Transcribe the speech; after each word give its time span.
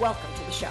Welcome 0.00 0.32
to 0.34 0.44
the 0.44 0.50
show. 0.50 0.70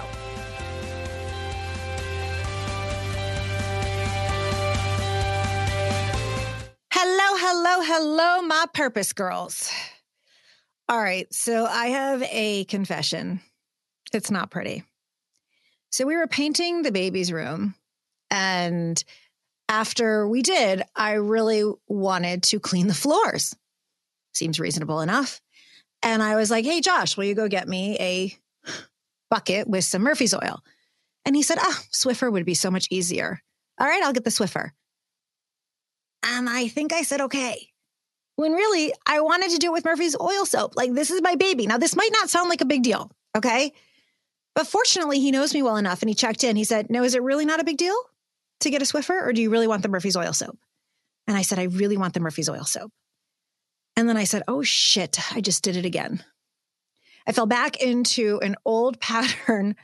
Hello, 6.92 7.36
hello, 7.38 7.82
hello, 7.82 8.42
my 8.42 8.66
purpose 8.74 9.12
girls. 9.12 9.70
All 10.88 11.00
right, 11.00 11.32
so 11.32 11.64
I 11.64 11.86
have 11.86 12.22
a 12.30 12.64
confession. 12.64 13.40
It's 14.12 14.30
not 14.30 14.50
pretty. 14.50 14.84
So 15.90 16.04
we 16.06 16.16
were 16.16 16.26
painting 16.26 16.82
the 16.82 16.92
baby's 16.92 17.32
room, 17.32 17.74
and 18.30 19.02
after 19.68 20.28
we 20.28 20.42
did, 20.42 20.82
I 20.94 21.12
really 21.12 21.64
wanted 21.86 22.42
to 22.44 22.60
clean 22.60 22.88
the 22.88 22.94
floors. 22.94 23.56
Seems 24.34 24.60
reasonable 24.60 25.00
enough. 25.00 25.40
And 26.02 26.22
I 26.22 26.36
was 26.36 26.50
like, 26.50 26.64
hey, 26.64 26.80
Josh, 26.80 27.16
will 27.16 27.24
you 27.24 27.34
go 27.34 27.48
get 27.48 27.68
me 27.68 27.96
a 27.98 28.36
bucket 29.32 29.66
with 29.66 29.84
some 29.84 30.02
Murphy's 30.02 30.34
oil? 30.34 30.62
And 31.24 31.34
he 31.34 31.42
said, 31.42 31.56
ah, 31.58 31.64
oh, 31.66 31.82
Swiffer 31.90 32.30
would 32.30 32.44
be 32.44 32.54
so 32.54 32.70
much 32.70 32.86
easier. 32.90 33.40
All 33.80 33.86
right, 33.86 34.02
I'll 34.02 34.12
get 34.12 34.24
the 34.24 34.30
Swiffer. 34.30 34.72
And 36.22 36.48
I 36.48 36.68
think 36.68 36.92
I 36.92 37.02
said, 37.02 37.22
okay. 37.22 37.68
When 38.36 38.52
really, 38.52 38.92
I 39.06 39.20
wanted 39.20 39.50
to 39.52 39.58
do 39.58 39.68
it 39.68 39.72
with 39.72 39.84
Murphy's 39.86 40.16
oil 40.20 40.44
soap. 40.44 40.74
Like, 40.76 40.92
this 40.92 41.10
is 41.10 41.22
my 41.22 41.36
baby. 41.36 41.66
Now, 41.66 41.78
this 41.78 41.96
might 41.96 42.12
not 42.12 42.28
sound 42.28 42.50
like 42.50 42.60
a 42.60 42.66
big 42.66 42.82
deal, 42.82 43.10
okay? 43.36 43.72
But 44.54 44.66
fortunately, 44.66 45.20
he 45.20 45.30
knows 45.30 45.54
me 45.54 45.62
well 45.62 45.76
enough 45.76 46.02
and 46.02 46.08
he 46.08 46.14
checked 46.14 46.44
in. 46.44 46.56
He 46.56 46.64
said, 46.64 46.90
no, 46.90 47.02
is 47.02 47.14
it 47.14 47.22
really 47.22 47.46
not 47.46 47.60
a 47.60 47.64
big 47.64 47.78
deal 47.78 47.96
to 48.60 48.70
get 48.70 48.82
a 48.82 48.84
Swiffer 48.84 49.26
or 49.26 49.32
do 49.32 49.40
you 49.40 49.50
really 49.50 49.66
want 49.66 49.82
the 49.82 49.88
Murphy's 49.88 50.16
oil 50.16 50.32
soap? 50.32 50.58
And 51.26 51.36
I 51.36 51.42
said, 51.42 51.58
I 51.58 51.64
really 51.64 51.96
want 51.96 52.14
the 52.14 52.20
Murphy's 52.20 52.48
oil 52.48 52.64
soap. 52.64 52.90
And 53.96 54.08
then 54.08 54.16
I 54.16 54.24
said, 54.24 54.42
oh 54.48 54.62
shit, 54.62 55.18
I 55.34 55.40
just 55.40 55.62
did 55.62 55.76
it 55.76 55.84
again. 55.84 56.24
I 57.26 57.32
fell 57.32 57.46
back 57.46 57.80
into 57.80 58.38
an 58.42 58.56
old 58.64 59.00
pattern 59.00 59.76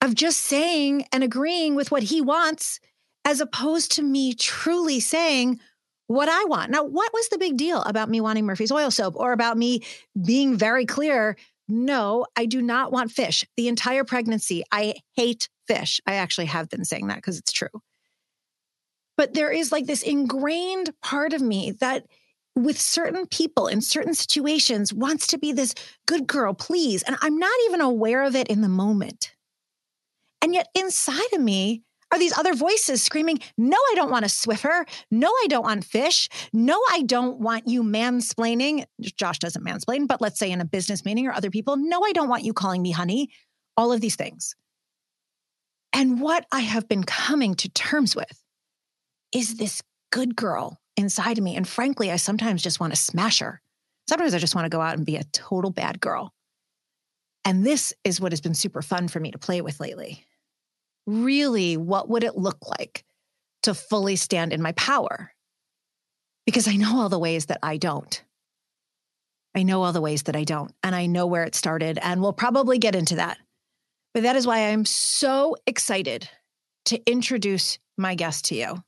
of 0.00 0.14
just 0.14 0.40
saying 0.40 1.06
and 1.12 1.22
agreeing 1.22 1.74
with 1.74 1.90
what 1.90 2.04
he 2.04 2.20
wants, 2.20 2.80
as 3.24 3.40
opposed 3.40 3.92
to 3.92 4.02
me 4.02 4.34
truly 4.34 4.98
saying 5.00 5.60
what 6.06 6.28
I 6.28 6.44
want. 6.44 6.70
Now, 6.70 6.82
what 6.82 7.12
was 7.12 7.28
the 7.28 7.38
big 7.38 7.56
deal 7.56 7.82
about 7.82 8.08
me 8.08 8.20
wanting 8.20 8.46
Murphy's 8.46 8.72
oil 8.72 8.90
soap 8.90 9.14
or 9.16 9.32
about 9.32 9.56
me 9.56 9.82
being 10.20 10.56
very 10.56 10.86
clear? 10.86 11.36
No, 11.68 12.26
I 12.36 12.46
do 12.46 12.60
not 12.60 12.90
want 12.90 13.12
fish. 13.12 13.44
The 13.56 13.68
entire 13.68 14.02
pregnancy, 14.02 14.64
I 14.72 14.94
hate 15.14 15.48
fish. 15.68 16.00
I 16.06 16.14
actually 16.14 16.46
have 16.46 16.68
been 16.68 16.84
saying 16.84 17.06
that 17.08 17.16
because 17.16 17.38
it's 17.38 17.52
true. 17.52 17.68
But 19.16 19.34
there 19.34 19.52
is 19.52 19.70
like 19.70 19.86
this 19.86 20.02
ingrained 20.02 20.90
part 21.00 21.32
of 21.32 21.42
me 21.42 21.72
that 21.80 22.06
with 22.56 22.80
certain 22.80 23.26
people 23.26 23.66
in 23.66 23.80
certain 23.80 24.14
situations 24.14 24.92
wants 24.92 25.26
to 25.28 25.38
be 25.38 25.52
this 25.52 25.74
good 26.06 26.26
girl, 26.26 26.54
please. 26.54 27.02
And 27.02 27.16
I'm 27.20 27.38
not 27.38 27.52
even 27.66 27.80
aware 27.80 28.22
of 28.22 28.34
it 28.34 28.48
in 28.48 28.60
the 28.60 28.68
moment. 28.68 29.32
And 30.42 30.54
yet 30.54 30.68
inside 30.74 31.32
of 31.32 31.40
me 31.40 31.82
are 32.12 32.18
these 32.18 32.36
other 32.36 32.54
voices 32.54 33.02
screaming, 33.02 33.38
No, 33.56 33.76
I 33.76 33.94
don't 33.94 34.10
want 34.10 34.24
a 34.24 34.28
Swiffer. 34.28 34.84
No, 35.10 35.28
I 35.28 35.46
don't 35.48 35.62
want 35.62 35.84
fish. 35.84 36.28
No, 36.52 36.80
I 36.90 37.02
don't 37.02 37.38
want 37.38 37.68
you 37.68 37.82
mansplaining. 37.82 38.84
Josh 39.00 39.38
doesn't 39.38 39.64
mansplain, 39.64 40.08
but 40.08 40.20
let's 40.20 40.38
say 40.38 40.50
in 40.50 40.60
a 40.60 40.64
business 40.64 41.04
meeting 41.04 41.26
or 41.26 41.32
other 41.32 41.50
people, 41.50 41.76
No, 41.76 42.02
I 42.04 42.12
don't 42.12 42.28
want 42.28 42.44
you 42.44 42.52
calling 42.52 42.82
me 42.82 42.90
honey. 42.90 43.30
All 43.76 43.92
of 43.92 44.00
these 44.00 44.16
things. 44.16 44.56
And 45.92 46.20
what 46.20 46.46
I 46.52 46.60
have 46.60 46.88
been 46.88 47.04
coming 47.04 47.54
to 47.56 47.68
terms 47.68 48.14
with 48.14 48.42
is 49.32 49.56
this 49.56 49.82
good 50.10 50.34
girl 50.36 50.80
inside 51.00 51.38
of 51.38 51.44
me. 51.44 51.56
And 51.56 51.66
frankly, 51.66 52.10
I 52.10 52.16
sometimes 52.16 52.62
just 52.62 52.78
want 52.78 52.92
to 52.92 53.00
smash 53.00 53.40
her. 53.40 53.60
Sometimes 54.08 54.34
I 54.34 54.38
just 54.38 54.54
want 54.54 54.66
to 54.66 54.70
go 54.70 54.80
out 54.80 54.96
and 54.96 55.06
be 55.06 55.16
a 55.16 55.24
total 55.24 55.70
bad 55.70 56.00
girl. 56.00 56.32
And 57.44 57.64
this 57.64 57.92
is 58.04 58.20
what 58.20 58.32
has 58.32 58.40
been 58.40 58.54
super 58.54 58.82
fun 58.82 59.08
for 59.08 59.18
me 59.18 59.30
to 59.30 59.38
play 59.38 59.60
with 59.60 59.80
lately. 59.80 60.26
Really, 61.06 61.76
what 61.76 62.08
would 62.08 62.22
it 62.22 62.36
look 62.36 62.58
like 62.78 63.04
to 63.62 63.74
fully 63.74 64.16
stand 64.16 64.52
in 64.52 64.62
my 64.62 64.72
power? 64.72 65.32
Because 66.46 66.68
I 66.68 66.76
know 66.76 67.00
all 67.00 67.08
the 67.08 67.18
ways 67.18 67.46
that 67.46 67.58
I 67.62 67.76
don't. 67.76 68.22
I 69.54 69.62
know 69.64 69.82
all 69.82 69.92
the 69.92 70.00
ways 70.00 70.24
that 70.24 70.36
I 70.36 70.44
don't, 70.44 70.72
and 70.82 70.94
I 70.94 71.06
know 71.06 71.26
where 71.26 71.42
it 71.42 71.56
started, 71.56 71.98
and 72.00 72.20
we'll 72.20 72.32
probably 72.32 72.78
get 72.78 72.94
into 72.94 73.16
that. 73.16 73.38
But 74.14 74.22
that 74.22 74.36
is 74.36 74.46
why 74.46 74.68
I'm 74.68 74.84
so 74.84 75.56
excited 75.66 76.28
to 76.86 77.00
introduce 77.10 77.78
my 77.98 78.14
guest 78.14 78.44
to 78.46 78.54
you. 78.54 78.82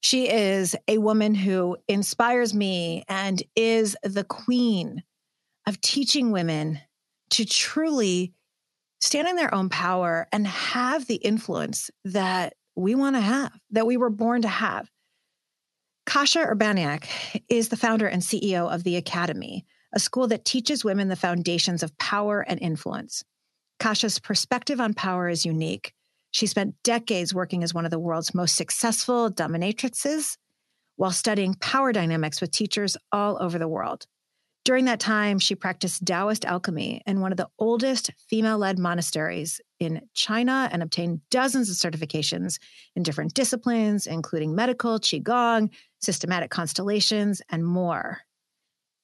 She 0.00 0.30
is 0.30 0.74
a 0.88 0.98
woman 0.98 1.34
who 1.34 1.76
inspires 1.86 2.54
me 2.54 3.04
and 3.08 3.42
is 3.54 3.96
the 4.02 4.24
queen 4.24 5.02
of 5.66 5.80
teaching 5.80 6.32
women 6.32 6.80
to 7.30 7.44
truly 7.44 8.32
stand 9.00 9.28
in 9.28 9.36
their 9.36 9.54
own 9.54 9.68
power 9.68 10.26
and 10.32 10.46
have 10.46 11.06
the 11.06 11.16
influence 11.16 11.90
that 12.04 12.54
we 12.76 12.94
want 12.94 13.16
to 13.16 13.20
have, 13.20 13.52
that 13.70 13.86
we 13.86 13.96
were 13.96 14.10
born 14.10 14.42
to 14.42 14.48
have. 14.48 14.90
Kasia 16.06 16.46
Urbaniak 16.46 17.42
is 17.48 17.68
the 17.68 17.76
founder 17.76 18.06
and 18.06 18.22
CEO 18.22 18.72
of 18.72 18.84
the 18.84 18.96
Academy, 18.96 19.64
a 19.94 20.00
school 20.00 20.26
that 20.28 20.44
teaches 20.44 20.84
women 20.84 21.08
the 21.08 21.16
foundations 21.16 21.82
of 21.82 21.96
power 21.98 22.40
and 22.40 22.60
influence. 22.60 23.22
Kasia's 23.78 24.18
perspective 24.18 24.80
on 24.80 24.94
power 24.94 25.28
is 25.28 25.46
unique. 25.46 25.92
She 26.30 26.46
spent 26.46 26.74
decades 26.82 27.34
working 27.34 27.62
as 27.62 27.74
one 27.74 27.84
of 27.84 27.90
the 27.90 27.98
world's 27.98 28.34
most 28.34 28.56
successful 28.56 29.30
dominatrixes 29.30 30.36
while 30.96 31.10
studying 31.10 31.54
power 31.54 31.92
dynamics 31.92 32.40
with 32.40 32.50
teachers 32.50 32.96
all 33.10 33.42
over 33.42 33.58
the 33.58 33.68
world. 33.68 34.06
During 34.64 34.84
that 34.84 35.00
time, 35.00 35.38
she 35.38 35.54
practiced 35.54 36.04
Taoist 36.04 36.44
alchemy 36.44 37.02
in 37.06 37.20
one 37.20 37.32
of 37.32 37.38
the 37.38 37.48
oldest 37.58 38.10
female 38.28 38.58
led 38.58 38.78
monasteries 38.78 39.60
in 39.78 40.02
China 40.14 40.68
and 40.70 40.82
obtained 40.82 41.22
dozens 41.30 41.70
of 41.70 41.76
certifications 41.76 42.58
in 42.94 43.02
different 43.02 43.32
disciplines, 43.32 44.06
including 44.06 44.54
medical, 44.54 45.00
Qigong, 45.00 45.70
systematic 46.02 46.50
constellations, 46.50 47.40
and 47.48 47.64
more. 47.64 48.18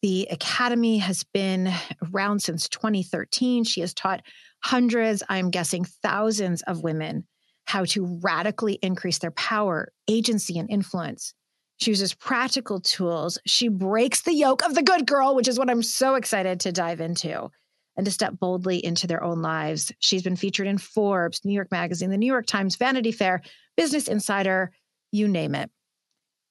The 0.03 0.28
Academy 0.31 0.98
has 0.98 1.25
been 1.25 1.72
around 2.12 2.43
since 2.43 2.69
2013. 2.69 3.64
She 3.64 3.81
has 3.81 3.94
taught 3.94 4.22
hundreds, 4.66 5.22
I'm 5.28 5.50
guessing 5.50 5.84
thousands 5.84 6.60
of 6.62 6.82
women 6.82 7.25
how 7.66 7.84
to 7.84 8.19
radically 8.21 8.78
increase 8.82 9.19
their 9.19 9.31
power, 9.31 9.93
agency, 10.09 10.59
and 10.59 10.69
influence. 10.69 11.34
She 11.77 11.93
uses 11.93 12.15
practical 12.15 12.81
tools. 12.81 13.38
She 13.47 13.69
breaks 13.69 14.22
the 14.22 14.34
yoke 14.34 14.65
of 14.65 14.75
the 14.75 14.82
good 14.82 15.06
girl, 15.06 15.37
which 15.37 15.47
is 15.47 15.56
what 15.59 15.71
I'm 15.71 15.84
so 15.84 16.16
excited 16.16 16.59
to 16.60 16.72
dive 16.72 17.00
into 17.00 17.49
and 17.97 18.05
to 18.06 18.10
step 18.10 18.41
boldly 18.41 18.84
into 18.84 19.06
their 19.06 19.22
own 19.22 19.41
lives. 19.41 19.93
She's 20.00 20.22
been 20.25 20.37
featured 20.37 20.66
in 20.66 20.78
Forbes, 20.78 21.44
New 21.44 21.55
York 21.55 21.71
Magazine, 21.71 22.10
the 22.10 22.16
New 22.16 22.26
York 22.26 22.47
Times, 22.47 22.75
Vanity 22.75 23.12
Fair, 23.12 23.43
Business 23.76 24.09
Insider, 24.09 24.72
you 25.12 25.28
name 25.28 25.55
it. 25.55 25.71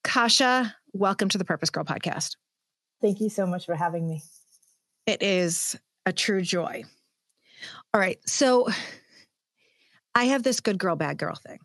Kasia, 0.05 0.73
welcome 0.93 1.27
to 1.29 1.37
the 1.37 1.45
Purpose 1.45 1.69
Girl 1.69 1.83
podcast. 1.83 2.37
Thank 3.01 3.19
you 3.19 3.29
so 3.29 3.45
much 3.45 3.65
for 3.65 3.75
having 3.75 4.07
me. 4.07 4.21
It 5.05 5.21
is 5.21 5.77
a 6.05 6.13
true 6.13 6.41
joy. 6.41 6.85
All 7.93 7.99
right. 7.99 8.19
So 8.25 8.67
I 10.13 10.25
have 10.25 10.43
this 10.43 10.59
good 10.59 10.77
girl, 10.77 10.95
bad 10.95 11.17
girl 11.17 11.35
thing. 11.35 11.59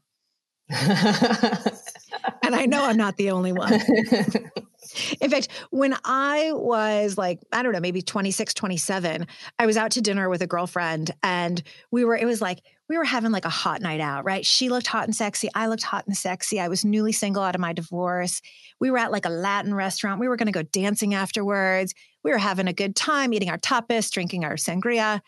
and 2.43 2.55
I 2.55 2.67
know 2.67 2.85
I'm 2.85 2.97
not 2.97 3.17
the 3.17 3.31
only 3.31 3.53
one. 3.53 3.73
In 5.21 5.31
fact, 5.31 5.49
when 5.71 5.97
I 6.05 6.53
was 6.53 7.19
like, 7.19 7.41
I 7.53 7.63
don't 7.63 7.73
know, 7.73 7.81
maybe 7.81 8.03
26, 8.03 8.55
27, 8.55 9.27
I 9.59 9.67
was 9.67 9.77
out 9.77 9.93
to 9.93 10.01
dinner 10.01 10.29
with 10.29 10.43
a 10.43 10.47
girlfriend 10.47 11.13
and 11.23 11.63
we 11.91 12.05
were, 12.05 12.17
it 12.17 12.27
was 12.27 12.41
like, 12.41 12.61
we 12.89 12.99
were 12.99 13.05
having 13.05 13.31
like 13.31 13.45
a 13.45 13.51
hot 13.51 13.81
night 13.81 14.01
out, 14.01 14.25
right? 14.25 14.45
She 14.45 14.69
looked 14.69 14.89
hot 14.89 15.05
and 15.05 15.15
sexy. 15.15 15.49
I 15.55 15.69
looked 15.69 15.85
hot 15.85 16.07
and 16.07 16.17
sexy. 16.17 16.59
I 16.59 16.69
was 16.69 16.85
newly 16.85 17.13
single 17.13 17.43
out 17.43 17.55
of 17.55 17.61
my 17.61 17.73
divorce. 17.73 18.43
We 18.81 18.91
were 18.91 18.99
at 18.99 19.13
like 19.13 19.27
a 19.27 19.31
Latin 19.31 19.75
restaurant. 19.75 20.21
We 20.21 20.27
were 20.27 20.37
going 20.37 20.47
to 20.47 20.53
go 20.53 20.63
dancing 20.63 21.15
afterwards. 21.15 21.95
We 22.25 22.33
were 22.33 22.39
having 22.39 22.67
a 22.67 22.73
good 22.73 22.97
time, 22.97 23.33
eating 23.33 23.51
our 23.51 23.59
tapas, 23.59 24.11
drinking 24.11 24.45
our 24.45 24.55
sangria. 24.55 25.21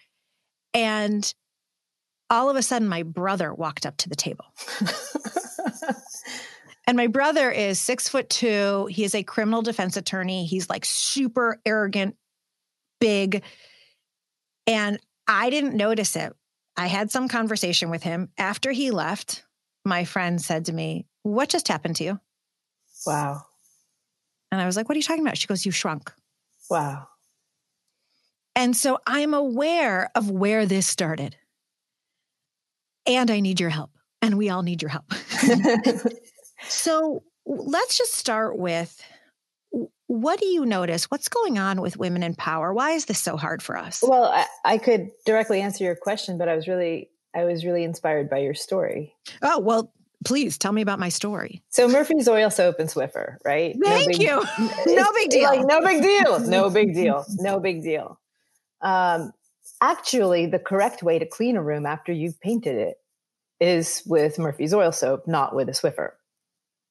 And 0.74 1.32
all 2.30 2.50
of 2.50 2.56
a 2.56 2.62
sudden, 2.62 2.88
my 2.88 3.02
brother 3.02 3.52
walked 3.52 3.86
up 3.86 3.96
to 3.98 4.08
the 4.08 4.16
table. 4.16 4.46
and 6.86 6.96
my 6.96 7.06
brother 7.06 7.50
is 7.50 7.78
six 7.78 8.08
foot 8.08 8.30
two. 8.30 8.88
He 8.90 9.04
is 9.04 9.14
a 9.14 9.22
criminal 9.22 9.62
defense 9.62 9.96
attorney. 9.96 10.46
He's 10.46 10.70
like 10.70 10.84
super 10.84 11.60
arrogant, 11.66 12.16
big. 13.00 13.42
And 14.66 14.98
I 15.26 15.50
didn't 15.50 15.76
notice 15.76 16.16
it 16.16 16.34
I 16.76 16.86
had 16.86 17.10
some 17.10 17.28
conversation 17.28 17.90
with 17.90 18.02
him. 18.02 18.30
After 18.38 18.72
he 18.72 18.90
left, 18.90 19.44
my 19.84 20.04
friend 20.04 20.40
said 20.40 20.66
to 20.66 20.72
me, 20.72 21.06
What 21.22 21.48
just 21.48 21.68
happened 21.68 21.96
to 21.96 22.04
you? 22.04 22.20
Wow. 23.06 23.42
And 24.50 24.60
I 24.60 24.66
was 24.66 24.76
like, 24.76 24.88
What 24.88 24.96
are 24.96 24.98
you 24.98 25.04
talking 25.04 25.22
about? 25.22 25.36
She 25.36 25.46
goes, 25.46 25.66
You 25.66 25.72
shrunk. 25.72 26.12
Wow. 26.70 27.08
And 28.54 28.76
so 28.76 28.98
I'm 29.06 29.34
aware 29.34 30.10
of 30.14 30.30
where 30.30 30.66
this 30.66 30.86
started. 30.86 31.36
And 33.06 33.30
I 33.30 33.40
need 33.40 33.60
your 33.60 33.70
help. 33.70 33.90
And 34.20 34.38
we 34.38 34.50
all 34.50 34.62
need 34.62 34.82
your 34.82 34.90
help. 34.90 35.12
so 36.68 37.22
let's 37.46 37.98
just 37.98 38.14
start 38.14 38.58
with 38.58 39.02
what 40.06 40.38
do 40.38 40.46
you 40.46 40.66
notice? 40.66 41.10
What's 41.10 41.28
going 41.28 41.58
on 41.58 41.80
with 41.80 41.96
women 41.96 42.22
in 42.22 42.34
power? 42.34 42.72
Why 42.74 42.90
is 42.90 43.06
this 43.06 43.18
so 43.18 43.36
hard 43.36 43.62
for 43.62 43.76
us? 43.76 44.04
Well, 44.06 44.24
I, 44.24 44.46
I 44.64 44.78
could 44.78 45.08
directly 45.24 45.62
answer 45.62 45.84
your 45.84 45.96
question, 45.96 46.36
but 46.36 46.48
I 46.48 46.54
was 46.54 46.68
really 46.68 47.08
I 47.34 47.44
was 47.44 47.64
really 47.64 47.82
inspired 47.82 48.28
by 48.28 48.38
your 48.38 48.52
story. 48.52 49.14
Oh, 49.40 49.58
well, 49.58 49.90
please 50.24 50.58
tell 50.58 50.72
me 50.72 50.82
about 50.82 50.98
my 50.98 51.08
story. 51.08 51.62
So 51.70 51.88
Murphy's 51.88 52.28
Oil 52.28 52.50
Soap 52.50 52.78
and 52.78 52.90
Swiffer, 52.90 53.36
right? 53.44 53.74
Thank 53.82 54.06
no 54.18 54.18
big, 54.18 54.20
you. 54.20 54.94
no 54.94 55.06
big 55.14 55.30
deal. 55.30 55.44
Like 55.44 55.66
no 55.66 55.80
big 55.84 56.02
deal. 56.02 56.40
No 56.40 56.70
big 56.70 56.94
deal. 56.94 57.24
No 57.38 57.58
big 57.58 57.82
deal. 57.82 58.20
Um, 58.82 59.32
actually, 59.80 60.46
the 60.46 60.58
correct 60.58 61.02
way 61.02 61.18
to 61.18 61.26
clean 61.26 61.56
a 61.56 61.62
room 61.62 61.86
after 61.86 62.12
you've 62.12 62.40
painted 62.40 62.76
it 62.76 62.98
is 63.60 64.02
with 64.06 64.38
Murphy's 64.38 64.74
Oil 64.74 64.92
Soap, 64.92 65.26
not 65.26 65.54
with 65.54 65.68
a 65.68 65.72
Swiffer. 65.72 66.10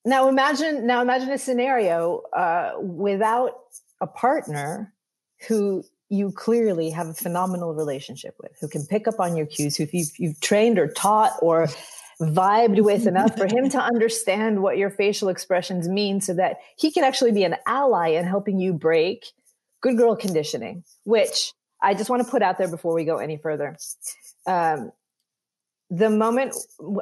Now 0.04 0.30
imagine 0.30 0.88
now 0.88 1.02
imagine 1.02 1.30
a 1.30 1.38
scenario 1.38 2.22
uh, 2.36 2.72
without 2.80 3.54
a 4.00 4.08
partner 4.08 4.94
who 5.48 5.84
you 6.10 6.32
clearly 6.32 6.90
have 6.90 7.08
a 7.08 7.14
phenomenal 7.14 7.74
relationship 7.74 8.36
with, 8.42 8.52
who 8.60 8.68
can 8.68 8.86
pick 8.86 9.08
up 9.08 9.20
on 9.20 9.38
your 9.38 9.46
cues, 9.46 9.78
who 9.78 9.88
you've, 9.94 10.12
you've 10.18 10.40
trained 10.42 10.78
or 10.78 10.88
taught 10.88 11.34
or 11.42 11.70
vibed 12.22 12.84
with 12.84 13.08
enough 13.08 13.36
for 13.38 13.48
him 13.48 13.70
to 13.70 13.80
understand 13.80 14.62
what 14.62 14.78
your 14.78 14.90
facial 14.90 15.30
expressions 15.30 15.88
mean 15.88 16.20
so 16.20 16.34
that 16.34 16.58
he 16.78 16.92
can 16.92 17.04
actually 17.04 17.32
be 17.32 17.44
an 17.44 17.56
ally 17.66 18.10
in 18.10 18.26
helping 18.26 18.60
you 18.60 18.74
break 18.74 19.26
good 19.82 19.98
girl 19.98 20.16
conditioning, 20.16 20.84
which 21.06 21.54
I 21.82 21.94
just 21.94 22.10
want 22.10 22.24
to 22.24 22.30
put 22.30 22.42
out 22.42 22.58
there 22.58 22.70
before 22.70 22.94
we 22.94 23.06
go 23.06 23.18
any 23.18 23.38
further. 23.38 23.78
Um, 24.46 24.92
the 25.90 26.10
moment 26.10 26.56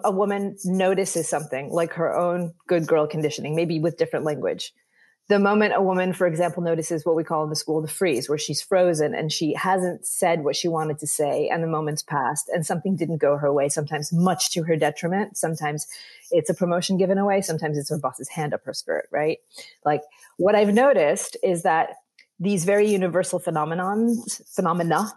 a 0.04 0.12
woman 0.12 0.58
notices 0.66 1.30
something 1.30 1.70
like 1.70 1.94
her 1.94 2.16
own 2.16 2.54
good 2.68 2.88
girl 2.88 3.06
conditioning, 3.06 3.56
maybe 3.56 3.80
with 3.80 3.98
different 3.98 4.26
language, 4.26 4.74
the 5.30 5.38
moment 5.38 5.74
a 5.76 5.82
woman, 5.82 6.12
for 6.12 6.26
example, 6.26 6.64
notices 6.64 7.06
what 7.06 7.16
we 7.16 7.24
call 7.24 7.44
in 7.44 7.52
the 7.52 7.56
school 7.56 7.82
the 7.84 7.88
freeze, 7.88 8.28
where 8.28 8.40
she's 8.40 8.64
frozen 8.64 9.14
and 9.14 9.32
she 9.32 9.54
hasn't 9.54 10.08
said 10.08 10.44
what 10.44 10.56
she 10.56 10.68
wanted 10.68 10.98
to 11.00 11.08
say, 11.08 11.48
and 11.50 11.62
the 11.62 11.68
moment's 11.68 12.02
passed, 12.02 12.50
and 12.50 12.66
something 12.66 12.96
didn't 12.96 13.18
go 13.18 13.38
her 13.38 13.54
way, 13.54 13.70
sometimes 13.70 14.12
much 14.12 14.50
to 14.52 14.64
her 14.64 14.76
detriment. 14.76 15.38
Sometimes 15.38 15.86
it's 16.32 16.50
a 16.50 16.56
promotion 16.56 16.98
given 16.98 17.20
away, 17.20 17.42
sometimes 17.42 17.78
it's 17.78 17.92
her 17.92 18.00
boss's 18.00 18.30
hand 18.30 18.56
up 18.56 18.66
her 18.66 18.74
skirt, 18.74 19.08
right? 19.12 19.38
Like 19.86 20.02
what 20.38 20.56
I've 20.56 20.74
noticed 20.74 21.38
is 21.44 21.62
that 21.62 21.98
these 22.40 22.66
very 22.66 22.90
universal 22.90 23.40
phenomenons, 23.40 24.42
phenomena 24.56 25.12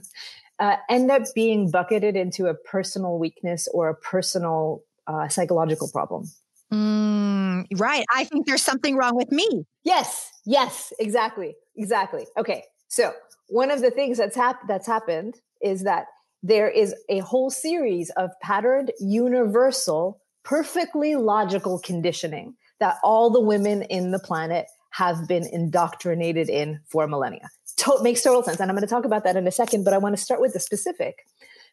uh, 0.58 0.76
end 0.88 1.10
up 1.10 1.22
being 1.34 1.70
bucketed 1.70 2.16
into 2.16 2.46
a 2.46 2.54
personal 2.54 3.18
weakness 3.18 3.68
or 3.74 3.88
a 3.88 3.94
personal 3.94 4.82
uh, 5.06 5.28
psychological 5.28 5.88
problem. 5.90 6.24
Mm, 6.72 7.66
right. 7.80 8.04
I 8.14 8.24
think 8.24 8.46
there's 8.46 8.62
something 8.62 8.96
wrong 8.96 9.16
with 9.16 9.32
me. 9.32 9.66
Yes. 9.82 10.30
Yes. 10.46 10.92
Exactly. 11.00 11.56
Exactly. 11.76 12.26
Okay. 12.38 12.62
So 12.88 13.12
one 13.48 13.70
of 13.70 13.80
the 13.80 13.90
things 13.90 14.18
that's 14.18 14.36
hap- 14.36 14.68
that's 14.68 14.86
happened 14.86 15.40
is 15.60 15.82
that 15.82 16.06
there 16.42 16.70
is 16.70 16.94
a 17.08 17.18
whole 17.18 17.50
series 17.50 18.10
of 18.10 18.30
patterned, 18.40 18.92
universal, 19.00 20.20
perfectly 20.44 21.16
logical 21.16 21.78
conditioning 21.78 22.54
that 22.78 22.96
all 23.02 23.30
the 23.30 23.40
women 23.40 23.82
in 23.82 24.10
the 24.10 24.18
planet 24.18 24.66
have 24.90 25.26
been 25.28 25.46
indoctrinated 25.46 26.48
in 26.48 26.80
for 26.88 27.06
millennia 27.06 27.48
to- 27.80 28.02
makes 28.02 28.22
total 28.22 28.42
sense. 28.42 28.60
And 28.60 28.70
I'm 28.70 28.76
going 28.76 28.86
to 28.86 28.92
talk 28.92 29.04
about 29.04 29.24
that 29.24 29.36
in 29.36 29.46
a 29.46 29.52
second, 29.52 29.84
but 29.84 29.92
I 29.92 29.98
want 29.98 30.16
to 30.16 30.22
start 30.22 30.40
with 30.40 30.52
the 30.52 30.60
specific 30.60 31.26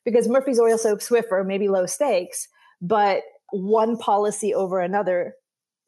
because 0.06 0.28
Murphy's 0.28 0.60
Oil 0.60 0.78
Soap 0.78 1.00
Swiffer 1.00 1.46
may 1.46 1.58
be 1.58 1.68
low 1.68 1.86
stakes, 1.86 2.48
but 2.82 3.24
one 3.52 3.98
policy 3.98 4.54
over 4.54 4.80
another 4.80 5.36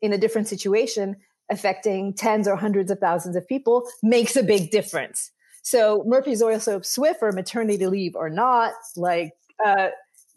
in 0.01 0.13
a 0.13 0.17
different 0.17 0.47
situation 0.47 1.15
affecting 1.49 2.13
tens 2.13 2.47
or 2.47 2.55
hundreds 2.55 2.91
of 2.91 2.99
thousands 2.99 3.35
of 3.35 3.47
people 3.47 3.87
makes 4.03 4.35
a 4.35 4.43
big 4.43 4.71
difference. 4.71 5.31
So 5.63 6.03
Murphy's 6.05 6.41
Oil 6.41 6.59
Soap 6.59 6.83
Swiffer, 6.83 7.33
maternity 7.33 7.85
leave 7.85 8.15
or 8.15 8.29
not, 8.29 8.73
like 8.95 9.33
uh, 9.65 9.89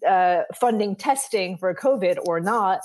uh, 0.06 0.42
funding 0.54 0.96
testing 0.96 1.58
for 1.58 1.74
COVID 1.74 2.18
or 2.26 2.40
not, 2.40 2.80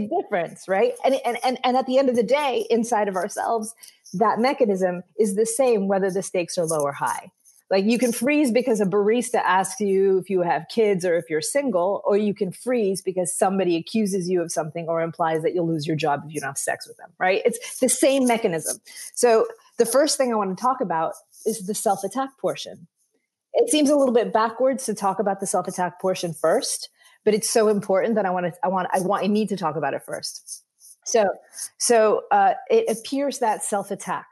big 0.00 0.10
difference, 0.10 0.68
right? 0.68 0.94
And, 1.04 1.16
and, 1.24 1.38
and, 1.44 1.58
and 1.64 1.76
at 1.76 1.86
the 1.86 1.98
end 1.98 2.08
of 2.08 2.16
the 2.16 2.22
day, 2.22 2.66
inside 2.70 3.08
of 3.08 3.16
ourselves, 3.16 3.74
that 4.14 4.38
mechanism 4.38 5.02
is 5.18 5.34
the 5.34 5.46
same 5.46 5.88
whether 5.88 6.10
the 6.10 6.22
stakes 6.22 6.58
are 6.58 6.66
low 6.66 6.80
or 6.80 6.92
high. 6.92 7.30
Like 7.70 7.86
you 7.86 7.98
can 7.98 8.12
freeze 8.12 8.50
because 8.50 8.82
a 8.82 8.84
barista 8.84 9.36
asks 9.36 9.80
you 9.80 10.18
if 10.18 10.28
you 10.28 10.42
have 10.42 10.66
kids 10.68 11.06
or 11.06 11.16
if 11.16 11.30
you're 11.30 11.40
single, 11.40 12.02
or 12.04 12.18
you 12.18 12.34
can 12.34 12.52
freeze 12.52 13.00
because 13.00 13.34
somebody 13.34 13.76
accuses 13.76 14.28
you 14.28 14.42
of 14.42 14.52
something 14.52 14.86
or 14.88 15.00
implies 15.00 15.42
that 15.42 15.54
you'll 15.54 15.66
lose 15.66 15.86
your 15.86 15.96
job 15.96 16.22
if 16.26 16.34
you 16.34 16.40
don't 16.40 16.50
have 16.50 16.58
sex 16.58 16.86
with 16.86 16.98
them, 16.98 17.10
right? 17.18 17.40
It's 17.46 17.80
the 17.80 17.88
same 17.88 18.26
mechanism. 18.26 18.76
So 19.14 19.46
the 19.78 19.86
first 19.86 20.18
thing 20.18 20.30
I 20.30 20.36
want 20.36 20.56
to 20.56 20.62
talk 20.62 20.82
about 20.82 21.14
is 21.46 21.66
the 21.66 21.74
self 21.74 22.04
attack 22.04 22.36
portion. 22.38 22.88
It 23.54 23.70
seems 23.70 23.88
a 23.88 23.96
little 23.96 24.14
bit 24.14 24.34
backwards 24.34 24.84
to 24.86 24.94
talk 24.94 25.18
about 25.18 25.40
the 25.40 25.46
self 25.46 25.66
attack 25.66 25.98
portion 25.98 26.34
first, 26.34 26.90
but 27.24 27.34
it's 27.34 27.50
so 27.50 27.68
important 27.68 28.14
that 28.16 28.26
I 28.26 28.30
want 28.30 28.46
to, 28.46 28.52
I 28.62 28.68
want, 28.68 28.88
I 28.92 29.00
want, 29.00 29.24
I 29.24 29.26
need 29.26 29.48
to 29.50 29.56
talk 29.56 29.76
about 29.76 29.94
it 29.94 30.02
first. 30.04 30.64
So, 31.04 31.24
so 31.78 32.22
uh, 32.30 32.54
it 32.70 32.96
appears 32.96 33.38
that 33.40 33.62
self 33.62 33.90
attack 33.90 34.26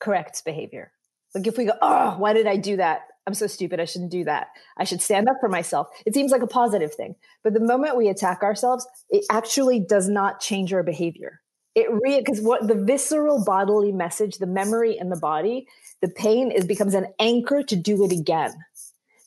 corrects 0.00 0.42
behavior. 0.42 0.92
Like 1.34 1.46
if 1.46 1.56
we 1.56 1.66
go, 1.66 1.74
oh, 1.80 2.16
why 2.18 2.32
did 2.32 2.46
I 2.46 2.56
do 2.56 2.76
that? 2.76 3.02
I'm 3.26 3.34
so 3.34 3.46
stupid. 3.46 3.80
I 3.80 3.84
shouldn't 3.84 4.10
do 4.10 4.24
that. 4.24 4.48
I 4.76 4.84
should 4.84 5.02
stand 5.02 5.28
up 5.28 5.36
for 5.40 5.48
myself. 5.48 5.88
It 6.06 6.14
seems 6.14 6.32
like 6.32 6.42
a 6.42 6.46
positive 6.46 6.94
thing. 6.94 7.14
But 7.44 7.54
the 7.54 7.60
moment 7.60 7.96
we 7.96 8.08
attack 8.08 8.42
ourselves, 8.42 8.86
it 9.08 9.24
actually 9.30 9.78
does 9.78 10.08
not 10.08 10.40
change 10.40 10.72
our 10.72 10.82
behavior. 10.82 11.40
It 11.76 11.86
re 11.90 12.18
because 12.18 12.40
what 12.40 12.66
the 12.66 12.74
visceral 12.74 13.44
bodily 13.44 13.92
message, 13.92 14.38
the 14.38 14.46
memory 14.46 14.98
in 14.98 15.10
the 15.10 15.16
body, 15.16 15.68
the 16.02 16.08
pain 16.08 16.50
is 16.50 16.64
becomes 16.64 16.94
an 16.94 17.06
anchor 17.20 17.62
to 17.62 17.76
do 17.76 18.04
it 18.04 18.10
again. 18.10 18.52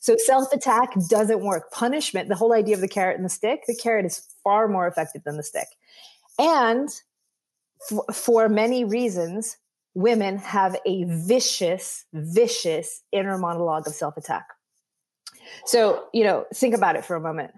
So 0.04 0.18
self 0.18 0.52
attack 0.52 0.90
doesn't 1.08 1.40
work. 1.40 1.70
Punishment, 1.70 2.28
the 2.28 2.34
whole 2.34 2.52
idea 2.52 2.74
of 2.74 2.82
the 2.82 2.88
carrot 2.88 3.16
and 3.16 3.24
the 3.24 3.30
stick, 3.30 3.62
the 3.66 3.74
carrot 3.74 4.04
is 4.04 4.28
far 4.44 4.68
more 4.68 4.86
effective 4.86 5.24
than 5.24 5.38
the 5.38 5.42
stick. 5.42 5.68
And 6.38 6.90
for 8.12 8.50
many 8.50 8.84
reasons, 8.84 9.56
women 9.94 10.36
have 10.36 10.76
a 10.84 11.04
vicious, 11.04 12.04
vicious 12.12 13.00
inner 13.12 13.38
monologue 13.38 13.86
of 13.86 13.94
self 13.94 14.18
attack. 14.18 14.46
So, 15.64 16.04
you 16.12 16.24
know, 16.24 16.44
think 16.52 16.74
about 16.74 16.96
it 16.96 17.04
for 17.06 17.16
a 17.16 17.20
moment. 17.20 17.52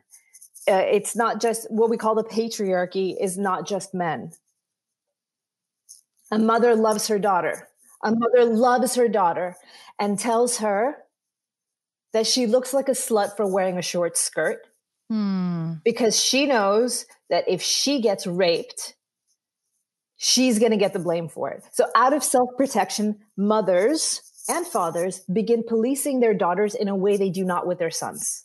Uh, 0.71 0.85
it's 0.89 1.17
not 1.17 1.41
just 1.41 1.69
what 1.69 1.91
we 1.91 1.97
call 1.97 2.15
the 2.15 2.23
patriarchy 2.23 3.17
is 3.21 3.37
not 3.37 3.67
just 3.67 3.93
men. 3.93 4.31
A 6.31 6.39
mother 6.39 6.77
loves 6.77 7.09
her 7.09 7.19
daughter. 7.19 7.69
A 8.05 8.13
mother 8.13 8.45
loves 8.45 8.95
her 8.95 9.09
daughter 9.09 9.57
and 9.99 10.17
tells 10.17 10.59
her 10.59 10.99
that 12.13 12.27
she 12.27 12.47
looks 12.47 12.73
like 12.73 12.89
a 12.89 12.93
slut 12.93 13.37
for 13.37 13.47
wearing 13.47 13.79
a 13.79 13.83
short 13.83 14.17
skirt 14.17 14.67
hmm. 15.11 15.75
because 15.85 16.23
she 16.23 16.47
knows 16.47 17.07
that 17.31 17.45
if 17.49 17.63
she 17.63 18.01
gets 18.01 18.27
raped, 18.27 18.95
she's 20.17 20.59
going 20.59 20.73
to 20.73 20.79
get 20.79 20.93
the 20.93 20.99
blame 20.99 21.29
for 21.29 21.51
it. 21.51 21.63
So, 21.73 21.87
out 21.95 22.13
of 22.13 22.23
self 22.25 22.51
protection, 22.57 23.19
mothers 23.37 24.23
and 24.49 24.67
fathers 24.67 25.21
begin 25.33 25.63
policing 25.67 26.21
their 26.21 26.35
daughters 26.35 26.75
in 26.75 26.89
a 26.89 26.97
way 26.97 27.17
they 27.17 27.31
do 27.31 27.45
not 27.45 27.67
with 27.67 27.79
their 27.79 27.91
sons. 27.91 28.45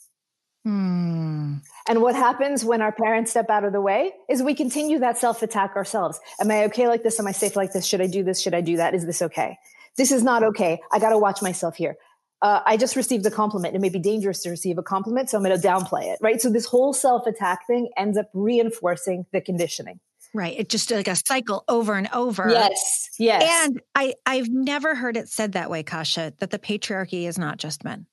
Hmm. 0.64 1.56
And 1.88 2.02
what 2.02 2.16
happens 2.16 2.64
when 2.64 2.82
our 2.82 2.92
parents 2.92 3.32
step 3.32 3.50
out 3.50 3.64
of 3.64 3.74
the 3.74 3.82
way 3.82 4.12
is 4.30 4.44
we 4.44 4.54
continue 4.54 5.00
that 5.00 5.18
self 5.18 5.42
attack 5.42 5.76
ourselves. 5.76 6.20
Am 6.40 6.52
I 6.52 6.66
okay 6.66 6.88
like 6.88 7.04
this? 7.04 7.20
Am 7.20 7.28
I 7.28 7.32
safe 7.32 7.56
like 7.56 7.74
this? 7.74 7.86
Should 7.86 8.02
I 8.02 8.08
do 8.08 8.24
this? 8.24 8.42
Should 8.42 8.54
I 8.54 8.62
do 8.62 8.78
that? 8.78 8.94
Is 8.94 9.06
this 9.06 9.22
okay? 9.22 9.58
This 9.98 10.12
is 10.12 10.24
not 10.24 10.44
okay. 10.44 10.80
I 10.92 11.00
got 11.00 11.10
to 11.10 11.18
watch 11.18 11.42
myself 11.42 11.76
here. 11.76 11.98
Uh, 12.42 12.62
I 12.66 12.76
just 12.76 12.96
received 12.96 13.26
a 13.26 13.32
compliment. 13.32 13.76
It 13.76 13.82
may 13.82 13.90
be 13.90 14.00
dangerous 14.00 14.42
to 14.44 14.50
receive 14.50 14.78
a 14.78 14.84
compliment, 14.84 15.30
so 15.30 15.38
I'm 15.38 15.44
going 15.44 15.60
to 15.60 15.68
downplay 15.68 16.06
it, 16.06 16.20
right? 16.22 16.42
So 16.42 16.50
this 16.50 16.66
whole 16.66 16.94
self 16.94 17.28
attack 17.28 17.68
thing 17.68 17.90
ends 17.98 18.18
up 18.18 18.30
reinforcing 18.34 19.26
the 19.32 19.42
conditioning. 19.42 20.00
Right. 20.34 20.58
It 20.58 20.70
just 20.70 20.90
like 20.92 21.08
a 21.08 21.16
cycle 21.16 21.64
over 21.68 21.96
and 21.96 22.08
over. 22.14 22.50
Yes. 22.50 23.10
Yes. 23.20 23.44
And 23.66 23.82
I, 23.96 24.14
I've 24.26 24.50
never 24.50 24.96
heard 24.96 25.18
it 25.18 25.28
said 25.28 25.54
that 25.54 25.70
way, 25.70 25.84
Kasia, 25.84 26.34
that 26.40 26.52
the 26.52 26.60
patriarchy 26.60 27.28
is 27.28 27.38
not 27.38 27.58
just 27.58 27.84
men. 27.84 28.08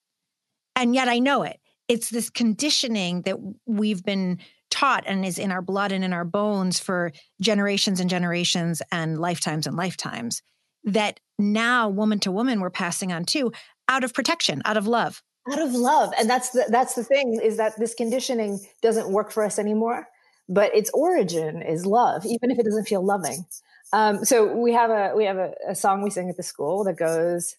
And 0.75 0.95
yet 0.95 1.09
I 1.09 1.21
know 1.21 1.45
it. 1.45 1.61
It's 1.87 2.11
this 2.11 2.29
conditioning 2.29 3.23
that 3.23 3.39
we've 3.67 4.03
been 4.03 4.41
taught 4.71 5.05
and 5.07 5.25
is 5.25 5.39
in 5.39 5.53
our 5.53 5.63
blood 5.63 5.93
and 5.93 6.05
in 6.05 6.13
our 6.13 6.25
bones 6.25 6.79
for 6.79 7.13
generations 7.41 8.01
and 8.01 8.11
generations 8.11 8.83
and 8.93 9.19
lifetimes 9.19 9.67
and 9.67 9.77
lifetimes 9.77 10.43
that 10.85 11.21
now 11.39 11.89
woman 11.89 12.19
to 12.21 12.33
woman 12.33 12.61
we're 12.61 12.71
passing 12.71 13.13
on 13.13 13.25
too 13.25 13.53
out 13.89 14.05
of 14.05 14.13
protection, 14.15 14.63
out 14.65 14.77
of 14.77 14.87
love. 14.87 15.23
out 15.51 15.61
of 15.61 15.73
love 15.73 16.13
and 16.19 16.29
that's 16.29 16.51
the 16.51 16.65
that's 16.69 16.95
the 16.95 17.03
thing 17.05 17.41
is 17.43 17.57
that 17.57 17.73
this 17.79 17.95
conditioning 17.95 18.61
doesn't 18.83 19.09
work 19.09 19.31
for 19.31 19.43
us 19.43 19.59
anymore 19.59 20.07
but 20.49 20.75
its 20.75 20.91
origin 20.93 21.63
is 21.63 21.87
love 21.87 22.27
even 22.27 22.51
if 22.51 22.59
it 22.59 22.65
doesn't 22.65 22.87
feel 22.87 23.03
loving 23.05 23.47
um, 23.95 24.23
so 24.25 24.55
we 24.55 24.75
have 24.75 24.91
a 24.91 25.15
we 25.17 25.25
have 25.25 25.39
a, 25.39 25.53
a 25.67 25.75
song 25.75 26.03
we 26.03 26.11
sing 26.11 26.29
at 26.29 26.37
the 26.37 26.43
school 26.43 26.85
that 26.85 26.97
goes 26.99 27.57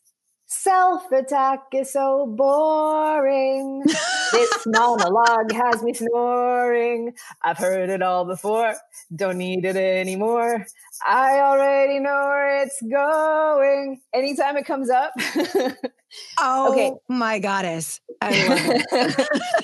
Self 0.52 1.12
attack 1.12 1.60
is 1.76 1.94
so 1.94 2.26
boring. 2.26 3.84
this 4.32 4.64
monologue 4.66 5.52
has 5.54 5.84
me 5.84 5.94
snoring. 5.94 7.14
I've 7.44 7.60
heard 7.60 7.92
it 7.92 8.02
all 8.02 8.26
before. 8.26 8.74
Don't 9.16 9.38
need 9.38 9.64
it 9.64 9.76
anymore. 9.76 10.66
I 11.06 11.40
already 11.42 12.00
know 12.00 12.24
where 12.30 12.64
it's 12.64 12.82
going. 12.82 14.02
Anytime 14.12 14.58
it 14.58 14.66
comes 14.66 14.90
up. 14.90 15.12
oh 16.40 16.72
okay. 16.72 16.92
my 17.08 17.40
goddess. 17.40 18.00
I. 18.22 18.32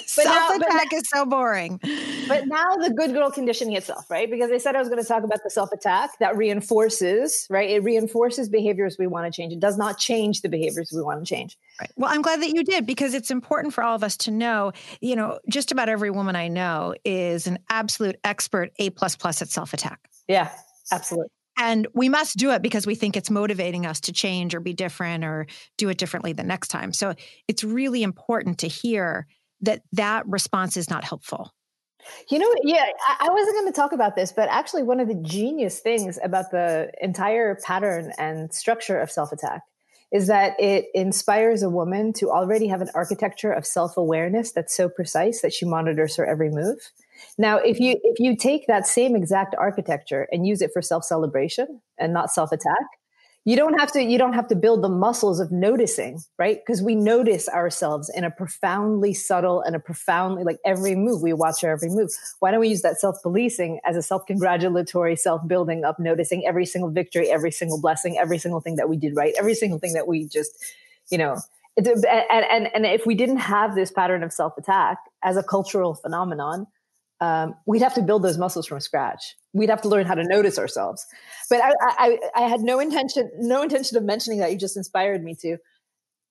Self 0.06 0.56
attack 0.62 0.94
is 0.94 1.04
so 1.08 1.26
boring. 1.26 1.80
But 2.28 2.48
now 2.48 2.76
the 2.76 2.94
good 2.96 3.14
girl 3.14 3.32
conditioning 3.32 3.76
itself, 3.76 4.10
right? 4.10 4.30
Because 4.30 4.52
I 4.52 4.58
said 4.58 4.76
I 4.76 4.80
was 4.80 4.90
going 4.90 5.02
to 5.02 5.08
talk 5.08 5.24
about 5.24 5.40
the 5.44 5.50
self 5.50 5.72
attack 5.72 6.12
that 6.20 6.38
reinforces, 6.38 7.48
right? 7.50 7.70
It 7.70 7.84
reinforces 7.84 8.50
behaviors 8.50 8.98
we 8.98 9.08
want 9.08 9.32
to 9.32 9.36
change. 9.36 9.54
It 9.54 9.60
does 9.60 9.78
not 9.78 9.98
change 9.98 10.42
the 10.42 10.50
behaviors 10.50 10.92
we 10.94 11.02
want 11.02 11.26
to 11.26 11.26
change. 11.26 11.58
Right. 11.80 11.92
Well, 11.98 12.12
I'm 12.12 12.22
glad 12.22 12.42
that 12.42 12.50
you 12.50 12.64
did 12.64 12.86
because 12.86 13.14
it's 13.14 13.32
important 13.32 13.74
for 13.74 13.84
all 13.84 13.96
of 13.96 14.04
us 14.04 14.16
to 14.18 14.32
know, 14.32 14.72
you 15.02 15.16
know, 15.16 15.40
just 15.50 15.72
about 15.72 15.90
every 15.90 16.12
woman 16.12 16.36
I 16.36 16.48
know 16.48 16.96
is 17.04 17.48
an 17.48 17.60
absolute 17.70 18.18
expert 18.24 18.72
A 18.80 18.90
plus 18.92 19.16
plus 19.16 19.42
at 19.42 19.50
self 19.50 19.74
attack. 19.74 20.00
Yeah, 20.28 20.50
absolutely. 20.92 21.30
And 21.58 21.88
we 21.94 22.10
must 22.10 22.38
do 22.38 22.52
it 22.52 22.62
because 22.62 22.86
we 22.86 22.96
think 22.96 23.16
it's 23.16 23.30
motivating 23.30 23.86
us 23.86 24.02
to 24.02 24.14
change 24.14 24.54
or 24.54 24.60
be 24.60 24.74
different 24.74 25.24
or 25.24 25.48
do 25.78 25.90
it 25.90 25.98
differently 25.98 26.34
the 26.34 26.44
next 26.44 26.68
time. 26.68 26.92
So 26.92 27.14
it's 27.48 27.64
really 27.64 28.04
important 28.04 28.60
to 28.60 28.68
hear 28.68 29.28
that 29.62 29.82
that 29.94 30.28
response 30.28 30.78
is 30.78 30.90
not 30.90 31.04
helpful. 31.04 31.54
You 32.30 32.40
know, 32.40 32.54
yeah, 32.64 32.86
I, 33.20 33.30
wasn't 33.30 33.56
going 33.56 33.72
to 33.72 33.76
talk 33.76 33.92
about 33.92 34.16
this, 34.16 34.32
but 34.32 34.48
actually, 34.50 34.84
one 34.84 35.00
of 35.00 35.08
the 35.08 35.16
genius 35.16 35.80
things 35.80 36.20
about 36.24 36.52
the 36.52 36.92
entire 37.02 37.56
pattern 37.56 38.12
and 38.20 38.54
structure 38.54 39.00
of 39.00 39.10
self 39.10 39.32
attack 39.32 39.64
is 40.12 40.28
that 40.28 40.54
it 40.60 40.86
inspires 40.94 41.64
a 41.64 41.70
woman 41.70 42.14
to 42.14 42.30
already 42.30 42.68
have 42.68 42.82
an 42.82 42.90
architecture 42.94 43.52
of 43.52 43.66
self 43.66 43.98
awareness 43.98 44.52
that's 44.52 44.76
so 44.76 44.88
precise 44.88 45.42
that 45.42 45.54
she 45.54 45.66
monitors 45.66 46.16
her 46.18 46.26
every 46.26 46.50
move. 46.50 46.78
Now, 47.38 47.58
if 47.58 47.80
you 47.80 48.00
if 48.04 48.20
you 48.20 48.36
take 48.36 48.68
that 48.68 48.88
same 48.88 49.16
exact 49.16 49.56
architecture 49.58 50.28
and 50.32 50.48
use 50.48 50.62
it 50.62 50.72
for 50.74 50.82
self 50.82 51.04
celebration 51.04 51.82
and 51.98 52.14
not 52.14 52.32
self 52.32 52.52
attack, 52.52 52.86
you 53.46 53.56
don't 53.56 53.80
have 53.80 53.92
to 53.92 54.02
you 54.02 54.18
don't 54.18 54.34
have 54.34 54.48
to 54.48 54.56
build 54.56 54.84
the 54.84 54.90
muscles 54.90 55.40
of 55.40 55.52
noticing 55.52 56.20
right? 56.40 56.60
Because 56.66 56.82
we 56.82 56.96
notice 56.96 57.48
ourselves 57.48 58.12
in 58.14 58.24
a 58.24 58.32
profoundly 58.32 59.14
subtle 59.14 59.62
and 59.62 59.76
a 59.76 59.80
profoundly 59.80 60.44
like 60.44 60.58
every 60.66 60.96
move. 60.96 61.22
We 61.22 61.34
watch 61.34 61.64
our 61.64 61.72
every 61.72 61.90
move. 61.90 62.10
Why 62.40 62.52
don't 62.52 62.60
we 62.60 62.70
use 62.70 62.82
that 62.82 63.00
self-policing 63.00 63.80
as 63.86 63.96
a 63.96 64.02
self-congratulatory 64.02 65.16
self-building 65.16 65.86
up 65.86 66.00
noticing 66.00 66.46
every 66.46 66.66
single 66.66 66.90
victory 66.90 67.30
every 67.30 67.52
single 67.52 67.80
blessing 67.80 68.18
every 68.18 68.40
single 68.40 68.62
thing 68.62 68.76
that 68.78 68.90
we 68.90 68.98
did 68.98 69.16
right 69.16 69.34
every 69.38 69.54
single 69.54 69.80
thing 69.80 69.94
that 69.94 70.08
we 70.08 70.28
just 70.28 70.52
you 71.12 71.18
know 71.18 71.38
and, 71.78 71.88
and, 72.06 72.70
and 72.74 72.86
if 72.86 73.06
we 73.06 73.16
didn't 73.16 73.38
have 73.38 73.76
this 73.76 73.92
pattern 73.92 74.24
of 74.24 74.32
self-attack 74.32 74.98
as 75.24 75.36
a 75.36 75.44
cultural 75.44 75.94
phenomenon 75.94 76.68
um, 77.22 77.56
we'd 77.66 77.82
have 77.82 77.94
to 77.96 78.02
build 78.02 78.24
those 78.24 78.38
muscles 78.38 78.68
from 78.68 78.80
scratch. 78.80 79.36
We'd 79.54 79.70
have 79.70 79.82
to 79.84 79.90
learn 79.90 80.06
how 80.06 80.16
to 80.16 80.24
notice 80.24 80.60
ourselves. 80.60 81.06
But 81.50 81.62
I, 81.64 81.72
I, 81.82 82.20
I 82.36 82.42
had 82.42 82.62
no 82.62 82.80
intention, 82.80 83.32
no 83.40 83.62
intention 83.62 83.98
of 83.98 84.04
mentioning 84.04 84.40
that. 84.40 84.52
You 84.52 84.58
just 84.58 84.78
inspired 84.78 85.24
me 85.24 85.36
to. 85.42 85.58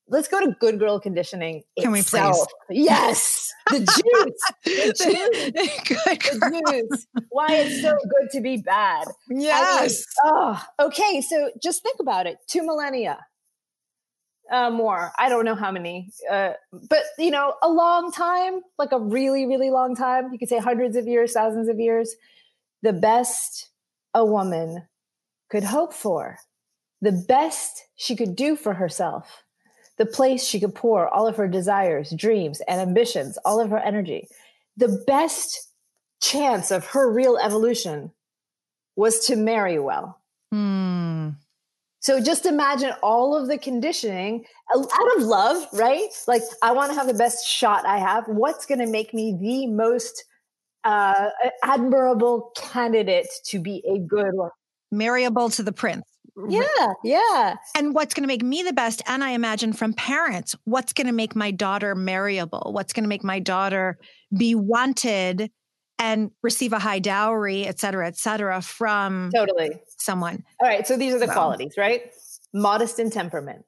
Let's 0.07 0.27
go 0.27 0.39
to 0.39 0.55
good 0.59 0.77
girl 0.77 0.99
conditioning. 0.99 1.63
Can 1.79 1.95
itself. 1.95 2.47
we 2.69 2.75
please? 2.75 2.85
Yes, 2.85 3.51
the 3.71 3.79
juice, 3.79 4.53
the 4.63 4.93
juice, 5.03 5.87
good 5.87 6.39
the 6.39 6.85
juice. 6.91 7.07
Why 7.29 7.47
it's 7.49 7.81
so 7.81 7.91
good 7.91 8.29
to 8.33 8.41
be 8.41 8.57
bad. 8.57 9.07
Yes. 9.31 10.05
I 10.23 10.27
mean, 10.27 10.35
oh, 10.35 10.65
okay. 10.85 11.21
So 11.21 11.49
just 11.61 11.81
think 11.81 11.99
about 11.99 12.27
it. 12.27 12.37
Two 12.47 12.63
millennia, 12.63 13.17
uh, 14.51 14.69
more. 14.69 15.11
I 15.17 15.29
don't 15.29 15.45
know 15.45 15.55
how 15.55 15.71
many, 15.71 16.11
uh, 16.29 16.53
but 16.89 17.03
you 17.17 17.31
know, 17.31 17.55
a 17.61 17.69
long 17.69 18.11
time, 18.11 18.61
like 18.77 18.91
a 18.91 18.99
really, 18.99 19.45
really 19.45 19.69
long 19.69 19.95
time. 19.95 20.31
You 20.31 20.39
could 20.39 20.49
say 20.49 20.59
hundreds 20.59 20.95
of 20.95 21.07
years, 21.07 21.33
thousands 21.33 21.69
of 21.69 21.79
years. 21.79 22.15
The 22.81 22.93
best 22.93 23.69
a 24.13 24.25
woman 24.25 24.87
could 25.49 25.63
hope 25.63 25.93
for, 25.93 26.37
the 27.01 27.11
best 27.11 27.83
she 27.95 28.15
could 28.15 28.35
do 28.35 28.55
for 28.55 28.73
herself, 28.73 29.43
the 29.97 30.05
place 30.05 30.43
she 30.43 30.59
could 30.59 30.75
pour 30.75 31.07
all 31.07 31.27
of 31.27 31.37
her 31.37 31.47
desires, 31.47 32.11
dreams, 32.11 32.61
and 32.67 32.81
ambitions, 32.81 33.37
all 33.45 33.59
of 33.59 33.69
her 33.69 33.79
energy. 33.79 34.27
The 34.77 35.03
best 35.07 35.69
chance 36.21 36.71
of 36.71 36.85
her 36.87 37.11
real 37.11 37.37
evolution 37.37 38.11
was 38.95 39.25
to 39.27 39.35
marry 39.35 39.79
well. 39.79 40.19
Hmm. 40.51 40.94
So 42.05 42.21
just 42.21 42.45
imagine 42.45 42.91
all 43.01 43.35
of 43.35 43.47
the 43.47 43.57
conditioning 43.57 44.45
out 44.75 45.17
of 45.17 45.23
love, 45.23 45.65
right? 45.73 46.09
Like, 46.27 46.43
I 46.61 46.71
want 46.71 46.91
to 46.91 46.95
have 46.95 47.07
the 47.07 47.15
best 47.15 47.47
shot 47.47 47.83
I 47.83 47.97
have. 47.97 48.25
What's 48.27 48.67
going 48.67 48.77
to 48.77 48.85
make 48.85 49.11
me 49.11 49.35
the 49.41 49.65
most 49.65 50.23
uh, 50.83 51.29
admirable 51.63 52.51
candidate 52.55 53.25
to 53.45 53.57
be 53.57 53.83
a 53.91 53.97
good 53.97 54.35
one? 54.35 54.51
Marryable 54.91 55.49
to 55.49 55.63
the 55.63 55.71
prince. 55.71 56.03
Yeah, 56.47 56.93
yeah. 57.03 57.55
And 57.75 57.95
what's 57.95 58.13
going 58.13 58.21
to 58.21 58.27
make 58.27 58.43
me 58.43 58.61
the 58.61 58.71
best? 58.71 59.01
And 59.07 59.23
I 59.23 59.31
imagine 59.31 59.73
from 59.73 59.93
parents, 59.93 60.55
what's 60.65 60.93
going 60.93 61.07
to 61.07 61.13
make 61.13 61.35
my 61.35 61.49
daughter 61.49 61.95
marryable? 61.95 62.69
What's 62.71 62.93
going 62.93 63.05
to 63.05 63.09
make 63.09 63.23
my 63.23 63.39
daughter 63.39 63.97
be 64.37 64.53
wanted 64.53 65.49
and 65.99 66.31
receive 66.41 66.73
a 66.73 66.79
high 66.79 66.99
dowry, 66.99 67.65
et 67.65 67.79
cetera, 67.79 68.07
et 68.07 68.17
cetera, 68.17 68.61
from 68.61 69.31
totally 69.33 69.71
someone. 69.97 70.43
All 70.61 70.67
right. 70.67 70.85
So 70.85 70.97
these 70.97 71.13
are 71.13 71.19
the 71.19 71.27
so. 71.27 71.33
qualities, 71.33 71.75
right? 71.77 72.11
Modest 72.53 72.99
in 72.99 73.09
temperament. 73.09 73.65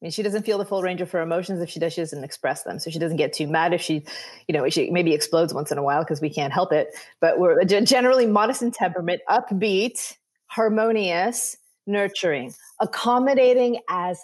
I 0.00 0.04
mean, 0.04 0.10
she 0.10 0.22
doesn't 0.22 0.44
feel 0.44 0.58
the 0.58 0.66
full 0.66 0.82
range 0.82 1.00
of 1.00 1.10
her 1.12 1.22
emotions. 1.22 1.60
If 1.62 1.70
she 1.70 1.80
does, 1.80 1.94
she 1.94 2.02
doesn't 2.02 2.22
express 2.22 2.64
them. 2.64 2.78
So 2.78 2.90
she 2.90 2.98
doesn't 2.98 3.16
get 3.16 3.32
too 3.32 3.46
mad 3.46 3.72
if 3.72 3.80
she, 3.80 4.04
you 4.46 4.52
know, 4.52 4.68
she 4.68 4.90
maybe 4.90 5.14
explodes 5.14 5.54
once 5.54 5.72
in 5.72 5.78
a 5.78 5.82
while 5.82 6.02
because 6.02 6.20
we 6.20 6.28
can't 6.28 6.52
help 6.52 6.70
it. 6.70 6.88
But 7.20 7.38
we're 7.38 7.64
generally 7.64 8.26
modest 8.26 8.60
in 8.60 8.72
temperament, 8.72 9.22
upbeat, 9.28 10.14
harmonious, 10.48 11.56
nurturing, 11.86 12.52
accommodating 12.78 13.80
as 13.88 14.20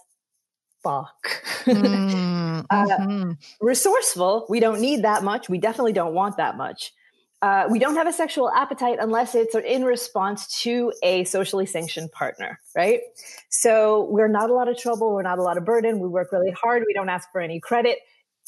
fuck. 0.83 1.43
mm, 1.65 2.67
uh, 2.71 2.87
mm-hmm. 2.87 3.33
resourceful. 3.63 4.47
We 4.51 4.61
don't 4.61 4.81
need 4.81 5.05
that 5.05 5.25
much. 5.25 5.49
We 5.49 5.57
definitely 5.57 5.95
don't 5.95 6.13
want 6.13 6.37
that 6.37 6.59
much 6.59 6.93
uh, 7.43 7.67
we 7.69 7.81
don't 7.81 7.97
have 7.97 8.07
a 8.07 8.13
sexual 8.13 8.51
appetite 8.51 8.99
unless 9.01 9.35
it's 9.35 9.55
in 9.55 9.85
response 9.85 10.63
to 10.63 10.93
a 11.03 11.25
socially 11.25 11.67
sanctioned 11.67 12.11
partner, 12.13 12.61
right? 12.77 13.01
So 13.51 14.09
we're 14.11 14.29
not 14.29 14.49
a 14.49 14.55
lot 14.55 14.69
of 14.69 14.79
trouble. 14.79 15.13
We're 15.13 15.23
not 15.23 15.41
a 15.41 15.43
lot 15.43 15.59
of 15.59 15.65
burden. 15.65 15.99
We 15.99 16.09
work 16.09 16.31
really 16.31 16.53
hard. 16.53 16.85
We 16.87 16.95
don't 16.95 17.09
ask 17.09 17.31
for 17.33 17.41
any 17.41 17.59
credit. 17.59 17.99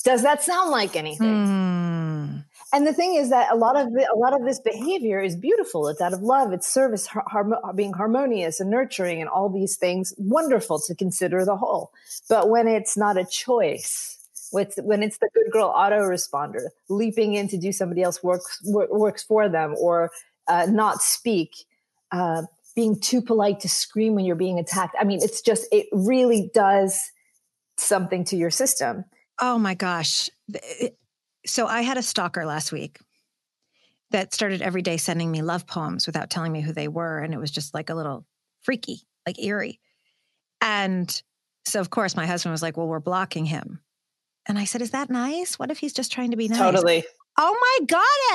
Does 0.05 0.23
that 0.23 0.43
sound 0.43 0.71
like 0.71 0.95
anything? 0.95 1.27
Mm. 1.27 2.45
And 2.73 2.87
the 2.87 2.93
thing 2.93 3.17
is 3.17 3.31
that 3.31 3.53
a 3.53 3.57
lot 3.57 3.77
of 3.77 3.93
the, 3.93 4.09
a 4.13 4.19
lot 4.19 4.33
of 4.33 4.45
this 4.45 4.61
behavior 4.61 5.21
is 5.21 5.37
beautiful. 5.37 5.89
It's 5.89 6.01
out 6.01 6.13
of 6.13 6.23
love. 6.23 6.53
It's 6.53 6.67
service, 6.67 7.07
har- 7.07 7.73
being 7.75 7.93
harmonious 7.93 8.61
and 8.61 8.71
nurturing, 8.71 9.21
and 9.21 9.29
all 9.29 9.49
these 9.49 9.77
things. 9.77 10.13
Wonderful 10.19 10.81
to 10.81 10.95
consider 10.95 11.45
the 11.45 11.57
whole. 11.57 11.93
But 12.29 12.49
when 12.49 12.69
it's 12.69 12.97
not 12.97 13.17
a 13.17 13.25
choice, 13.25 14.14
when 14.55 15.03
it's 15.03 15.19
the 15.19 15.29
good 15.35 15.51
girl 15.51 15.73
autoresponder 15.77 16.69
leaping 16.89 17.35
in 17.35 17.49
to 17.49 17.59
do 17.59 17.73
somebody 17.73 18.03
else 18.03 18.23
works 18.23 18.61
works 18.65 19.23
for 19.23 19.49
them 19.49 19.75
or 19.79 20.11
uh, 20.49 20.67
not 20.69 21.03
speak 21.03 21.51
uh, 22.13 22.43
being 22.77 22.99
too 22.99 23.21
polite 23.21 23.61
to 23.61 23.69
scream 23.69 24.15
when 24.15 24.25
you're 24.25 24.37
being 24.37 24.59
attacked. 24.59 24.97
I 24.99 25.05
mean 25.05 25.21
it's 25.23 25.41
just 25.41 25.67
it 25.73 25.87
really 25.93 26.51
does 26.55 27.01
something 27.77 28.25
to 28.25 28.37
your 28.37 28.51
system. 28.51 29.05
Oh 29.41 29.59
my 29.59 29.75
gosh. 29.75 30.31
So 31.47 31.67
i 31.67 31.83
had 31.83 31.99
a 31.99 32.03
stalker 32.03 32.47
last 32.47 32.73
week 32.73 32.99
that 34.11 34.33
started 34.33 34.63
every 34.63 34.83
day 34.83 34.97
sending 34.97 35.31
me 35.31 35.43
love 35.43 35.67
poems 35.67 36.07
without 36.07 36.31
telling 36.31 36.53
me 36.53 36.61
who 36.61 36.73
they 36.73 36.89
were 36.89 37.19
and 37.19 37.35
it 37.35 37.39
was 37.39 37.51
just 37.51 37.75
like 37.75 37.91
a 37.91 37.95
little 37.95 38.25
freaky 38.63 39.01
like 39.27 39.43
eerie. 39.43 39.81
And 40.61 41.23
so 41.67 41.81
of 41.81 41.91
course 41.91 42.15
my 42.17 42.27
husband 42.27 42.53
was 42.53 42.63
like 42.63 42.77
well 42.77 42.87
we're 42.87 43.01
blocking 43.01 43.47
him 43.47 43.81
and 44.47 44.59
I 44.59 44.65
said, 44.65 44.83
Is 44.83 44.91
that 44.91 45.11
nice? 45.11 45.59
What 45.59 45.71
if 45.71 45.79
he's 45.79 45.93
just 45.93 46.13
trying 46.13 46.31
to 46.31 46.37
be 46.37 46.49
nice? 46.49 46.59
Totally. 46.59 47.05
Oh 47.37 47.79
my 47.81 47.87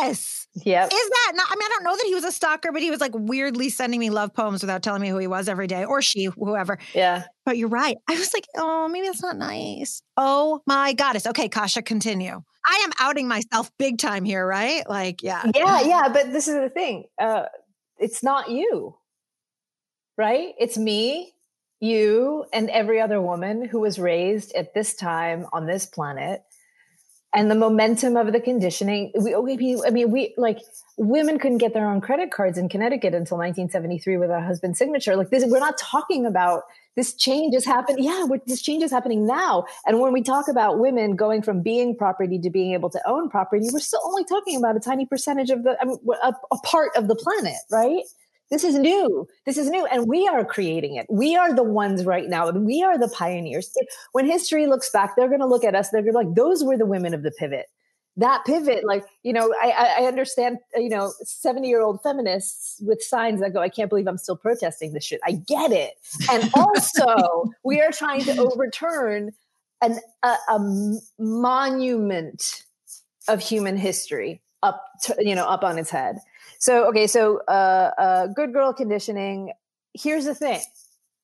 goddess. 0.01 0.47
Yeah. 0.55 0.85
Is 0.85 0.91
that 0.91 1.31
not? 1.35 1.47
I 1.49 1.55
mean, 1.55 1.65
I 1.65 1.69
don't 1.69 1.83
know 1.83 1.95
that 1.95 2.05
he 2.05 2.15
was 2.15 2.25
a 2.25 2.31
stalker, 2.31 2.71
but 2.71 2.81
he 2.81 2.91
was 2.91 2.99
like 2.99 3.13
weirdly 3.15 3.69
sending 3.69 3.99
me 3.99 4.09
love 4.09 4.33
poems 4.33 4.61
without 4.61 4.83
telling 4.83 5.01
me 5.01 5.07
who 5.07 5.17
he 5.17 5.27
was 5.27 5.47
every 5.47 5.67
day 5.67 5.85
or 5.85 6.01
she, 6.01 6.25
whoever. 6.25 6.77
Yeah. 6.93 7.23
But 7.45 7.57
you're 7.57 7.69
right. 7.69 7.95
I 8.09 8.17
was 8.17 8.33
like, 8.33 8.45
oh, 8.57 8.89
maybe 8.89 9.07
that's 9.07 9.21
not 9.21 9.37
nice. 9.37 10.01
Oh 10.17 10.61
my 10.65 10.93
goddess. 10.93 11.25
Okay, 11.27 11.47
Kasia, 11.47 11.81
continue. 11.81 12.41
I 12.65 12.81
am 12.83 12.91
outing 12.99 13.27
myself 13.27 13.71
big 13.79 13.99
time 13.99 14.25
here, 14.25 14.45
right? 14.45 14.87
Like, 14.89 15.23
yeah. 15.23 15.43
Yeah, 15.55 15.81
yeah. 15.81 16.09
But 16.11 16.33
this 16.33 16.47
is 16.47 16.55
the 16.55 16.69
thing. 16.69 17.05
Uh, 17.19 17.45
it's 17.97 18.21
not 18.21 18.49
you, 18.49 18.97
right? 20.17 20.53
It's 20.59 20.77
me 20.77 21.33
you 21.79 22.45
and 22.51 22.69
every 22.69 22.99
other 22.99 23.21
woman 23.21 23.65
who 23.65 23.79
was 23.79 23.99
raised 23.99 24.53
at 24.53 24.73
this 24.73 24.93
time 24.93 25.45
on 25.53 25.65
this 25.65 25.85
planet 25.85 26.43
and 27.33 27.49
the 27.49 27.55
momentum 27.55 28.17
of 28.17 28.33
the 28.33 28.39
conditioning. 28.39 29.11
We, 29.15 29.35
we, 29.35 29.81
I 29.85 29.91
mean, 29.91 30.11
we 30.11 30.33
like 30.35 30.59
women 30.97 31.37
couldn't 31.37 31.59
get 31.59 31.73
their 31.73 31.87
own 31.87 32.01
credit 32.01 32.31
cards 32.31 32.57
in 32.57 32.69
Connecticut 32.69 33.13
until 33.13 33.37
1973 33.37 34.17
with 34.17 34.29
a 34.31 34.41
husband's 34.41 34.79
signature. 34.79 35.15
Like 35.15 35.29
this, 35.29 35.43
we're 35.45 35.59
not 35.59 35.77
talking 35.77 36.25
about 36.25 36.63
this 36.95 37.13
change 37.13 37.55
is 37.55 37.65
happening. 37.65 38.03
Yeah, 38.03 38.25
this 38.47 38.61
change 38.61 38.83
is 38.83 38.91
happening 38.91 39.25
now. 39.27 39.65
And 39.85 39.99
when 40.01 40.11
we 40.11 40.23
talk 40.23 40.47
about 40.49 40.79
women 40.79 41.15
going 41.15 41.43
from 41.43 41.61
being 41.61 41.95
property 41.95 42.39
to 42.39 42.49
being 42.49 42.73
able 42.73 42.89
to 42.89 43.01
own 43.07 43.29
property, 43.29 43.67
we're 43.71 43.79
still 43.79 44.01
only 44.03 44.25
talking 44.25 44.57
about 44.57 44.75
a 44.75 44.79
tiny 44.79 45.05
percentage 45.05 45.51
of 45.51 45.63
the, 45.63 45.77
I 45.79 45.85
mean, 45.85 45.97
a, 46.23 46.33
a 46.51 46.57
part 46.63 46.89
of 46.97 47.07
the 47.07 47.15
planet, 47.15 47.55
right? 47.71 48.03
This 48.49 48.63
is 48.63 48.75
new. 48.75 49.27
This 49.45 49.57
is 49.57 49.69
new. 49.69 49.85
And 49.85 50.07
we 50.07 50.27
are 50.27 50.43
creating 50.43 50.95
it. 50.95 51.05
We 51.09 51.35
are 51.35 51.53
the 51.53 51.63
ones 51.63 52.05
right 52.05 52.27
now. 52.27 52.47
and 52.47 52.65
We 52.65 52.83
are 52.83 52.97
the 52.97 53.09
pioneers. 53.09 53.71
When 54.11 54.25
history 54.25 54.65
looks 54.65 54.89
back, 54.89 55.15
they're 55.15 55.27
going 55.27 55.39
to 55.39 55.45
look 55.45 55.63
at 55.63 55.75
us. 55.75 55.89
They're 55.89 56.01
going 56.01 56.13
to 56.13 56.19
like, 56.19 56.35
those 56.35 56.63
were 56.63 56.77
the 56.77 56.85
women 56.85 57.13
of 57.13 57.23
the 57.23 57.31
pivot. 57.31 57.67
That 58.17 58.43
pivot, 58.45 58.85
like, 58.85 59.05
you 59.23 59.31
know, 59.31 59.53
I, 59.61 59.99
I 59.99 60.05
understand, 60.05 60.57
uh, 60.75 60.79
you 60.81 60.89
know, 60.89 61.13
70 61.23 61.67
year 61.67 61.81
old 61.81 62.01
feminists 62.01 62.81
with 62.81 63.01
signs 63.01 63.39
that 63.39 63.53
go, 63.53 63.61
I 63.61 63.69
can't 63.69 63.89
believe 63.89 64.07
I'm 64.07 64.17
still 64.17 64.35
protesting 64.35 64.93
this 64.93 65.05
shit. 65.05 65.21
I 65.23 65.33
get 65.33 65.71
it. 65.71 65.93
And 66.29 66.49
also, 66.55 67.51
we 67.63 67.79
are 67.79 67.91
trying 67.91 68.23
to 68.25 68.37
overturn 68.37 69.31
an, 69.81 69.99
a, 70.23 70.35
a 70.49 70.99
monument 71.17 72.65
of 73.29 73.39
human 73.39 73.77
history 73.77 74.41
up 74.63 74.83
to, 75.03 75.15
you 75.19 75.35
know 75.35 75.45
up 75.45 75.63
on 75.63 75.77
its 75.77 75.89
head 75.89 76.19
so 76.59 76.87
okay, 76.89 77.07
so 77.07 77.39
uh, 77.47 77.91
uh, 77.97 78.27
good 78.27 78.53
girl 78.53 78.73
conditioning. 78.73 79.53
Here's 79.93 80.25
the 80.25 80.35
thing. 80.35 80.61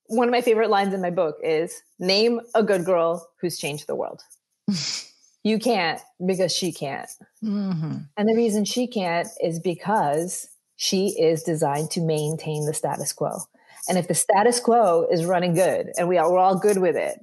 One 0.07 0.27
of 0.27 0.31
my 0.31 0.41
favorite 0.41 0.69
lines 0.69 0.93
in 0.93 1.01
my 1.01 1.09
book 1.09 1.37
is 1.43 1.81
name 1.99 2.39
a 2.53 2.63
good 2.63 2.85
girl 2.85 3.27
who's 3.41 3.57
changed 3.57 3.87
the 3.87 3.95
world. 3.95 4.21
you 5.43 5.59
can't 5.59 5.99
because 6.25 6.55
she 6.55 6.71
can't. 6.71 7.09
Mm-hmm. 7.43 7.97
And 8.17 8.29
the 8.29 8.35
reason 8.35 8.65
she 8.65 8.87
can't 8.87 9.27
is 9.41 9.59
because 9.59 10.47
she 10.77 11.09
is 11.19 11.43
designed 11.43 11.91
to 11.91 12.01
maintain 12.01 12.65
the 12.65 12.73
status 12.73 13.13
quo. 13.13 13.39
And 13.87 13.97
if 13.97 14.07
the 14.07 14.15
status 14.15 14.59
quo 14.59 15.07
is 15.11 15.25
running 15.25 15.53
good 15.53 15.91
and 15.97 16.07
we 16.07 16.17
are, 16.17 16.31
we're 16.31 16.39
all 16.39 16.57
good 16.57 16.77
with 16.77 16.95
it, 16.95 17.19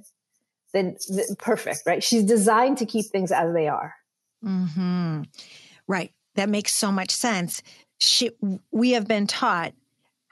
then, 0.73 0.97
then 1.09 1.35
perfect, 1.37 1.83
right? 1.85 2.03
She's 2.03 2.23
designed 2.23 2.77
to 2.79 2.85
keep 2.85 3.07
things 3.07 3.31
as 3.31 3.53
they 3.53 3.67
are. 3.67 3.95
Mm-hmm. 4.43 5.23
Right. 5.87 6.11
That 6.35 6.49
makes 6.49 6.73
so 6.73 6.91
much 6.91 7.11
sense 7.11 7.61
she, 8.03 8.31
we 8.71 8.91
have 8.91 9.07
been 9.07 9.27
taught 9.27 9.73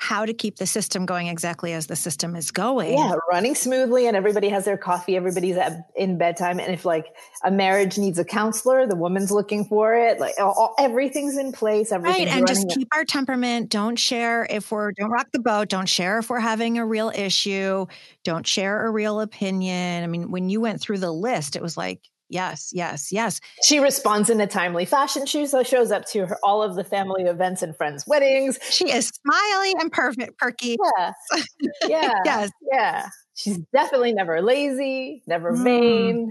how 0.02 0.26
to 0.26 0.34
keep 0.34 0.56
the 0.56 0.66
system 0.66 1.06
going 1.06 1.28
exactly 1.28 1.74
as 1.74 1.86
the 1.86 1.96
system 1.96 2.36
is 2.36 2.50
going. 2.50 2.98
Yeah, 2.98 3.14
running 3.32 3.54
smoothly, 3.54 4.08
and 4.08 4.18
everybody 4.18 4.50
has 4.50 4.66
their 4.66 4.76
coffee. 4.76 5.16
Everybody's 5.16 5.56
at, 5.58 5.92
in 5.96 6.18
bedtime, 6.18 6.60
and 6.60 6.74
if 6.74 6.86
like 6.86 7.06
a 7.44 7.52
marriage 7.52 8.00
needs 8.00 8.18
a 8.18 8.26
counselor, 8.26 8.88
the 8.88 8.96
woman's 8.96 9.30
looking 9.30 9.64
for 9.64 9.94
it. 9.94 10.20
Like 10.20 10.34
all, 10.40 10.74
everything's 10.80 11.38
in 11.38 11.52
place. 11.52 11.92
Everything's 11.92 12.30
right, 12.32 12.36
and 12.36 12.48
just 12.48 12.68
keep 12.70 12.88
our 12.96 13.06
temperament. 13.06 13.70
Don't 13.70 13.96
share 13.96 14.48
if 14.50 14.72
we're 14.72 14.92
don't 14.94 15.12
rock 15.12 15.28
the 15.34 15.40
boat. 15.40 15.70
Don't 15.70 15.88
share 15.88 16.18
if 16.18 16.32
we're 16.32 16.40
having 16.40 16.80
a 16.80 16.86
real 16.86 17.12
issue. 17.14 17.86
Don't 18.24 18.48
share 18.48 18.88
a 18.88 18.90
real 18.90 19.22
opinion. 19.22 20.04
I 20.04 20.08
mean, 20.08 20.32
when 20.32 20.50
you 20.50 20.62
went 20.62 20.82
through 20.82 20.98
the 20.98 21.12
list, 21.12 21.56
it 21.56 21.62
was 21.62 21.78
like 21.78 22.02
yes, 22.32 22.72
yes, 22.74 23.12
yes. 23.12 23.40
She 23.64 23.80
responds 23.80 24.30
in 24.30 24.42
a 24.42 24.48
timely 24.48 24.86
fashion. 24.86 25.26
She 25.26 25.46
shows 25.46 25.92
up 25.92 26.06
to 26.08 26.26
her, 26.26 26.38
all 26.44 26.64
of 26.64 26.76
the 26.76 26.84
family 26.84 27.24
events 27.24 27.62
and 27.62 27.76
friends' 27.76 28.06
weddings. 28.08 28.58
She 28.70 28.92
is 28.92 29.12
smiley 29.24 29.74
and 29.80 29.92
perfect, 29.92 30.38
perky. 30.38 30.78
Yeah. 30.98 31.12
Yeah. 31.88 32.14
yes. 32.26 32.52
Yeah. 32.72 33.08
She's 33.34 33.58
definitely 33.74 34.14
never 34.14 34.42
lazy, 34.42 35.24
never 35.28 35.52
mm. 35.54 36.28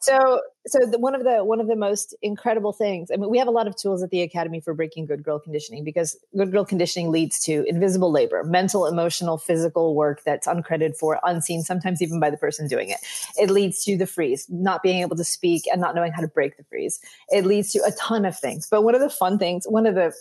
So, 0.00 0.40
so 0.66 0.78
the, 0.86 0.98
one 0.98 1.16
of 1.16 1.24
the 1.24 1.44
one 1.44 1.60
of 1.60 1.66
the 1.66 1.74
most 1.74 2.14
incredible 2.22 2.72
things. 2.72 3.10
I 3.12 3.16
mean, 3.16 3.30
we 3.30 3.38
have 3.38 3.48
a 3.48 3.52
lot 3.52 3.66
of 3.66 3.74
tools 3.76 4.02
at 4.02 4.10
the 4.10 4.22
Academy 4.22 4.60
for 4.60 4.72
breaking 4.72 5.06
good 5.06 5.24
girl 5.24 5.40
conditioning 5.40 5.82
because 5.82 6.16
good 6.36 6.52
girl 6.52 6.64
conditioning 6.64 7.10
leads 7.10 7.40
to 7.44 7.64
invisible 7.64 8.12
labor, 8.12 8.44
mental, 8.44 8.86
emotional, 8.86 9.38
physical 9.38 9.96
work 9.96 10.22
that's 10.24 10.46
uncredited 10.46 10.96
for, 10.96 11.18
unseen, 11.24 11.62
sometimes 11.62 12.00
even 12.00 12.20
by 12.20 12.30
the 12.30 12.36
person 12.36 12.68
doing 12.68 12.90
it. 12.90 12.98
It 13.36 13.50
leads 13.50 13.82
to 13.84 13.96
the 13.96 14.06
freeze, 14.06 14.46
not 14.48 14.84
being 14.84 15.00
able 15.00 15.16
to 15.16 15.24
speak 15.24 15.64
and 15.70 15.80
not 15.80 15.96
knowing 15.96 16.12
how 16.12 16.20
to 16.20 16.28
break 16.28 16.56
the 16.56 16.64
freeze. 16.64 17.00
It 17.30 17.44
leads 17.44 17.72
to 17.72 17.80
a 17.80 17.90
ton 17.92 18.24
of 18.24 18.38
things. 18.38 18.68
But 18.70 18.82
one 18.82 18.94
of 18.94 19.00
the 19.00 19.10
fun 19.10 19.38
things, 19.38 19.66
one 19.68 19.86
of 19.86 19.96
the 19.96 20.12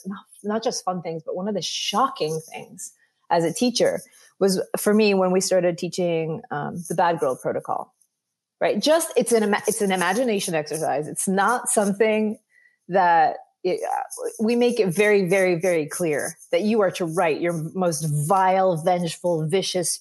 not 0.44 0.64
just 0.64 0.84
fun 0.84 1.04
things, 1.04 1.22
but 1.24 1.36
one 1.36 1.48
of 1.48 1.54
the 1.54 1.62
shocking 1.62 2.42
things 2.52 2.94
as 3.30 3.44
a 3.44 3.54
teacher 3.54 4.02
was 4.40 4.62
for 4.78 4.94
me 4.94 5.14
when 5.14 5.32
we 5.32 5.42
started 5.42 5.78
teaching 5.78 6.42
um, 6.50 6.84
the 6.90 6.96
Bad 6.96 7.20
Girl 7.20 7.36
Protocol 7.36 7.94
right? 8.60 8.80
Just 8.82 9.12
it's 9.16 9.32
an 9.32 9.56
it's 9.68 9.82
an 9.82 9.92
imagination 9.92 10.56
exercise. 10.56 11.08
It's 11.08 11.28
not 11.28 11.70
something 11.70 12.38
that 12.90 13.38
it, 13.64 13.82
uh, 13.84 14.30
we 14.40 14.56
make 14.56 14.80
it 14.80 14.90
very, 14.90 15.28
very, 15.28 15.56
very 15.56 15.88
clear 15.88 16.38
that 16.52 16.62
you 16.62 16.82
are 16.82 16.92
to 16.92 17.06
write 17.06 17.42
your 17.42 17.54
most 17.74 18.06
vile, 18.28 18.78
vengeful, 18.78 19.48
vicious, 19.48 20.00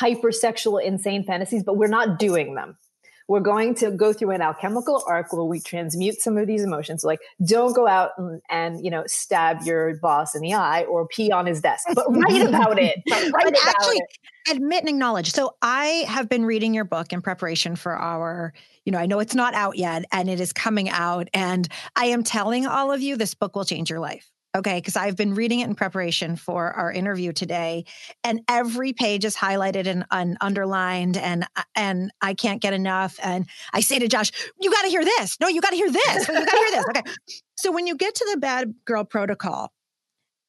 hypersexual, 0.00 0.82
insane 0.82 1.24
fantasies, 1.24 1.62
but 1.62 1.76
we're 1.76 1.86
not 1.86 2.18
doing 2.18 2.54
them 2.54 2.76
we're 3.28 3.40
going 3.40 3.74
to 3.76 3.90
go 3.90 4.12
through 4.12 4.30
an 4.30 4.42
alchemical 4.42 5.02
arc 5.06 5.32
where 5.32 5.44
we 5.44 5.60
transmute 5.60 6.20
some 6.20 6.36
of 6.36 6.46
these 6.46 6.62
emotions. 6.62 7.04
Like, 7.04 7.20
don't 7.46 7.74
go 7.74 7.86
out 7.86 8.10
and, 8.18 8.40
and 8.50 8.84
you 8.84 8.90
know 8.90 9.04
stab 9.06 9.62
your 9.62 9.96
boss 9.96 10.34
in 10.34 10.42
the 10.42 10.54
eye 10.54 10.84
or 10.84 11.06
pee 11.08 11.30
on 11.30 11.46
his 11.46 11.60
desk, 11.60 11.86
but 11.94 12.04
write 12.10 12.46
about 12.46 12.78
it. 12.78 13.02
But 13.06 13.30
write 13.32 13.54
actually, 13.66 13.98
it. 13.98 14.56
admit 14.56 14.80
and 14.80 14.88
acknowledge. 14.88 15.32
So 15.32 15.54
I 15.62 16.04
have 16.08 16.28
been 16.28 16.44
reading 16.44 16.74
your 16.74 16.84
book 16.84 17.12
in 17.12 17.22
preparation 17.22 17.76
for 17.76 17.96
our. 17.96 18.52
You 18.84 18.90
know, 18.90 18.98
I 18.98 19.06
know 19.06 19.20
it's 19.20 19.36
not 19.36 19.54
out 19.54 19.78
yet, 19.78 20.04
and 20.10 20.28
it 20.28 20.40
is 20.40 20.52
coming 20.52 20.88
out, 20.88 21.28
and 21.32 21.68
I 21.94 22.06
am 22.06 22.24
telling 22.24 22.66
all 22.66 22.90
of 22.90 23.00
you 23.00 23.16
this 23.16 23.34
book 23.34 23.54
will 23.54 23.64
change 23.64 23.88
your 23.88 24.00
life. 24.00 24.32
Okay, 24.54 24.78
because 24.78 24.96
I've 24.96 25.16
been 25.16 25.34
reading 25.34 25.60
it 25.60 25.68
in 25.68 25.74
preparation 25.74 26.36
for 26.36 26.72
our 26.72 26.92
interview 26.92 27.32
today, 27.32 27.86
and 28.22 28.42
every 28.48 28.92
page 28.92 29.24
is 29.24 29.34
highlighted 29.34 29.86
and, 29.86 30.04
and 30.10 30.36
underlined, 30.42 31.16
and 31.16 31.44
uh, 31.56 31.62
and 31.74 32.10
I 32.20 32.34
can't 32.34 32.60
get 32.60 32.74
enough. 32.74 33.18
And 33.22 33.46
I 33.72 33.80
say 33.80 33.98
to 33.98 34.08
Josh, 34.08 34.30
"You 34.60 34.70
got 34.70 34.82
to 34.82 34.88
hear 34.88 35.04
this. 35.04 35.38
No, 35.40 35.48
you 35.48 35.62
got 35.62 35.70
to 35.70 35.76
hear 35.76 35.90
this. 35.90 36.28
you 36.28 36.34
got 36.34 36.50
to 36.50 36.56
hear 36.56 36.70
this." 36.70 36.84
Okay, 36.90 37.02
so 37.56 37.72
when 37.72 37.86
you 37.86 37.96
get 37.96 38.14
to 38.16 38.28
the 38.30 38.40
bad 38.40 38.74
girl 38.84 39.04
protocol, 39.04 39.72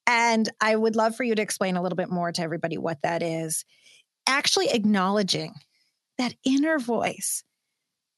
and 0.06 0.50
I 0.60 0.76
would 0.76 0.98
love 0.98 1.16
for 1.16 1.24
you 1.24 1.36
to 1.36 1.42
explain 1.42 1.78
a 1.78 1.82
little 1.82 1.96
bit 1.96 2.10
more 2.10 2.34
to 2.34 2.42
everybody 2.42 2.78
what 2.78 3.02
that 3.04 3.24
is. 3.24 3.64
Actually, 4.28 4.70
acknowledging 4.70 5.54
that 6.18 6.34
inner 6.44 6.78
voice 6.78 7.44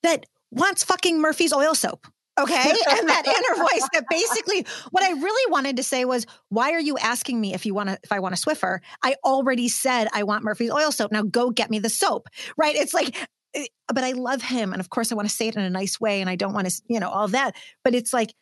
that 0.02 0.26
wants 0.50 0.84
fucking 0.84 1.22
Murphy's 1.22 1.54
oil 1.54 1.76
soap 1.76 2.08
Okay. 2.40 2.54
and 2.90 3.10
that 3.10 3.24
inner 3.26 3.64
voice 3.64 3.88
that 3.94 4.06
basically 4.10 4.66
what 4.92 5.04
I 5.04 5.12
really 5.12 5.52
wanted 5.52 5.78
to 5.78 5.84
say 5.84 6.06
was, 6.06 6.26
why 6.50 6.72
are 6.72 6.80
you 6.80 6.98
asking 6.98 7.40
me 7.40 7.54
if 7.54 7.66
you 7.66 7.74
want 7.74 7.90
to, 7.90 8.00
if 8.04 8.12
I 8.12 8.20
want 8.20 8.36
a 8.36 8.38
Swiffer? 8.38 8.80
I 9.04 9.16
already 9.24 9.70
said 9.70 10.08
I 10.14 10.24
want 10.24 10.44
Murphy's 10.44 10.72
oil 10.72 10.92
soap. 10.92 11.12
Now 11.12 11.24
go 11.24 11.50
get 11.50 11.70
me 11.70 11.80
the 11.80 11.90
soap. 11.90 12.28
Right. 12.58 12.76
It's 12.76 12.94
like, 12.94 13.16
eh, 13.54 13.66
but 13.94 14.04
I 14.04 14.12
love 14.12 14.42
him. 14.42 14.74
And 14.74 14.82
of 14.82 14.90
course 14.90 15.12
I 15.12 15.16
want 15.16 15.30
to 15.30 15.34
say 15.34 15.48
it 15.48 15.56
in 15.56 15.62
a 15.62 15.70
nice 15.70 16.00
way 16.00 16.22
and 16.22 16.30
I 16.30 16.36
don't 16.36 16.54
want 16.54 16.70
to, 16.70 16.82
you 16.88 17.00
know, 17.00 17.10
all 17.10 17.28
that. 17.30 17.56
But 17.84 17.96
it's 17.96 18.14
like, 18.14 18.34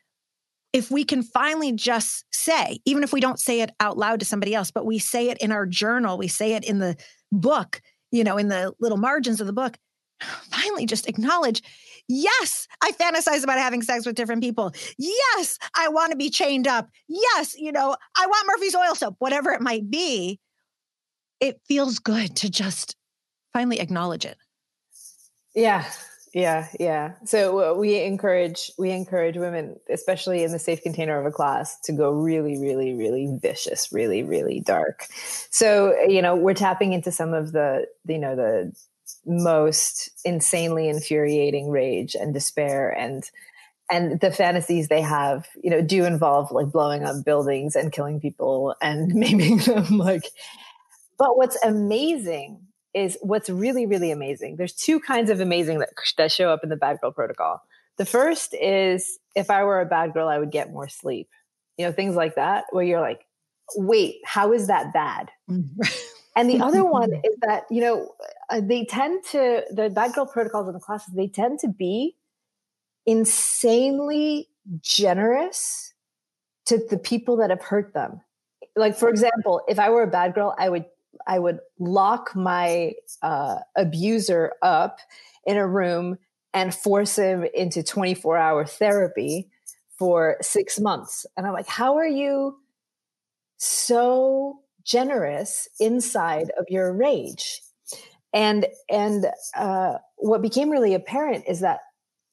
if 0.74 0.90
we 0.90 1.04
can 1.04 1.22
finally 1.22 1.72
just 1.72 2.26
say, 2.32 2.80
even 2.86 3.04
if 3.04 3.14
we 3.14 3.22
don't 3.22 3.40
say 3.40 3.62
it 3.62 3.72
out 3.80 3.96
loud 3.96 4.20
to 4.20 4.26
somebody 4.26 4.56
else, 4.56 4.72
but 4.72 4.88
we 4.88 4.98
say 4.98 5.30
it 5.30 5.38
in 5.38 5.52
our 5.52 5.68
journal, 5.68 6.18
we 6.18 6.28
say 6.28 6.54
it 6.54 6.64
in 6.64 6.80
the 6.80 6.98
book, 7.32 7.80
you 8.12 8.24
know, 8.24 8.38
in 8.38 8.48
the 8.48 8.74
little 8.80 8.98
margins 8.98 9.40
of 9.40 9.46
the 9.46 9.54
book, 9.54 9.78
finally 10.52 10.86
just 10.86 11.08
acknowledge 11.08 11.62
Yes, 12.10 12.68
I 12.82 12.92
fantasize 12.92 13.44
about 13.44 13.58
having 13.60 13.82
sex 13.82 14.06
with 14.06 14.16
different 14.16 14.44
people. 14.44 14.74
Yes, 14.98 15.58
I 15.76 15.88
want 15.88 16.12
to 16.12 16.18
be 16.18 16.30
chained 16.30 16.68
up. 16.68 16.90
Yes, 17.08 17.56
you 17.58 17.72
know, 17.72 17.96
I 18.18 18.26
want 18.26 18.48
Murphy's 18.48 18.76
oil 18.76 18.96
soap, 18.96 19.16
whatever 19.20 19.52
it 19.52 19.62
might 19.62 19.90
be. 19.90 20.40
It 21.40 21.62
feels 21.68 22.00
good 22.00 22.36
to 22.38 22.50
just 22.50 22.96
finally 23.54 23.80
acknowledge 23.80 24.26
it. 24.26 24.38
Yeah. 25.56 25.86
Yeah, 26.34 26.68
yeah. 26.80 27.14
So 27.26 27.74
uh, 27.74 27.78
we 27.78 28.02
encourage 28.02 28.72
we 28.80 28.90
encourage 28.90 29.38
women, 29.38 29.80
especially 29.88 30.44
in 30.44 30.52
the 30.52 30.58
safe 30.58 30.82
container 30.82 31.20
of 31.20 31.28
a 31.28 31.32
class, 31.32 31.80
to 31.82 31.92
go 31.92 32.10
really, 32.10 32.58
really, 32.58 32.96
really 32.96 33.38
vicious, 33.40 33.94
really, 33.94 34.24
really 34.24 34.60
dark. 34.60 35.06
So 35.52 35.96
you 36.08 36.24
know, 36.24 36.36
we're 36.36 36.56
tapping 36.56 36.92
into 36.94 37.12
some 37.12 37.36
of 37.36 37.52
the 37.52 37.86
you 38.08 38.18
know 38.18 38.36
the 38.36 38.74
most 39.26 40.10
insanely 40.26 40.90
infuriating 40.90 41.70
rage 41.70 42.16
and 42.16 42.34
despair 42.34 42.90
and 42.90 43.24
and 43.92 44.20
the 44.22 44.32
fantasies 44.32 44.88
they 44.88 45.02
have 45.02 45.48
you 45.62 45.70
know 45.70 45.82
do 45.82 46.06
involve 46.06 46.52
like 46.52 46.72
blowing 46.72 47.04
up 47.04 47.24
buildings 47.26 47.76
and 47.76 47.92
killing 47.92 48.20
people 48.20 48.76
and 48.82 49.14
maiming 49.14 49.58
them 49.58 49.98
like 49.98 50.24
but 51.18 51.38
what's 51.38 51.62
amazing 51.64 52.60
is 52.94 53.18
what's 53.22 53.50
really 53.50 53.86
really 53.86 54.12
amazing. 54.12 54.56
There's 54.58 54.74
two 54.74 55.00
kinds 55.00 55.30
of 55.30 55.40
amazing 55.40 55.80
that, 55.80 55.90
that 56.18 56.32
show 56.32 56.50
up 56.50 56.64
in 56.64 56.70
the 56.70 56.76
bad 56.76 57.00
girl 57.02 57.12
protocol. 57.12 57.62
The 57.98 58.06
first 58.06 58.54
is 58.54 59.20
if 59.36 59.50
i 59.50 59.64
were 59.64 59.82
a 59.82 59.86
bad 59.86 60.14
girl 60.14 60.28
i 60.28 60.38
would 60.38 60.52
get 60.52 60.72
more 60.72 60.88
sleep. 60.90 61.30
You 61.78 61.86
know 61.86 61.92
things 61.92 62.16
like 62.16 62.36
that 62.36 62.66
where 62.72 62.84
you're 62.84 63.02
like 63.02 63.26
wait 63.76 64.18
how 64.26 64.54
is 64.54 64.68
that 64.68 64.94
bad? 64.94 65.30
Mm-hmm. 65.50 65.82
And 66.36 66.50
the 66.50 66.62
other 66.62 66.84
one 66.84 67.14
is 67.24 67.36
that, 67.42 67.64
you 67.70 67.82
know, 67.82 68.10
uh, 68.54 68.62
they 68.62 68.86
tend 68.86 69.24
to, 69.32 69.64
the 69.72 69.90
bad 69.90 70.14
girl 70.14 70.28
protocols 70.28 70.68
in 70.68 70.74
the 70.74 70.80
classes, 70.80 71.14
they 71.16 71.28
tend 71.28 71.60
to 71.60 71.68
be 71.68 72.16
insanely 73.06 74.48
generous 74.80 75.94
to 76.66 76.80
the 76.90 76.98
people 76.98 77.38
that 77.38 77.50
have 77.50 77.64
hurt 77.64 77.94
them. 77.96 78.22
Like, 78.76 78.96
for 78.96 79.10
example, 79.10 79.62
if 79.68 79.80
I 79.80 79.90
were 79.90 80.04
a 80.04 80.08
bad 80.08 80.36
girl, 80.36 80.56
I 80.58 80.70
would, 80.70 80.86
I 81.26 81.40
would 81.40 81.60
lock 81.80 82.36
my 82.36 82.94
uh, 83.24 83.58
abuser 83.76 84.54
up 84.62 85.00
in 85.46 85.58
a 85.58 85.68
room 85.68 86.18
and 86.54 86.74
force 86.74 87.18
him 87.18 87.46
into 87.56 87.82
24 87.82 88.38
hour 88.38 88.66
therapy 88.66 89.50
for 89.98 90.38
six 90.42 90.80
months. 90.80 91.26
And 91.36 91.48
I'm 91.48 91.54
like, 91.54 91.68
how 91.68 91.98
are 91.98 92.08
you 92.08 92.60
so 93.58 94.60
generous 94.84 95.68
inside 95.80 96.52
of 96.60 96.66
your 96.70 96.94
rage? 96.94 97.63
And 98.34 98.66
and 98.90 99.28
uh, 99.56 99.98
what 100.16 100.42
became 100.42 100.70
really 100.70 100.94
apparent 100.94 101.46
is 101.48 101.60
that 101.60 101.80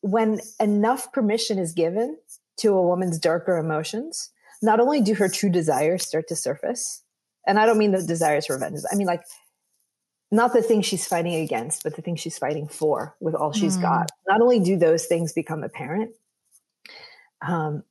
when 0.00 0.40
enough 0.58 1.12
permission 1.12 1.58
is 1.58 1.72
given 1.72 2.16
to 2.58 2.72
a 2.72 2.86
woman's 2.86 3.18
darker 3.18 3.58
emotions, 3.58 4.30
not 4.62 4.80
only 4.80 5.02
do 5.02 5.14
her 5.14 5.28
true 5.28 5.50
desires 5.50 6.06
start 6.06 6.28
to 6.28 6.36
surface, 6.36 7.02
and 7.46 7.58
I 7.58 7.66
don't 7.66 7.78
mean 7.78 7.92
the 7.92 8.02
desires 8.02 8.46
for 8.46 8.54
revenge. 8.54 8.80
I 8.90 8.96
mean 8.96 9.06
like 9.06 9.22
not 10.30 10.52
the 10.52 10.62
thing 10.62 10.80
she's 10.80 11.06
fighting 11.06 11.34
against, 11.34 11.82
but 11.82 11.96
the 11.96 12.02
thing 12.02 12.16
she's 12.16 12.38
fighting 12.38 12.68
for 12.68 13.16
with 13.20 13.34
all 13.34 13.52
she's 13.52 13.76
mm. 13.76 13.82
got. 13.82 14.10
Not 14.28 14.40
only 14.40 14.60
do 14.60 14.76
those 14.76 15.06
things 15.06 15.32
become 15.32 15.64
apparent, 15.64 16.12
um, 17.46 17.82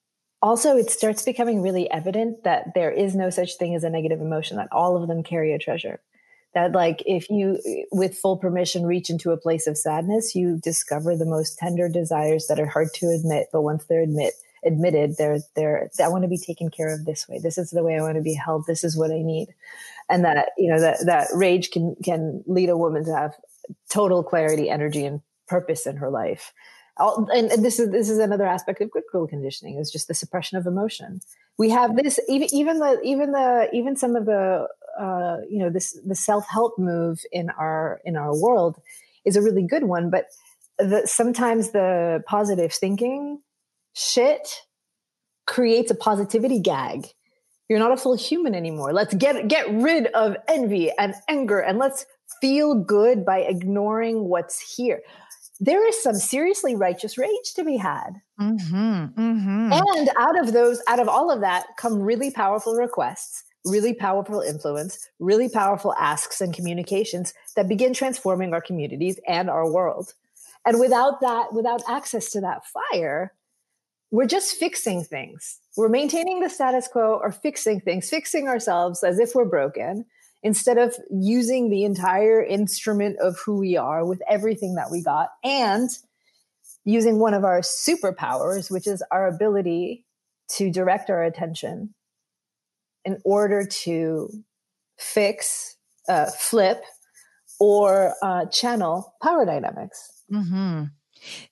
also 0.41 0.77
it 0.77 0.89
starts 0.89 1.23
becoming 1.23 1.61
really 1.61 1.91
evident 1.91 2.43
that 2.43 2.73
there 2.75 2.91
is 2.91 3.13
no 3.13 3.29
such 3.29 3.57
thing 3.57 3.75
as 3.75 3.83
a 3.83 3.89
negative 3.89 4.21
emotion, 4.21 4.57
that 4.57 4.69
all 4.71 4.95
of 4.95 5.07
them 5.07 5.21
carry 5.21 5.53
a 5.53 5.59
treasure. 5.59 5.99
That, 6.55 6.71
like, 6.71 7.03
if 7.05 7.29
you, 7.29 7.59
with 7.91 8.17
full 8.17 8.37
permission, 8.37 8.85
reach 8.85 9.09
into 9.09 9.31
a 9.31 9.37
place 9.37 9.67
of 9.67 9.77
sadness, 9.77 10.33
you 10.33 10.59
discover 10.63 11.15
the 11.15 11.25
most 11.25 11.59
tender 11.59 11.87
desires 11.87 12.47
that 12.47 12.59
are 12.59 12.65
hard 12.65 12.87
to 12.95 13.09
admit, 13.09 13.47
but 13.53 13.61
once 13.61 13.85
they're 13.85 14.01
admit, 14.01 14.33
admitted, 14.65 15.15
they're, 15.17 15.39
they're, 15.55 15.91
I 16.03 16.07
want 16.07 16.23
to 16.23 16.27
be 16.27 16.39
taken 16.39 16.71
care 16.71 16.93
of 16.93 17.05
this 17.05 17.27
way. 17.29 17.39
This 17.39 17.59
is 17.59 17.69
the 17.69 17.83
way 17.83 17.97
I 17.97 18.01
want 18.01 18.15
to 18.15 18.23
be 18.23 18.33
held. 18.33 18.65
This 18.65 18.83
is 18.83 18.97
what 18.97 19.11
I 19.11 19.21
need 19.21 19.49
and 20.09 20.25
that 20.25 20.49
you 20.57 20.69
know 20.69 20.79
that 20.79 21.05
that 21.05 21.27
rage 21.33 21.71
can 21.71 21.95
can 22.03 22.43
lead 22.47 22.69
a 22.69 22.77
woman 22.77 23.05
to 23.05 23.15
have 23.15 23.35
total 23.89 24.23
clarity, 24.23 24.69
energy, 24.69 25.05
and 25.05 25.21
purpose 25.47 25.85
in 25.85 25.97
her 25.97 26.09
life. 26.09 26.53
And, 26.97 27.49
and, 27.49 27.63
this 27.63 27.79
is 27.79 27.91
this 27.91 28.09
is 28.09 28.17
another 28.17 28.45
aspect 28.45 28.81
of 28.81 28.91
good 28.91 29.03
girl 29.09 29.25
conditioning 29.25 29.77
is 29.77 29.89
just 29.89 30.09
the 30.09 30.13
suppression 30.13 30.57
of 30.57 30.65
emotion. 30.65 31.21
We 31.57 31.69
have 31.69 31.95
this 31.95 32.19
even 32.27 32.53
even 32.53 32.79
the 32.79 32.99
even 33.03 33.31
the 33.31 33.69
even 33.71 33.95
some 33.95 34.17
of 34.17 34.25
the 34.25 34.67
uh, 34.99 35.37
you 35.49 35.59
know 35.59 35.69
this 35.69 35.97
the 36.05 36.15
self 36.15 36.47
help 36.47 36.77
move 36.77 37.19
in 37.31 37.49
our 37.51 37.99
in 38.05 38.15
our 38.15 38.39
world 38.39 38.77
is 39.25 39.35
a 39.35 39.41
really 39.41 39.63
good 39.63 39.83
one, 39.83 40.09
but 40.09 40.25
the, 40.77 41.03
sometimes 41.05 41.71
the 41.71 42.23
positive 42.25 42.71
thinking 42.73 43.41
shit 43.93 44.61
creates 45.45 45.91
a 45.91 45.95
positivity 45.95 46.59
gag 46.59 47.07
you're 47.69 47.79
not 47.79 47.91
a 47.91 47.97
full 47.97 48.17
human 48.17 48.55
anymore. 48.55 48.91
Let's 48.91 49.13
get 49.13 49.47
get 49.47 49.69
rid 49.69 50.07
of 50.07 50.35
envy 50.47 50.91
and 50.97 51.13
anger 51.29 51.59
and 51.59 51.77
let's 51.77 52.05
feel 52.41 52.75
good 52.75 53.23
by 53.23 53.39
ignoring 53.39 54.27
what's 54.27 54.75
here. 54.75 55.01
There 55.59 55.87
is 55.87 56.01
some 56.01 56.15
seriously 56.15 56.75
righteous 56.75 57.17
rage 57.17 57.53
to 57.55 57.63
be 57.63 57.77
had. 57.77 58.11
Mm-hmm, 58.39 59.19
mm-hmm. 59.19 59.73
And 59.73 60.09
out 60.17 60.39
of 60.39 60.53
those, 60.53 60.81
out 60.87 60.99
of 60.99 61.09
all 61.09 61.29
of 61.31 61.41
that, 61.41 61.65
come 61.77 61.99
really 61.99 62.31
powerful 62.31 62.75
requests, 62.75 63.43
really 63.65 63.93
powerful 63.93 64.41
influence, 64.41 65.09
really 65.19 65.49
powerful 65.49 65.93
asks 65.95 66.41
and 66.41 66.53
communications 66.53 67.33
that 67.55 67.67
begin 67.67 67.93
transforming 67.93 68.53
our 68.53 68.61
communities 68.61 69.19
and 69.27 69.49
our 69.49 69.69
world. 69.69 70.13
And 70.65 70.79
without 70.79 71.21
that, 71.21 71.53
without 71.53 71.81
access 71.87 72.31
to 72.31 72.41
that 72.41 72.61
fire, 72.65 73.33
we're 74.11 74.27
just 74.27 74.55
fixing 74.55 75.03
things. 75.03 75.59
We're 75.77 75.89
maintaining 75.89 76.39
the 76.39 76.49
status 76.49 76.87
quo 76.87 77.19
or 77.21 77.31
fixing 77.31 77.79
things, 77.81 78.09
fixing 78.09 78.47
ourselves 78.47 79.03
as 79.03 79.19
if 79.19 79.35
we're 79.35 79.45
broken 79.45 80.05
instead 80.41 80.77
of 80.77 80.95
using 81.11 81.69
the 81.69 81.83
entire 81.83 82.43
instrument 82.43 83.17
of 83.19 83.37
who 83.45 83.57
we 83.57 83.77
are 83.77 84.05
with 84.05 84.21
everything 84.27 84.75
that 84.75 84.89
we 84.89 85.03
got 85.03 85.29
and 85.43 85.89
using 86.85 87.19
one 87.19 87.33
of 87.33 87.43
our 87.43 87.59
superpowers, 87.59 88.71
which 88.71 88.87
is 88.87 89.03
our 89.11 89.27
ability 89.27 90.05
to 90.47 90.71
direct 90.71 91.09
our 91.09 91.23
attention 91.23 91.93
in 93.09 93.17
order 93.25 93.65
to 93.65 94.29
fix, 94.99 95.77
uh, 96.07 96.27
flip, 96.27 96.83
or 97.59 98.13
uh, 98.21 98.45
channel 98.45 99.15
power 99.23 99.45
dynamics. 99.45 100.23
Mm-hmm. 100.31 100.83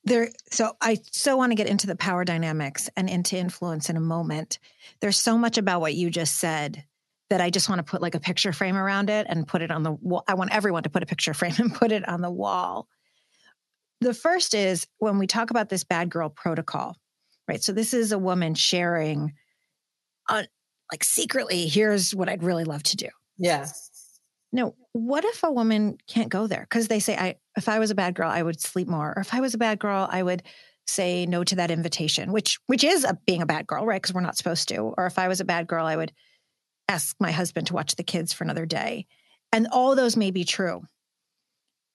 There, 0.06 0.30
so 0.52 0.78
I 0.80 1.00
so 1.12 1.36
want 1.36 1.52
to 1.52 1.56
get 1.56 1.68
into 1.68 1.88
the 1.88 1.96
power 1.96 2.24
dynamics 2.24 2.92
and 2.96 3.10
into 3.10 3.38
influence 3.38 3.90
in 3.90 3.98
a 3.98 4.02
moment. 4.02 4.60
There's 5.02 5.18
so 5.18 5.36
much 5.36 5.58
about 5.58 5.82
what 5.82 5.96
you 5.96 6.12
just 6.12 6.36
said 6.36 6.86
that 7.32 7.42
I 7.42 7.50
just 7.50 7.68
want 7.68 7.80
to 7.80 7.84
put 7.84 8.04
like 8.04 8.16
a 8.16 8.20
picture 8.20 8.54
frame 8.54 8.78
around 8.78 9.10
it 9.10 9.26
and 9.28 9.48
put 9.48 9.64
it 9.64 9.72
on 9.72 9.82
the 9.82 9.92
wall. 9.92 10.24
I 10.28 10.36
want 10.36 10.54
everyone 10.54 10.84
to 10.84 10.92
put 10.92 11.02
a 11.02 11.08
picture 11.08 11.34
frame 11.34 11.56
and 11.58 11.74
put 11.74 11.92
it 11.92 12.08
on 12.08 12.22
the 12.22 12.32
wall. 12.32 12.88
The 14.00 14.14
first 14.14 14.54
is 14.54 14.86
when 15.00 15.18
we 15.18 15.26
talk 15.26 15.50
about 15.50 15.70
this 15.70 15.84
bad 15.84 16.12
girl 16.12 16.30
protocol, 16.30 16.96
right? 17.48 17.64
So 17.64 17.72
this 17.72 17.96
is 17.96 18.12
a 18.12 18.20
woman 18.20 18.54
sharing, 18.54 19.34
like 20.92 21.04
secretly, 21.04 21.68
here's 21.68 22.16
what 22.16 22.30
I'd 22.30 22.44
really 22.44 22.64
love 22.64 22.84
to 22.84 22.96
do. 22.98 23.10
Yeah. 23.38 23.68
No, 24.52 24.76
what 24.94 25.26
if 25.26 25.44
a 25.44 25.52
woman 25.52 25.98
can't 26.08 26.30
go 26.30 26.48
there? 26.48 26.62
Because 26.62 26.88
they 26.88 27.00
say, 27.00 27.16
I 27.18 27.36
if 27.58 27.68
I 27.68 27.80
was 27.80 27.92
a 27.92 27.96
bad 27.96 28.16
girl, 28.16 28.30
I 28.30 28.42
would 28.42 28.62
sleep 28.62 28.88
more. 28.88 29.14
Or 29.16 29.22
if 29.22 29.34
I 29.34 29.42
was 29.42 29.54
a 29.54 29.58
bad 29.58 29.80
girl, 29.80 30.08
I 30.10 30.24
would 30.24 30.44
say 30.88 31.26
no 31.26 31.44
to 31.44 31.56
that 31.58 31.72
invitation, 31.72 32.32
which 32.32 32.60
which 32.68 32.84
is 32.84 33.04
a, 33.04 33.18
being 33.26 33.42
a 33.42 33.48
bad 33.48 33.68
girl, 33.68 33.86
right? 33.86 34.02
Because 34.02 34.14
we're 34.14 34.22
not 34.22 34.38
supposed 34.38 34.70
to. 34.70 34.94
Or 34.98 35.06
if 35.06 35.20
I 35.20 35.28
was 35.28 35.42
a 35.42 35.46
bad 35.46 35.68
girl, 35.68 35.86
I 35.86 35.96
would 35.96 36.14
ask 36.88 37.16
my 37.20 37.32
husband 37.32 37.68
to 37.68 37.74
watch 37.74 37.96
the 37.96 38.04
kids 38.04 38.32
for 38.32 38.44
another 38.44 38.66
day. 38.66 39.06
And 39.52 39.68
all 39.72 39.96
those 39.96 40.16
may 40.16 40.32
be 40.32 40.46
true. 40.46 40.84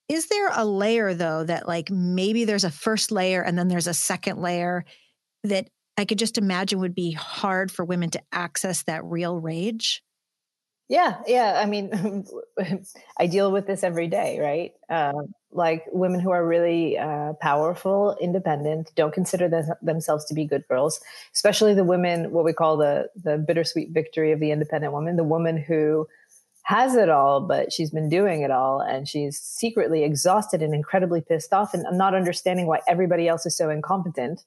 Is 0.09 0.27
there 0.27 0.51
a 0.53 0.65
layer 0.65 1.15
though 1.15 1.45
that 1.45 1.67
like 1.67 1.91
maybe 1.91 2.45
there's 2.45 2.65
a 2.65 2.71
first 2.71 3.11
layer 3.11 3.43
and 3.43 3.59
then 3.59 3.69
there's 3.69 3.87
a 3.87 3.95
second 3.95 4.43
layer 4.43 4.85
that 5.45 5.69
I 5.97 6.05
could 6.05 6.19
just 6.19 6.39
imagine 6.39 6.81
would 6.81 6.95
be 6.95 7.13
hard 7.13 7.71
for 7.71 7.85
women 7.85 8.11
to 8.11 8.23
access 8.33 8.83
that 8.85 9.05
real 9.05 9.39
rage? 9.39 10.03
Yeah, 10.89 11.21
yeah. 11.27 11.59
I 11.63 11.67
mean, 11.67 12.27
I 13.19 13.27
deal 13.27 13.51
with 13.51 13.67
this 13.67 13.83
every 13.83 14.09
day, 14.09 14.39
right? 14.41 14.73
Uh, 14.91 15.23
like 15.51 15.85
women 15.93 16.21
who 16.21 16.31
are 16.31 16.47
really 16.47 16.99
uh, 16.99 17.35
powerful, 17.41 18.17
independent, 18.21 18.91
don't 18.95 19.15
consider 19.15 19.49
them, 19.49 19.67
themselves 19.81 20.25
to 20.27 20.35
be 20.35 20.45
good 20.45 20.67
girls, 20.69 21.01
especially 21.35 21.75
the 21.75 21.85
women, 21.85 22.31
what 22.31 22.45
we 22.45 22.53
call 22.53 22.77
the 22.77 23.09
the 23.17 23.39
bittersweet 23.39 23.91
victory 23.91 24.33
of 24.33 24.41
the 24.41 24.51
independent 24.51 24.93
woman, 24.93 25.17
the 25.17 25.25
woman 25.25 25.57
who 25.57 26.07
has 26.65 26.95
it 26.95 27.09
all, 27.09 27.41
but 27.41 27.73
she's 27.73 27.91
been 27.91 28.09
doing 28.09 28.43
it 28.43 28.51
all, 28.51 28.81
and 28.81 29.09
she's 29.09 29.39
secretly 29.39 30.05
exhausted 30.05 30.63
and 30.63 30.75
incredibly 30.75 31.21
pissed 31.21 31.53
off, 31.53 31.75
and 31.75 31.85
not 31.97 32.15
understanding 32.15 32.67
why 32.67 32.81
everybody 32.87 33.29
else 33.29 33.47
is 33.47 33.57
so 33.57 33.71
incompetent, 33.71 34.43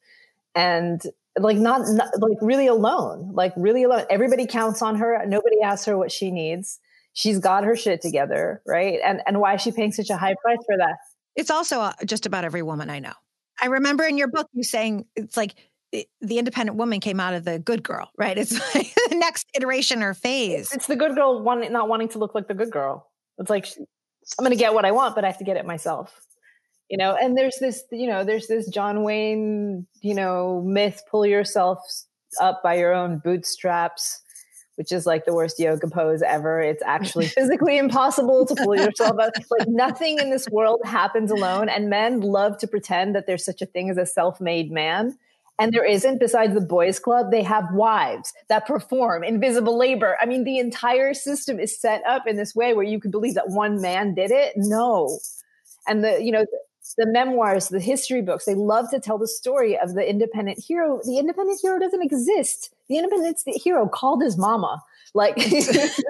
and 0.54 1.02
like 1.40 1.58
not, 1.58 1.82
not, 1.88 2.10
like 2.20 2.38
really 2.42 2.68
alone 2.68 3.32
like 3.34 3.54
really 3.56 3.84
alone. 3.84 4.06
Everybody 4.10 4.46
counts 4.46 4.82
on 4.82 4.96
her. 4.96 5.26
Nobody 5.26 5.62
asks 5.62 5.86
her 5.86 5.98
what 5.98 6.12
she 6.12 6.32
needs. 6.32 6.80
She's 7.14 7.40
got 7.40 7.64
her 7.64 7.76
shit 7.76 8.02
together 8.02 8.62
right? 8.66 9.00
And 9.04 9.22
and 9.26 9.40
why 9.40 9.56
is 9.56 9.62
she 9.62 9.72
paying 9.72 9.92
such 9.92 10.10
a 10.10 10.18
high 10.18 10.36
price 10.42 10.60
for 10.66 10.78
that? 10.78 10.98
It's 11.36 11.50
also 11.50 11.82
uh, 11.82 11.94
just 12.06 12.26
about 12.26 12.46
every 12.46 12.62
woman 12.62 12.90
i 12.90 13.00
know. 13.00 13.14
I 13.62 13.68
remember 13.68 14.04
in 14.04 14.18
your 14.18 14.28
book 14.28 14.48
you 14.54 14.64
saying 14.64 15.06
it's 15.16 15.38
like 15.38 15.56
the 15.92 16.38
independent 16.38 16.78
woman 16.78 17.00
came 17.00 17.22
out 17.22 17.34
of 17.34 17.46
the 17.46 17.60
good 17.60 17.84
girl 17.84 18.10
right? 18.18 18.38
It's 18.38 18.54
like 18.76 18.94
the 19.10 19.16
next 19.16 19.48
iteration 19.56 20.04
or 20.04 20.14
phase. 20.14 20.72
It's 20.72 20.88
the 20.88 20.96
good 20.96 21.16
girl 21.16 21.42
one 21.42 21.72
not 21.72 21.90
wanting 21.90 22.10
to 22.10 22.20
look 22.20 22.36
like 22.36 22.48
the 22.48 22.54
good 22.54 22.72
girl. 22.72 23.10
It's 23.38 23.50
like 23.50 23.68
i'm 24.40 24.44
gonna 24.44 24.56
get 24.56 24.74
what 24.74 24.86
i 24.86 24.92
want 24.92 25.16
but 25.16 25.24
i 25.24 25.28
have 25.28 25.38
to 25.38 25.44
get 25.44 25.58
it 25.58 25.66
myself 25.66 26.20
you 26.90 26.98
know 26.98 27.16
and 27.20 27.38
there's 27.38 27.58
this 27.60 27.84
you 27.92 28.08
know 28.08 28.24
there's 28.24 28.48
this 28.48 28.68
john 28.70 29.04
wayne 29.04 29.88
you 30.02 30.14
know 30.14 30.62
myth 30.66 31.02
pull 31.10 31.26
yourself 31.26 31.80
up 32.40 32.62
by 32.64 32.76
your 32.76 32.94
own 32.94 33.20
bootstraps 33.20 34.22
which 34.76 34.92
is 34.92 35.06
like 35.06 35.26
the 35.26 35.34
worst 35.34 35.58
yoga 35.60 35.88
pose 35.88 36.22
ever. 36.22 36.60
It's 36.62 36.84
actually 36.84 37.28
physically 37.38 37.78
impossible 37.78 38.46
to 38.46 38.56
pull 38.56 38.76
yourself 38.76 39.20
up. 39.20 39.34
Like 39.58 39.68
nothing 39.68 40.20
in 40.20 40.30
this 40.30 40.48
world 40.50 40.82
happens 40.84 41.32
alone 41.32 41.70
and 41.70 41.90
men 41.90 42.22
love 42.22 42.58
to 42.60 42.68
pretend 42.68 43.16
that 43.16 43.26
there's 43.28 43.46
such 43.46 43.62
a 43.62 43.66
thing 43.66 43.90
as 43.90 43.98
a 43.98 44.06
self-made 44.06 44.72
man. 44.72 45.18
And 45.58 45.72
there 45.72 45.86
isn't 45.86 46.20
besides 46.20 46.54
the 46.54 46.60
boys 46.60 47.00
club 47.00 47.32
they 47.32 47.44
have 47.44 47.64
wives 47.74 48.34
that 48.50 48.68
perform 48.68 49.24
invisible 49.24 49.78
labor. 49.78 50.18
I 50.20 50.26
mean 50.26 50.44
the 50.44 50.60
entire 50.60 51.14
system 51.14 51.60
is 51.60 51.80
set 51.80 52.02
up 52.06 52.28
in 52.28 52.36
this 52.36 52.54
way 52.54 52.74
where 52.74 52.86
you 52.86 53.00
could 53.00 53.12
believe 53.12 53.36
that 53.36 53.50
one 53.50 53.82
man 53.82 54.14
did 54.14 54.32
it? 54.32 54.54
No. 54.58 55.20
And 55.88 56.04
the 56.04 56.22
you 56.22 56.32
know 56.32 56.46
the 56.98 57.06
memoirs, 57.06 57.70
the 57.70 57.80
history 57.80 58.22
books, 58.22 58.46
they 58.46 58.56
love 58.56 58.90
to 58.92 59.00
tell 59.00 59.18
the 59.18 59.28
story 59.28 59.78
of 59.78 59.94
the 59.96 60.10
independent 60.10 60.64
hero. 60.66 61.02
The 61.04 61.18
independent 61.18 61.60
hero 61.62 61.80
doesn't 61.80 62.02
exist. 62.02 62.74
The 62.88 62.98
independent 62.98 63.40
hero 63.46 63.88
called 63.88 64.24
his 64.24 64.38
mama, 64.38 64.82
Like, 65.14 65.38
like 65.38 65.58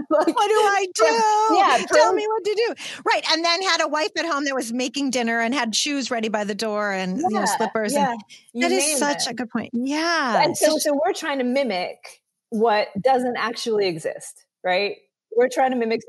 what 0.10 0.28
do 0.28 0.34
I 0.36 0.86
do? 0.94 1.56
Yeah, 1.56 1.86
tell 1.94 2.14
me 2.14 2.28
what 2.28 2.44
to 2.44 2.54
do. 2.68 3.02
Right, 3.06 3.24
and 3.32 3.44
then 3.44 3.62
had 3.64 3.82
a 3.82 3.88
wife 3.88 4.12
at 4.18 4.26
home 4.26 4.46
that 4.46 4.54
was 4.54 4.74
making 4.74 5.12
dinner 5.12 5.40
and 5.40 5.54
had 5.54 5.76
shoes 5.76 6.12
ready 6.12 6.30
by 6.30 6.44
the 6.44 6.56
door 6.56 6.92
and 6.92 7.20
you 7.20 7.30
know 7.30 7.46
slippers. 7.46 7.94
Yeah, 7.94 8.16
and 8.54 8.64
that 8.64 8.72
is 8.72 8.98
such 9.00 9.28
it. 9.28 9.32
a 9.32 9.34
good 9.34 9.50
point. 9.50 9.72
Yeah, 9.74 10.44
and 10.44 10.56
so 10.56 10.78
so 10.78 11.00
we're 11.06 11.14
trying 11.14 11.40
to 11.40 11.44
mimic 11.46 12.22
what 12.50 12.90
doesn't 13.02 13.38
actually 13.38 13.88
exist, 13.88 14.46
right? 14.64 14.98
We're 15.36 15.50
trying 15.50 15.72
to 15.72 15.78
mimic 15.78 16.02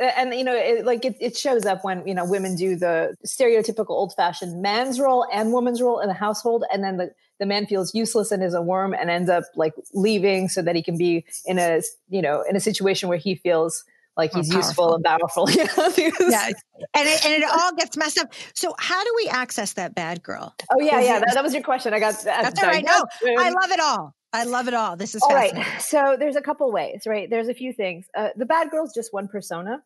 and 0.00 0.34
you 0.34 0.44
know 0.44 0.54
it, 0.54 0.84
like 0.84 1.04
it, 1.04 1.16
it 1.20 1.36
shows 1.36 1.64
up 1.64 1.84
when 1.84 2.06
you 2.06 2.14
know 2.14 2.24
women 2.24 2.56
do 2.56 2.76
the 2.76 3.16
stereotypical 3.26 3.90
old-fashioned 3.90 4.60
man's 4.60 4.98
role 4.98 5.26
and 5.32 5.52
woman's 5.52 5.80
role 5.80 6.00
in 6.00 6.08
the 6.08 6.14
household 6.14 6.64
and 6.72 6.82
then 6.82 6.96
the, 6.96 7.10
the 7.38 7.46
man 7.46 7.66
feels 7.66 7.94
useless 7.94 8.30
and 8.30 8.42
is 8.42 8.54
a 8.54 8.62
worm 8.62 8.94
and 8.94 9.10
ends 9.10 9.30
up 9.30 9.44
like 9.56 9.74
leaving 9.92 10.48
so 10.48 10.62
that 10.62 10.74
he 10.74 10.82
can 10.82 10.98
be 10.98 11.24
in 11.46 11.58
a 11.58 11.80
you 12.08 12.22
know 12.22 12.42
in 12.48 12.56
a 12.56 12.60
situation 12.60 13.08
where 13.08 13.18
he 13.18 13.34
feels 13.34 13.84
like 14.16 14.32
he's 14.32 14.52
useful 14.52 14.94
and 14.94 15.04
powerful. 15.04 15.50
yeah, 15.50 15.66
yeah. 15.96 16.50
And 16.94 17.08
it, 17.08 17.24
and 17.24 17.42
it 17.42 17.48
all 17.50 17.74
gets 17.74 17.96
messed 17.96 18.18
up. 18.18 18.32
So 18.54 18.74
how 18.78 19.02
do 19.02 19.12
we 19.16 19.28
access 19.28 19.72
that 19.74 19.94
bad 19.94 20.22
girl? 20.22 20.54
Oh 20.72 20.80
yeah, 20.80 21.00
yeah. 21.00 21.18
That, 21.20 21.34
that, 21.34 21.42
was 21.42 21.52
your 21.52 21.62
question. 21.62 21.92
I 21.94 22.00
got 22.00 22.22
that's 22.22 22.62
all 22.62 22.68
right. 22.68 22.84
No, 22.84 23.04
I 23.38 23.50
love 23.50 23.70
it 23.70 23.80
all. 23.80 24.14
I 24.32 24.44
love 24.44 24.66
it 24.66 24.74
all. 24.74 24.96
This 24.96 25.14
is 25.14 25.22
all 25.22 25.34
right. 25.34 25.54
So 25.80 26.16
there's 26.18 26.36
a 26.36 26.42
couple 26.42 26.70
ways, 26.72 27.02
right? 27.06 27.30
There's 27.30 27.48
a 27.48 27.54
few 27.54 27.72
things. 27.72 28.06
Uh, 28.16 28.30
the 28.36 28.46
bad 28.46 28.70
girl 28.70 28.84
is 28.84 28.92
just 28.92 29.12
one 29.12 29.28
persona. 29.28 29.82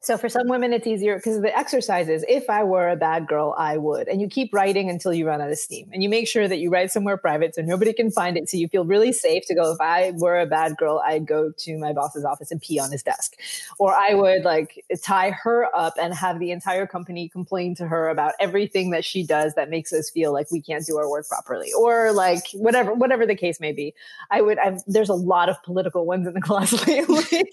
So 0.00 0.16
for 0.16 0.28
some 0.28 0.46
women, 0.46 0.72
it's 0.72 0.86
easier 0.86 1.16
because 1.16 1.40
the 1.40 1.56
exercises, 1.56 2.24
if 2.28 2.48
I 2.48 2.62
were 2.62 2.88
a 2.88 2.94
bad 2.94 3.26
girl, 3.26 3.52
I 3.58 3.76
would. 3.78 4.06
And 4.06 4.20
you 4.20 4.28
keep 4.28 4.54
writing 4.54 4.88
until 4.88 5.12
you 5.12 5.26
run 5.26 5.40
out 5.40 5.50
of 5.50 5.58
steam. 5.58 5.90
And 5.92 6.04
you 6.04 6.08
make 6.08 6.28
sure 6.28 6.46
that 6.46 6.58
you 6.58 6.70
write 6.70 6.92
somewhere 6.92 7.16
private 7.16 7.56
so 7.56 7.62
nobody 7.62 7.92
can 7.92 8.12
find 8.12 8.36
it. 8.36 8.48
So 8.48 8.56
you 8.56 8.68
feel 8.68 8.84
really 8.84 9.12
safe 9.12 9.44
to 9.46 9.56
go, 9.56 9.72
if 9.72 9.80
I 9.80 10.12
were 10.14 10.38
a 10.38 10.46
bad 10.46 10.76
girl, 10.76 11.02
I'd 11.04 11.26
go 11.26 11.50
to 11.50 11.78
my 11.78 11.92
boss's 11.92 12.24
office 12.24 12.52
and 12.52 12.62
pee 12.62 12.78
on 12.78 12.92
his 12.92 13.02
desk. 13.02 13.34
Or 13.78 13.92
I 13.92 14.14
would 14.14 14.44
like 14.44 14.84
tie 15.02 15.30
her 15.42 15.66
up 15.74 15.94
and 16.00 16.14
have 16.14 16.38
the 16.38 16.52
entire 16.52 16.86
company 16.86 17.28
complain 17.28 17.74
to 17.76 17.88
her 17.88 18.08
about 18.08 18.34
everything 18.38 18.90
that 18.90 19.04
she 19.04 19.26
does 19.26 19.54
that 19.54 19.68
makes 19.68 19.92
us 19.92 20.10
feel 20.10 20.32
like 20.32 20.52
we 20.52 20.60
can't 20.60 20.86
do 20.86 20.96
our 20.96 21.10
work 21.10 21.28
properly. 21.28 21.72
Or 21.76 22.12
like 22.12 22.44
whatever, 22.54 22.94
whatever 22.94 23.26
the 23.26 23.36
case 23.36 23.58
may 23.58 23.72
be. 23.72 23.94
I 24.30 24.42
would, 24.42 24.58
I've, 24.58 24.80
there's 24.86 25.08
a 25.08 25.14
lot 25.14 25.48
of 25.48 25.60
political 25.64 26.06
ones 26.06 26.28
in 26.28 26.34
the 26.34 26.40
class 26.48 26.72
lately. 26.86 27.16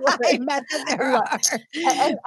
like, 0.00 0.20
I 0.24 0.38
bet 0.38 0.64
there 0.88 1.16
are 1.16 1.38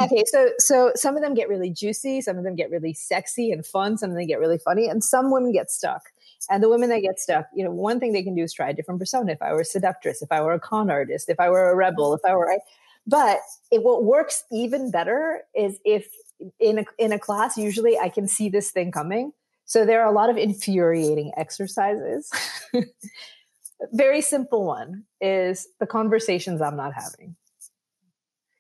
okay, 0.02 0.24
so 0.26 0.50
so 0.58 0.92
some 0.96 1.16
of 1.16 1.24
them 1.24 1.34
get 1.34 1.50
really 1.50 1.70
juicy, 1.70 2.22
some 2.22 2.38
of 2.38 2.44
them 2.44 2.56
get 2.56 2.70
really 2.70 2.94
sexy 2.94 3.52
and 3.52 3.66
fun, 3.66 3.98
some 3.98 4.12
of 4.12 4.16
them 4.16 4.26
get 4.28 4.40
really 4.40 4.58
funny, 4.58 4.88
and 4.88 5.04
some 5.04 5.32
women 5.32 5.52
get 5.52 5.70
stuck. 5.70 6.04
And 6.50 6.62
the 6.62 6.70
women 6.70 6.90
that 6.90 7.00
get 7.00 7.20
stuck, 7.20 7.48
you 7.56 7.64
know, 7.64 7.72
one 7.72 8.00
thing 8.00 8.14
they 8.14 8.22
can 8.22 8.36
do 8.36 8.44
is 8.44 8.54
try 8.54 8.70
a 8.70 8.74
different 8.74 9.00
persona. 9.00 9.32
If 9.32 9.42
I 9.42 9.52
were 9.54 9.62
a 9.62 9.66
seductress, 9.66 10.22
if 10.22 10.32
I 10.32 10.42
were 10.42 10.54
a 10.54 10.60
con 10.60 10.90
artist, 10.90 11.30
if 11.30 11.40
I 11.40 11.50
were 11.50 11.72
a 11.72 11.76
rebel, 11.76 12.14
if 12.14 12.22
I 12.24 12.36
were, 12.36 12.46
right? 12.46 12.60
but 13.08 13.40
it, 13.72 13.84
what 13.84 14.04
works 14.04 14.44
even 14.52 14.92
better 14.92 15.42
is 15.56 15.80
if 15.86 16.08
in 16.60 16.80
a 16.80 16.86
in 16.98 17.12
a 17.12 17.20
class, 17.20 17.58
usually 17.58 17.98
I 17.98 18.10
can 18.10 18.28
see 18.28 18.50
this 18.50 18.72
thing 18.72 18.92
coming. 18.92 19.32
So 19.66 19.86
there 19.86 20.02
are 20.02 20.08
a 20.08 20.12
lot 20.12 20.30
of 20.30 20.38
infuriating 20.38 21.32
exercises. 21.38 22.30
Very 23.92 24.22
simple 24.22 24.66
one 24.66 25.04
is 25.22 25.68
the 25.80 25.88
conversations 25.88 26.62
I'm 26.62 26.78
not 26.78 26.94
having 26.94 27.36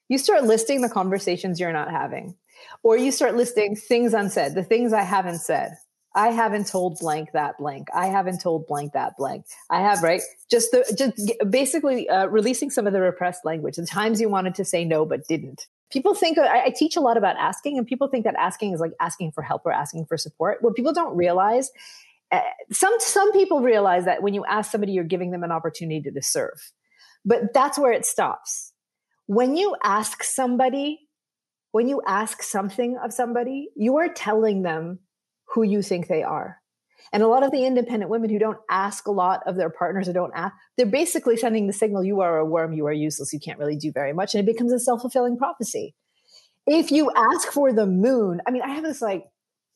you 0.09 0.17
start 0.17 0.43
listing 0.43 0.81
the 0.81 0.89
conversations 0.89 1.59
you're 1.59 1.73
not 1.73 1.89
having 1.89 2.35
or 2.83 2.97
you 2.97 3.11
start 3.11 3.35
listing 3.35 3.75
things 3.75 4.13
unsaid 4.13 4.55
the 4.55 4.63
things 4.63 4.93
i 4.93 5.01
haven't 5.01 5.39
said. 5.39 5.75
I 6.15 6.29
haven't 6.29 6.67
told 6.67 6.97
blank 6.99 7.33
that 7.33 7.57
blank. 7.57 7.89
I 7.93 8.07
haven't 8.07 8.39
told 8.39 8.67
blank 8.67 8.93
that 8.93 9.17
blank. 9.17 9.45
I 9.69 9.81
have 9.81 10.01
right? 10.01 10.21
Just 10.49 10.71
the 10.71 10.85
just 10.97 11.51
basically 11.51 12.07
uh, 12.07 12.27
releasing 12.27 12.71
some 12.71 12.87
of 12.87 12.93
the 12.93 13.01
repressed 13.01 13.43
language 13.43 13.75
the 13.75 13.85
times 13.85 14.21
you 14.21 14.29
wanted 14.29 14.55
to 14.55 14.65
say 14.65 14.85
no 14.85 15.05
but 15.05 15.27
didn't. 15.27 15.67
People 15.91 16.15
think 16.15 16.37
I, 16.37 16.65
I 16.65 16.69
teach 16.69 16.95
a 16.95 17.01
lot 17.01 17.17
about 17.17 17.35
asking 17.35 17.77
and 17.77 17.85
people 17.85 18.07
think 18.07 18.23
that 18.23 18.35
asking 18.35 18.73
is 18.73 18.79
like 18.79 18.93
asking 18.99 19.33
for 19.33 19.41
help 19.41 19.65
or 19.65 19.73
asking 19.73 20.05
for 20.05 20.17
support. 20.17 20.59
What 20.61 20.75
people 20.75 20.93
don't 20.93 21.15
realize 21.17 21.69
uh, 22.31 22.39
some 22.71 22.93
some 22.99 23.33
people 23.33 23.61
realize 23.61 24.05
that 24.05 24.23
when 24.23 24.33
you 24.33 24.45
ask 24.45 24.71
somebody 24.71 24.93
you're 24.93 25.03
giving 25.03 25.31
them 25.31 25.43
an 25.43 25.51
opportunity 25.51 26.09
to 26.09 26.21
serve. 26.21 26.71
But 27.25 27.53
that's 27.53 27.77
where 27.77 27.91
it 27.91 28.05
stops 28.05 28.71
when 29.27 29.55
you 29.55 29.75
ask 29.83 30.23
somebody, 30.23 30.99
when 31.71 31.87
you 31.87 32.01
ask 32.07 32.43
something 32.43 32.97
of 33.03 33.13
somebody, 33.13 33.69
you 33.75 33.97
are 33.97 34.09
telling 34.09 34.61
them 34.61 34.99
who 35.53 35.63
you 35.63 35.81
think 35.81 36.07
they 36.07 36.23
are. 36.23 36.57
And 37.11 37.21
a 37.23 37.27
lot 37.27 37.43
of 37.43 37.51
the 37.51 37.65
independent 37.65 38.09
women 38.09 38.29
who 38.29 38.39
don't 38.39 38.57
ask 38.69 39.07
a 39.07 39.11
lot 39.11 39.41
of 39.45 39.55
their 39.55 39.69
partners 39.69 40.09
or 40.09 40.13
don't 40.13 40.33
ask, 40.35 40.55
they're 40.77 40.85
basically 40.85 41.37
sending 41.37 41.67
the 41.67 41.73
signal 41.73 42.03
you 42.03 42.21
are 42.21 42.39
a 42.39 42.45
worm, 42.45 42.73
you 42.73 42.87
are 42.87 42.93
useless, 42.93 43.31
you 43.31 43.39
can't 43.39 43.59
really 43.59 43.77
do 43.77 43.91
very 43.91 44.13
much. 44.13 44.33
And 44.33 44.41
it 44.41 44.51
becomes 44.51 44.71
a 44.71 44.79
self 44.79 45.01
fulfilling 45.01 45.37
prophecy. 45.37 45.95
If 46.67 46.91
you 46.91 47.11
ask 47.15 47.49
for 47.49 47.71
the 47.71 47.85
moon, 47.85 48.41
I 48.47 48.51
mean, 48.51 48.63
I 48.63 48.69
have 48.69 48.83
this 48.83 49.01
like 49.01 49.23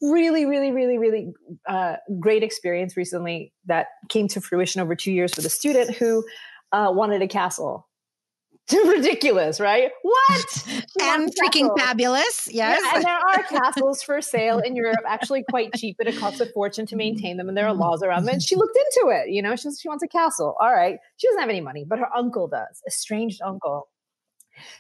really, 0.01 0.45
really, 0.45 0.71
really, 0.71 0.97
really 0.97 1.33
uh, 1.67 1.97
great 2.19 2.41
experience 2.41 2.97
recently 2.97 3.53
that 3.65 3.87
came 4.09 4.27
to 4.29 4.41
fruition 4.41 4.81
over 4.81 4.95
two 4.95 5.11
years 5.11 5.35
with 5.35 5.45
a 5.45 5.49
student 5.49 5.95
who 5.95 6.25
uh, 6.71 6.89
wanted 6.91 7.21
a 7.21 7.27
castle 7.27 7.88
ridiculous, 8.87 9.59
right? 9.59 9.91
What? 10.01 10.67
and 11.01 11.31
freaking 11.35 11.75
fabulous. 11.77 12.47
Yes. 12.51 12.81
Yeah, 12.83 12.95
and 12.95 13.03
there 13.03 13.17
are 13.17 13.43
castles 13.49 14.03
for 14.03 14.21
sale 14.21 14.59
in 14.59 14.75
Europe, 14.75 14.99
actually 15.07 15.43
quite 15.49 15.73
cheap, 15.75 15.95
but 15.97 16.07
it 16.07 16.17
costs 16.17 16.39
a 16.39 16.45
fortune 16.47 16.85
to 16.87 16.95
maintain 16.95 17.37
them. 17.37 17.47
And 17.47 17.57
there 17.57 17.67
are 17.67 17.73
mm. 17.73 17.79
laws 17.79 18.03
around 18.03 18.25
them. 18.25 18.33
And 18.33 18.43
she 18.43 18.55
looked 18.55 18.77
into 18.77 19.09
it. 19.11 19.29
You 19.29 19.41
know, 19.41 19.55
she, 19.55 19.69
she 19.71 19.87
wants 19.87 20.03
a 20.03 20.07
castle. 20.07 20.55
All 20.59 20.71
right. 20.71 20.97
She 21.17 21.27
doesn't 21.27 21.41
have 21.41 21.49
any 21.49 21.61
money, 21.61 21.85
but 21.87 21.99
her 21.99 22.15
uncle 22.15 22.47
does, 22.47 22.81
estranged 22.87 23.41
uncle. 23.41 23.87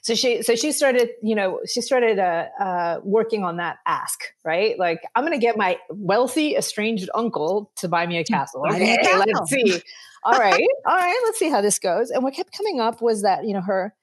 So 0.01 0.15
she, 0.15 0.41
so 0.41 0.55
she 0.55 0.71
started, 0.71 1.09
you 1.21 1.35
know, 1.35 1.59
she 1.65 1.81
started 1.81 2.19
uh, 2.19 2.47
uh, 2.59 2.99
working 3.03 3.43
on 3.43 3.57
that 3.57 3.77
ask, 3.85 4.19
right? 4.43 4.77
Like, 4.79 5.01
I'm 5.15 5.23
going 5.23 5.37
to 5.37 5.43
get 5.43 5.57
my 5.57 5.77
wealthy 5.89 6.55
estranged 6.55 7.09
uncle 7.13 7.71
to 7.77 7.87
buy 7.87 8.05
me 8.07 8.17
a 8.17 8.23
castle. 8.23 8.63
Okay, 8.69 8.97
let's 9.15 9.49
see 9.49 9.81
all 10.23 10.37
right, 10.37 10.67
all 10.85 10.95
right, 10.95 11.19
let's 11.25 11.39
see 11.39 11.49
how 11.49 11.61
this 11.61 11.79
goes. 11.79 12.09
And 12.09 12.23
what 12.23 12.33
kept 12.33 12.55
coming 12.55 12.79
up 12.79 13.01
was 13.01 13.21
that, 13.21 13.45
you 13.45 13.53
know, 13.53 13.61
her, 13.61 13.93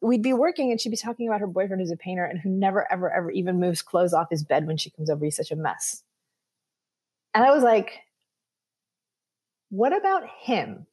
we'd 0.00 0.22
be 0.22 0.32
working 0.32 0.70
and 0.70 0.80
she'd 0.80 0.90
be 0.90 0.96
talking 0.96 1.28
about 1.28 1.40
her 1.40 1.46
boyfriend 1.46 1.80
who's 1.80 1.90
a 1.90 1.96
painter 1.96 2.24
and 2.24 2.38
who 2.38 2.50
never, 2.50 2.90
ever, 2.92 3.10
ever 3.10 3.30
even 3.30 3.58
moves 3.58 3.82
clothes 3.82 4.12
off 4.12 4.28
his 4.30 4.42
bed 4.42 4.66
when 4.66 4.76
she 4.76 4.90
comes 4.90 5.08
over. 5.08 5.24
He's 5.24 5.36
such 5.36 5.50
a 5.50 5.56
mess. 5.56 6.02
And 7.34 7.44
I 7.44 7.50
was 7.50 7.62
like, 7.62 8.00
what 9.70 9.96
about 9.96 10.24
him? 10.40 10.86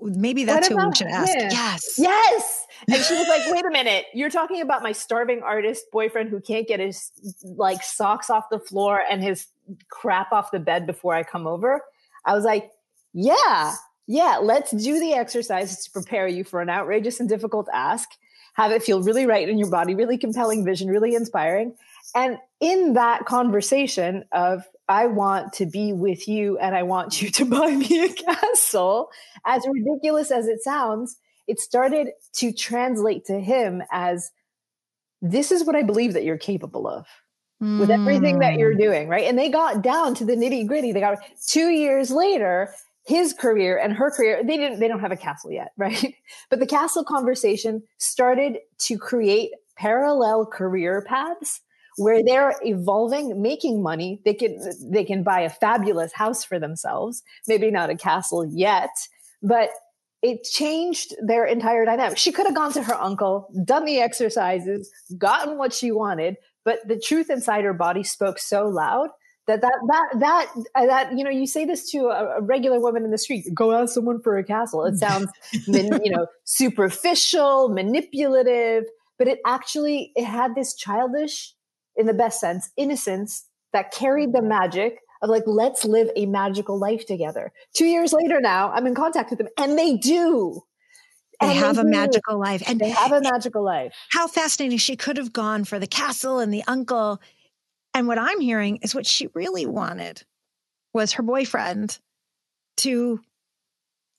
Maybe 0.00 0.44
that's 0.44 0.68
who 0.68 0.76
we 0.76 0.94
should 0.94 1.06
ask. 1.06 1.32
Yes. 1.32 1.94
Yes. 1.98 2.63
And 2.88 3.02
she 3.02 3.14
was 3.14 3.28
like, 3.28 3.42
wait 3.50 3.64
a 3.64 3.70
minute. 3.70 4.06
You're 4.14 4.30
talking 4.30 4.60
about 4.60 4.82
my 4.82 4.92
starving 4.92 5.42
artist 5.42 5.86
boyfriend 5.92 6.30
who 6.30 6.40
can't 6.40 6.66
get 6.66 6.80
his 6.80 7.10
like 7.42 7.82
socks 7.82 8.30
off 8.30 8.50
the 8.50 8.58
floor 8.58 9.00
and 9.10 9.22
his 9.22 9.46
crap 9.90 10.32
off 10.32 10.50
the 10.50 10.60
bed 10.60 10.86
before 10.86 11.14
I 11.14 11.22
come 11.22 11.46
over. 11.46 11.80
I 12.24 12.34
was 12.34 12.44
like, 12.44 12.70
yeah, 13.12 13.74
yeah, 14.06 14.38
let's 14.42 14.70
do 14.70 15.00
the 15.00 15.14
exercises 15.14 15.84
to 15.84 15.90
prepare 15.90 16.26
you 16.26 16.44
for 16.44 16.60
an 16.60 16.68
outrageous 16.68 17.20
and 17.20 17.28
difficult 17.28 17.68
ask. 17.72 18.08
Have 18.54 18.70
it 18.70 18.82
feel 18.82 19.02
really 19.02 19.26
right 19.26 19.48
in 19.48 19.58
your 19.58 19.70
body, 19.70 19.94
really 19.94 20.18
compelling 20.18 20.64
vision, 20.64 20.88
really 20.88 21.14
inspiring. 21.14 21.74
And 22.14 22.38
in 22.60 22.94
that 22.94 23.24
conversation 23.24 24.24
of, 24.30 24.64
I 24.88 25.06
want 25.06 25.54
to 25.54 25.66
be 25.66 25.92
with 25.92 26.28
you 26.28 26.58
and 26.58 26.74
I 26.74 26.82
want 26.82 27.20
you 27.20 27.30
to 27.30 27.44
buy 27.46 27.70
me 27.70 28.04
a 28.04 28.12
castle, 28.12 29.10
as 29.44 29.66
ridiculous 29.66 30.30
as 30.30 30.46
it 30.46 30.62
sounds, 30.62 31.16
it 31.46 31.60
started 31.60 32.10
to 32.34 32.52
translate 32.52 33.24
to 33.26 33.40
him 33.40 33.82
as, 33.92 34.30
this 35.22 35.50
is 35.50 35.64
what 35.64 35.76
I 35.76 35.82
believe 35.82 36.12
that 36.12 36.24
you're 36.24 36.38
capable 36.38 36.86
of 36.86 37.06
with 37.60 37.90
everything 37.90 38.40
that 38.40 38.58
you're 38.58 38.74
mm. 38.74 38.80
doing, 38.80 39.08
right? 39.08 39.24
And 39.24 39.38
they 39.38 39.48
got 39.48 39.82
down 39.82 40.14
to 40.16 40.24
the 40.24 40.34
nitty 40.34 40.66
gritty. 40.66 40.92
They 40.92 41.00
got 41.00 41.18
two 41.46 41.70
years 41.70 42.10
later, 42.10 42.74
his 43.06 43.32
career 43.32 43.78
and 43.78 43.92
her 43.92 44.10
career 44.10 44.42
they 44.42 44.56
didn't 44.56 44.80
they 44.80 44.88
don't 44.88 45.00
have 45.00 45.12
a 45.12 45.16
castle 45.16 45.52
yet 45.52 45.72
right 45.76 46.14
but 46.48 46.58
the 46.58 46.66
castle 46.66 47.04
conversation 47.04 47.82
started 47.98 48.58
to 48.78 48.96
create 48.96 49.50
parallel 49.76 50.46
career 50.46 51.04
paths 51.06 51.60
where 51.96 52.24
they're 52.24 52.54
evolving 52.62 53.42
making 53.42 53.82
money 53.82 54.20
they 54.24 54.32
can 54.32 54.58
they 54.90 55.04
can 55.04 55.22
buy 55.22 55.40
a 55.40 55.50
fabulous 55.50 56.14
house 56.14 56.44
for 56.44 56.58
themselves 56.58 57.22
maybe 57.46 57.70
not 57.70 57.90
a 57.90 57.94
castle 57.94 58.46
yet 58.46 58.90
but 59.42 59.68
it 60.24 60.42
changed 60.42 61.14
their 61.22 61.44
entire 61.44 61.84
dynamic. 61.84 62.16
She 62.16 62.32
could 62.32 62.46
have 62.46 62.54
gone 62.54 62.72
to 62.72 62.82
her 62.82 62.94
uncle 62.94 63.48
done 63.64 63.84
the 63.84 64.00
exercises 64.00 64.90
gotten 65.18 65.58
what 65.58 65.72
she 65.72 65.92
wanted 65.92 66.36
but 66.64 66.78
the 66.88 66.98
truth 66.98 67.28
inside 67.28 67.64
her 67.64 67.74
body 67.74 68.02
spoke 68.02 68.38
so 68.38 68.66
loud 68.66 69.10
that 69.46 69.60
that 69.60 69.78
that 69.88 70.20
that 70.20 70.46
uh, 70.74 70.86
that 70.86 71.16
you 71.16 71.22
know 71.22 71.30
you 71.30 71.46
say 71.46 71.66
this 71.66 71.90
to 71.90 72.06
a, 72.06 72.38
a, 72.38 72.42
regular 72.42 72.80
woman 72.80 73.04
in 73.04 73.10
the 73.10 73.18
street 73.18 73.44
go 73.54 73.72
ask 73.72 73.92
someone 73.92 74.22
for 74.22 74.38
a 74.38 74.44
castle. 74.44 74.84
It 74.86 74.96
sounds 74.96 75.30
you 75.52 76.10
know 76.10 76.26
superficial 76.44 77.68
manipulative 77.68 78.84
but 79.18 79.28
it 79.28 79.40
actually 79.44 80.12
it 80.16 80.24
had 80.24 80.54
this 80.54 80.74
childish 80.74 81.54
in 81.96 82.06
the 82.06 82.14
best 82.14 82.40
sense 82.40 82.70
innocence 82.78 83.46
that 83.74 83.92
carried 83.92 84.32
the 84.32 84.40
magic 84.40 85.00
of 85.24 85.30
like 85.30 85.42
let's 85.46 85.84
live 85.84 86.08
a 86.16 86.26
magical 86.26 86.78
life 86.78 87.06
together 87.06 87.52
two 87.74 87.86
years 87.86 88.12
later 88.12 88.40
now 88.40 88.70
i'm 88.72 88.86
in 88.86 88.94
contact 88.94 89.30
with 89.30 89.38
them 89.38 89.48
and 89.58 89.78
they 89.78 89.96
do 89.96 90.62
they 91.40 91.48
and 91.48 91.58
have 91.58 91.76
they 91.76 91.82
a 91.82 91.84
magical 91.84 92.38
life. 92.38 92.62
And 92.66 92.80
they 92.80 92.90
have 92.90 93.12
a 93.12 93.20
magical 93.20 93.64
life. 93.64 93.94
How 94.10 94.28
fascinating. 94.28 94.78
She 94.78 94.96
could 94.96 95.16
have 95.16 95.32
gone 95.32 95.64
for 95.64 95.78
the 95.78 95.86
castle 95.86 96.38
and 96.38 96.52
the 96.52 96.62
uncle. 96.66 97.20
And 97.92 98.06
what 98.06 98.18
I'm 98.18 98.40
hearing 98.40 98.78
is 98.82 98.94
what 98.94 99.06
she 99.06 99.28
really 99.34 99.66
wanted 99.66 100.22
was 100.92 101.12
her 101.12 101.22
boyfriend 101.22 101.98
to 102.78 103.20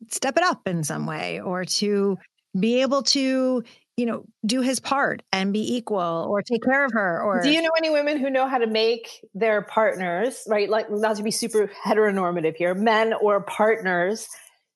step 0.10 0.38
it 0.38 0.44
up 0.44 0.68
in 0.68 0.84
some 0.84 1.06
way 1.06 1.40
or 1.40 1.66
to 1.66 2.18
be 2.58 2.82
able 2.82 3.04
to 3.04 3.64
you 3.98 4.06
know 4.06 4.26
do 4.46 4.62
his 4.62 4.80
part 4.80 5.24
and 5.32 5.54
be 5.54 5.76
equal 5.76 6.28
or 6.30 6.42
take 6.42 6.64
care 6.64 6.86
of 6.86 6.92
her 6.92 7.22
or 7.22 7.42
do 7.42 7.50
you 7.50 7.62
know 7.62 7.72
any 7.78 7.90
women 7.90 8.18
who 8.18 8.30
know 8.30 8.48
how 8.48 8.58
to 8.58 8.68
make 8.68 9.26
their 9.34 9.62
partners 9.62 10.44
right 10.48 10.70
like 10.70 10.92
not 10.92 11.16
to 11.16 11.24
be 11.24 11.32
super 11.32 11.72
heteronormative 11.86 12.56
here 12.56 12.74
men 12.74 13.14
or 13.14 13.42
partners 13.42 14.28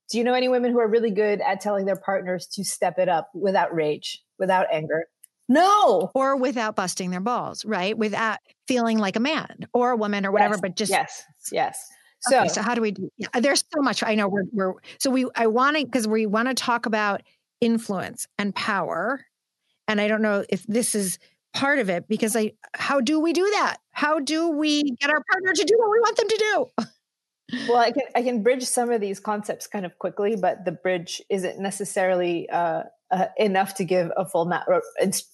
do 0.09 0.17
you 0.17 0.23
know 0.23 0.33
any 0.33 0.49
women 0.49 0.71
who 0.71 0.79
are 0.79 0.87
really 0.87 1.11
good 1.11 1.39
at 1.41 1.61
telling 1.61 1.85
their 1.85 1.95
partners 1.95 2.47
to 2.53 2.63
step 2.63 2.97
it 2.97 3.07
up 3.07 3.29
without 3.33 3.73
rage 3.73 4.23
without 4.39 4.65
anger? 4.71 5.05
No! 5.47 6.11
Or 6.15 6.35
without 6.35 6.75
busting 6.75 7.11
their 7.11 7.19
balls 7.19 7.65
right 7.65 7.97
without 7.97 8.39
feeling 8.67 8.97
like 8.97 9.15
a 9.15 9.19
man 9.19 9.67
or 9.73 9.91
a 9.91 9.95
woman 9.95 10.25
or 10.25 10.31
whatever 10.31 10.55
yes, 10.55 10.61
but 10.61 10.75
just 10.75 10.91
yes 10.91 11.23
yes. 11.51 11.87
So 12.21 12.39
okay, 12.39 12.47
so 12.49 12.61
how 12.61 12.75
do 12.75 12.81
we 12.81 12.91
do 12.91 13.09
yeah, 13.17 13.27
there's 13.39 13.63
so 13.73 13.81
much 13.81 14.03
i 14.03 14.13
know 14.13 14.27
we're, 14.27 14.43
we're 14.51 14.73
so 14.99 15.09
we 15.09 15.25
i 15.35 15.47
want 15.47 15.77
to 15.77 15.85
because 15.85 16.05
we 16.05 16.25
want 16.25 16.49
to 16.49 16.53
talk 16.53 16.85
about 16.85 17.21
influence 17.61 18.27
and 18.37 18.55
power. 18.55 19.25
And 19.87 19.99
I 19.99 20.07
don't 20.07 20.21
know 20.21 20.45
if 20.49 20.63
this 20.67 20.95
is 20.95 21.19
part 21.53 21.79
of 21.79 21.89
it 21.89 22.07
because 22.07 22.35
I 22.35 22.53
how 22.73 23.01
do 23.01 23.19
we 23.19 23.33
do 23.33 23.49
that? 23.51 23.77
How 23.91 24.19
do 24.19 24.49
we 24.49 24.83
get 24.83 25.09
our 25.09 25.23
partner 25.31 25.53
to 25.53 25.63
do 25.63 25.75
what 25.77 25.89
we 25.89 25.99
want 25.99 26.17
them 26.17 26.27
to 26.27 26.37
do? 26.37 26.85
Well, 27.67 27.77
I 27.77 27.91
can 27.91 28.03
I 28.15 28.21
can 28.21 28.43
bridge 28.43 28.63
some 28.63 28.91
of 28.91 29.01
these 29.01 29.19
concepts 29.19 29.67
kind 29.67 29.85
of 29.85 29.97
quickly, 29.97 30.35
but 30.35 30.65
the 30.65 30.71
bridge 30.71 31.21
isn't 31.29 31.59
necessarily 31.59 32.47
uh, 32.49 32.83
uh, 33.11 33.25
enough 33.37 33.73
to 33.75 33.85
give 33.85 34.11
a 34.17 34.25
full 34.25 34.45
map 34.45 34.67
ro- 34.67 34.81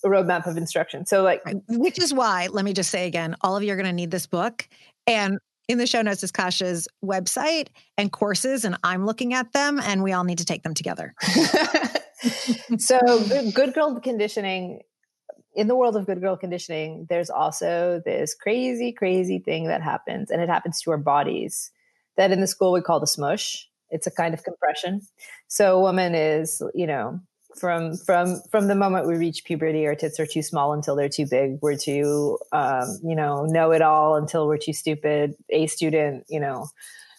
roadmap 0.05 0.47
of 0.47 0.55
instruction. 0.55 1.05
So, 1.05 1.23
like, 1.23 1.41
which 1.67 1.99
is 1.99 2.13
why 2.13 2.47
let 2.51 2.63
me 2.63 2.73
just 2.73 2.89
say 2.89 3.07
again, 3.07 3.35
all 3.41 3.57
of 3.57 3.63
you 3.63 3.73
are 3.73 3.75
going 3.75 3.85
to 3.85 3.93
need 3.93 4.11
this 4.11 4.27
book, 4.27 4.67
and 5.05 5.39
in 5.67 5.77
the 5.77 5.87
show 5.87 6.01
notes 6.01 6.23
is 6.23 6.31
Kasia's 6.31 6.87
website 7.03 7.67
and 7.97 8.11
courses, 8.11 8.65
and 8.65 8.77
I'm 8.83 9.05
looking 9.05 9.33
at 9.33 9.51
them, 9.51 9.79
and 9.79 10.03
we 10.03 10.13
all 10.13 10.23
need 10.23 10.37
to 10.37 10.45
take 10.45 10.63
them 10.63 10.73
together. 10.73 11.13
so 12.77 12.99
good, 13.53 13.73
girl 13.73 13.99
conditioning 13.99 14.81
in 15.55 15.67
the 15.67 15.75
world 15.75 15.95
of 15.95 16.05
good 16.05 16.19
girl 16.19 16.35
conditioning 16.35 17.05
there's 17.09 17.29
also 17.29 18.01
this 18.05 18.33
crazy 18.33 18.91
crazy 18.91 19.39
thing 19.39 19.67
that 19.67 19.81
happens 19.81 20.29
and 20.29 20.41
it 20.41 20.49
happens 20.49 20.81
to 20.81 20.91
our 20.91 20.97
bodies 20.97 21.71
that 22.17 22.31
in 22.31 22.41
the 22.41 22.47
school 22.47 22.71
we 22.71 22.81
call 22.81 22.99
the 22.99 23.07
smush. 23.07 23.67
It's 23.89 24.07
a 24.07 24.11
kind 24.11 24.33
of 24.33 24.43
compression. 24.43 25.01
So 25.47 25.77
a 25.77 25.81
woman 25.81 26.15
is 26.15 26.61
you 26.73 26.87
know 26.87 27.19
from 27.59 27.95
from 27.97 28.41
from 28.51 28.67
the 28.67 28.75
moment 28.75 29.07
we 29.07 29.15
reach 29.15 29.45
puberty 29.45 29.85
our 29.85 29.95
tits 29.95 30.19
are 30.19 30.25
too 30.25 30.41
small 30.41 30.73
until 30.73 30.95
they're 30.95 31.09
too 31.09 31.27
big. 31.29 31.59
We're 31.61 31.77
too 31.77 32.37
um, 32.51 32.99
you 33.03 33.15
know 33.15 33.45
know 33.45 33.71
it 33.71 33.81
all 33.81 34.15
until 34.15 34.47
we're 34.47 34.57
too 34.57 34.73
stupid. 34.73 35.35
A 35.49 35.67
student 35.67 36.25
you 36.29 36.39
know 36.39 36.67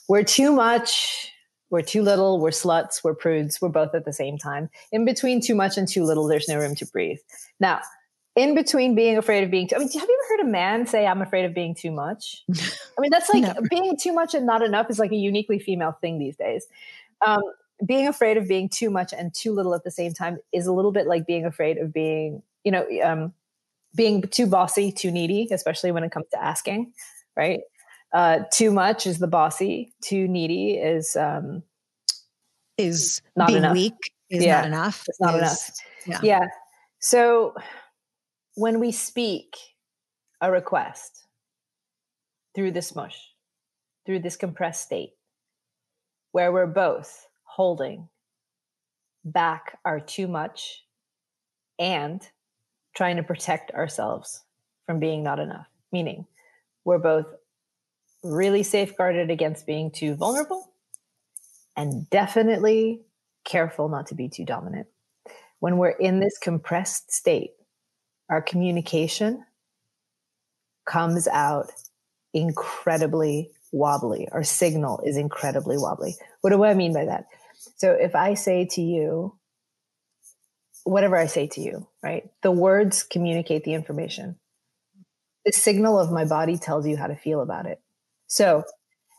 we're 0.09 0.25
too 0.25 0.53
much 0.53 1.33
we're 1.71 1.83
too 1.83 2.03
little, 2.03 2.41
we're 2.41 2.51
sluts, 2.51 3.03
we're 3.03 3.15
prudes, 3.15 3.61
we're 3.61 3.69
both 3.69 3.95
at 3.95 4.05
the 4.05 4.13
same 4.13 4.39
time. 4.39 4.71
In 4.93 5.05
between 5.05 5.41
too 5.41 5.55
much 5.55 5.77
and 5.77 5.89
too 5.89 6.05
little, 6.05 6.27
there's 6.27 6.49
no 6.49 6.59
room 6.59 6.75
to 6.77 6.87
breathe. 6.87 7.19
Now, 7.59 7.81
in 8.37 8.55
between 8.55 8.95
being 8.95 9.17
afraid 9.17 9.43
of 9.43 9.51
being 9.51 9.67
too, 9.67 9.77
I 9.77 9.79
mean, 9.79 9.89
have 9.89 10.09
you 10.09 10.21
ever 10.29 10.43
heard 10.43 10.49
a 10.49 10.51
man 10.51 10.87
say, 10.87 11.07
I'm 11.07 11.23
afraid 11.23 11.45
of 11.45 11.55
being 11.55 11.75
too 11.75 11.91
much? 11.91 12.45
I 12.51 13.01
mean, 13.01 13.11
that's 13.11 13.29
like 13.35 13.57
being 13.71 13.97
too 13.97 14.13
much 14.13 14.35
and 14.35 14.47
not 14.47 14.63
enough 14.63 14.91
is 14.91 14.99
like 14.99 15.11
a 15.11 15.17
uniquely 15.17 15.59
female 15.59 15.97
thing 16.01 16.19
these 16.19 16.37
days. 16.37 16.67
Um, 17.27 17.43
being 17.85 18.07
afraid 18.07 18.37
of 18.37 18.47
being 18.47 18.69
too 18.69 18.91
much 18.91 19.13
and 19.13 19.35
too 19.35 19.53
little 19.53 19.75
at 19.75 19.85
the 19.85 19.91
same 19.91 20.13
time 20.13 20.39
is 20.53 20.67
a 20.67 20.73
little 20.73 20.93
bit 20.93 21.07
like 21.07 21.27
being 21.27 21.45
afraid 21.45 21.79
of 21.79 21.93
being, 21.93 22.43
you 22.63 22.73
know, 22.73 22.87
um, 23.03 23.33
being 23.95 24.23
too 24.23 24.47
bossy, 24.47 24.93
too 24.93 25.11
needy, 25.11 25.49
especially 25.51 25.91
when 25.91 26.05
it 26.05 26.13
comes 26.13 26.27
to 26.33 26.43
asking, 26.43 26.93
right? 27.37 27.61
Uh, 28.13 28.41
too 28.53 28.71
much 28.71 29.07
is 29.07 29.19
the 29.19 29.27
bossy. 29.27 29.93
Too 30.01 30.29
needy 30.29 30.75
is 30.75 31.17
um, 31.17 31.63
is 32.79 33.21
not 33.37 33.49
being 33.49 33.59
enough. 33.59 33.73
weak. 33.73 33.95
Is 34.31 34.45
yeah, 34.45 34.61
not 34.61 34.67
enough. 34.67 35.05
It's 35.09 35.21
not 35.21 35.35
is, 35.35 35.41
enough. 35.41 35.71
Yeah. 36.07 36.21
yeah. 36.23 36.47
So 36.99 37.55
when 38.55 38.81
we 38.81 38.91
speak 38.91 39.57
a 40.41 40.51
request 40.51 41.25
through 42.55 42.73
this 42.73 42.95
mush, 42.95 43.19
through 44.05 44.21
this 44.21 44.37
compressed 44.37 44.83
state, 44.83 45.13
where 46.33 46.53
we're 46.53 46.67
both 46.67 47.27
holding 47.45 48.09
back 49.25 49.79
our 49.85 50.01
too 50.01 50.29
much 50.29 50.85
and 51.79 52.27
trying 52.95 53.17
to 53.17 53.23
protect 53.23 53.71
ourselves 53.73 54.43
from 54.87 54.99
being 54.99 55.23
not 55.23 55.39
enough, 55.39 55.67
meaning 55.93 56.27
we're 56.85 56.99
both 56.99 57.27
really 58.31 58.63
safeguarded 58.63 59.31
against 59.31 59.67
being 59.67 59.91
too 59.91 60.15
vulnerable 60.15 60.73
and 61.77 62.09
definitely 62.11 63.03
careful 63.45 63.89
not 63.89 64.09
to 64.09 64.15
be 64.15 64.29
too 64.29 64.45
dominant. 64.45 64.87
When 65.61 65.79
we're 65.79 65.91
in 65.91 66.21
this 66.21 66.39
compressed 66.39 67.13
state, 67.13 67.53
our 68.29 68.43
communication 68.43 69.45
comes 70.87 71.29
out 71.29 71.71
incredibly 72.33 73.51
wobbly. 73.73 74.29
Our 74.31 74.45
signal 74.45 75.01
is 75.05 75.17
incredibly 75.17 75.77
wobbly. 75.79 76.17
What 76.41 76.51
do 76.51 76.65
I 76.65 76.75
mean 76.75 76.93
by 76.93 77.07
that? 77.07 77.27
So 77.77 77.93
if 77.93 78.15
I 78.15 78.35
say 78.35 78.67
to 78.73 78.81
you, 78.81 79.39
whatever 80.85 81.17
I 81.17 81.27
say 81.27 81.49
to 81.49 81.61
you, 81.61 81.89
right? 82.03 82.29
The 82.43 82.53
words 82.53 83.03
communicate 83.03 83.65
the 83.65 83.75
information. 83.75 84.37
The 85.45 85.53
signal 85.53 85.99
of 85.99 86.13
my 86.13 86.25
body 86.25 86.59
tells 86.59 86.87
you 86.87 86.97
how 86.97 87.07
to 87.07 87.17
feel 87.17 87.41
about 87.41 87.67
it. 87.67 87.81
So 88.27 88.65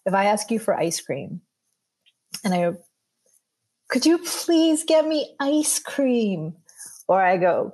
if 0.05 0.13
I 0.13 0.25
ask 0.25 0.51
you 0.51 0.59
for 0.59 0.73
ice 0.73 1.01
cream 1.01 1.41
and 2.43 2.53
I 2.53 2.73
could 3.89 4.05
you 4.05 4.17
please 4.17 4.83
get 4.83 5.07
me 5.07 5.35
ice 5.39 5.79
cream? 5.79 6.55
Or 7.07 7.21
I 7.21 7.37
go, 7.37 7.73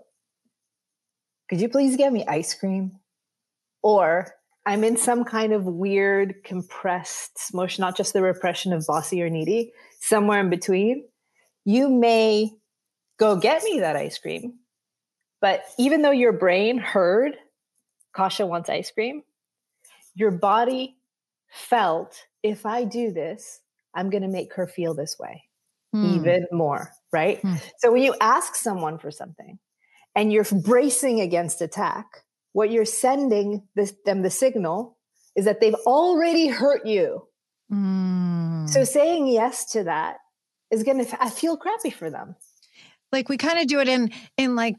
could 1.49 1.59
you 1.59 1.69
please 1.69 1.97
get 1.97 2.13
me 2.13 2.23
ice 2.27 2.53
cream? 2.53 2.99
Or 3.81 4.31
I'm 4.65 4.83
in 4.83 4.95
some 4.95 5.23
kind 5.23 5.53
of 5.53 5.65
weird 5.65 6.43
compressed 6.43 7.39
smush, 7.39 7.79
not 7.79 7.97
just 7.97 8.13
the 8.13 8.21
repression 8.21 8.73
of 8.73 8.85
bossy 8.85 9.21
or 9.23 9.29
needy, 9.29 9.73
somewhere 9.99 10.39
in 10.39 10.49
between. 10.49 11.05
You 11.65 11.89
may 11.89 12.51
go 13.17 13.35
get 13.35 13.63
me 13.63 13.79
that 13.79 13.95
ice 13.95 14.17
cream. 14.19 14.59
But 15.41 15.63
even 15.77 16.03
though 16.03 16.11
your 16.11 16.31
brain 16.31 16.77
heard 16.77 17.35
Kasia 18.15 18.45
wants 18.45 18.69
ice 18.69 18.91
cream, 18.91 19.23
your 20.15 20.31
body 20.31 20.95
felt 21.53 22.25
if 22.41 22.65
I 22.65 22.83
do 22.83 23.11
this, 23.11 23.61
I'm 23.95 24.09
going 24.09 24.23
to 24.23 24.29
make 24.29 24.53
her 24.55 24.67
feel 24.67 24.93
this 24.93 25.17
way 25.19 25.43
mm. 25.95 26.15
even 26.15 26.47
more, 26.51 26.91
right? 27.11 27.41
Mm. 27.41 27.61
So 27.77 27.91
when 27.91 28.03
you 28.03 28.15
ask 28.19 28.55
someone 28.55 28.97
for 28.97 29.11
something 29.11 29.59
and 30.15 30.33
you're 30.33 30.45
bracing 30.63 31.21
against 31.21 31.61
attack, 31.61 32.05
what 32.53 32.71
you're 32.71 32.85
sending 32.85 33.67
this, 33.75 33.93
them 34.05 34.21
the 34.21 34.29
signal 34.29 34.97
is 35.35 35.45
that 35.45 35.61
they've 35.61 35.73
already 35.85 36.47
hurt 36.47 36.85
you. 36.85 37.27
Mm. 37.71 38.69
So 38.69 38.83
saying 38.83 39.27
yes 39.27 39.71
to 39.71 39.83
that 39.85 40.17
is 40.71 40.83
going 40.83 41.05
to 41.05 41.23
I 41.23 41.29
feel 41.29 41.57
crappy 41.57 41.89
for 41.89 42.09
them. 42.09 42.35
Like 43.11 43.29
we 43.29 43.37
kind 43.37 43.59
of 43.59 43.67
do 43.67 43.79
it 43.79 43.87
in 43.87 44.11
in 44.37 44.55
like 44.55 44.75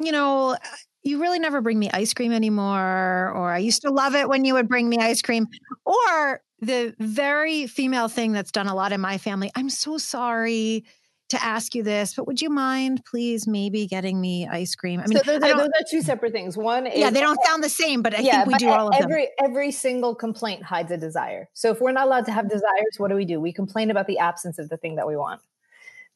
you 0.00 0.12
know 0.12 0.56
you 1.02 1.20
really 1.20 1.38
never 1.38 1.60
bring 1.60 1.78
me 1.78 1.90
ice 1.92 2.14
cream 2.14 2.32
anymore 2.32 3.32
or 3.34 3.50
i 3.52 3.58
used 3.58 3.82
to 3.82 3.90
love 3.90 4.14
it 4.14 4.28
when 4.28 4.44
you 4.44 4.54
would 4.54 4.68
bring 4.68 4.88
me 4.88 4.98
ice 4.98 5.22
cream 5.22 5.46
or 5.84 6.40
the 6.60 6.94
very 6.98 7.66
female 7.66 8.08
thing 8.08 8.32
that's 8.32 8.52
done 8.52 8.68
a 8.68 8.74
lot 8.74 8.92
in 8.92 9.00
my 9.00 9.18
family 9.18 9.50
i'm 9.54 9.70
so 9.70 9.98
sorry 9.98 10.84
to 11.32 11.42
ask 11.42 11.74
you 11.74 11.82
this, 11.82 12.14
but 12.14 12.26
would 12.26 12.42
you 12.42 12.50
mind 12.50 13.02
please 13.06 13.46
maybe 13.46 13.86
getting 13.86 14.20
me 14.20 14.46
ice 14.46 14.74
cream? 14.74 15.00
I 15.00 15.06
mean, 15.06 15.16
so 15.16 15.24
those, 15.24 15.50
are, 15.50 15.56
those 15.56 15.68
are 15.68 15.84
two 15.90 16.02
separate 16.02 16.32
things. 16.32 16.58
One 16.58 16.86
is, 16.86 16.98
yeah, 16.98 17.08
they 17.08 17.20
don't 17.20 17.42
sound 17.46 17.64
the 17.64 17.70
same, 17.70 18.02
but 18.02 18.14
I 18.14 18.20
yeah, 18.20 18.44
think 18.44 18.48
we 18.48 18.54
do 18.58 18.68
all 18.68 18.88
of 18.88 18.94
every, 18.94 19.22
them. 19.22 19.30
Every 19.50 19.70
single 19.70 20.14
complaint 20.14 20.62
hides 20.62 20.90
a 20.92 20.98
desire. 20.98 21.48
So 21.54 21.70
if 21.70 21.80
we're 21.80 21.92
not 21.92 22.06
allowed 22.06 22.26
to 22.26 22.32
have 22.32 22.44
mm-hmm. 22.44 22.54
desires, 22.54 22.98
what 22.98 23.08
do 23.08 23.16
we 23.16 23.24
do? 23.24 23.40
We 23.40 23.52
complain 23.52 23.90
about 23.90 24.06
the 24.06 24.18
absence 24.18 24.58
of 24.58 24.68
the 24.68 24.76
thing 24.76 24.96
that 24.96 25.06
we 25.06 25.16
want. 25.16 25.40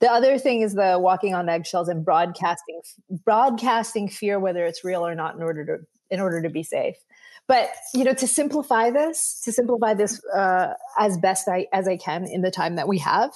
The 0.01 0.11
other 0.11 0.38
thing 0.38 0.61
is 0.61 0.74
the 0.74 0.99
walking 1.01 1.34
on 1.34 1.49
eggshells 1.49 1.88
and 1.88 2.05
broadcasting 2.05 2.80
broadcasting 3.24 4.09
fear, 4.09 4.38
whether 4.38 4.64
it's 4.64 4.84
real 4.84 5.07
or 5.07 5.14
not, 5.14 5.34
in 5.34 5.42
order 5.42 5.64
to 5.64 5.86
in 6.11 6.20
order 6.20 6.42
to 6.42 6.51
be 6.51 6.62
safe. 6.62 6.97
But 7.49 7.70
you 7.94 8.05
know, 8.05 8.14
to 8.14 8.26
simplify 8.26 8.90
this, 8.90 9.40
to 9.44 9.53
simplify 9.53 9.94
this 9.94 10.22
uh, 10.26 10.74
as 10.99 11.16
best 11.16 11.49
I 11.49 11.66
as 11.72 11.88
I 11.88 11.97
can 11.97 12.24
in 12.26 12.42
the 12.42 12.51
time 12.51 12.76
that 12.76 12.88
we 12.88 12.99
have, 12.99 13.32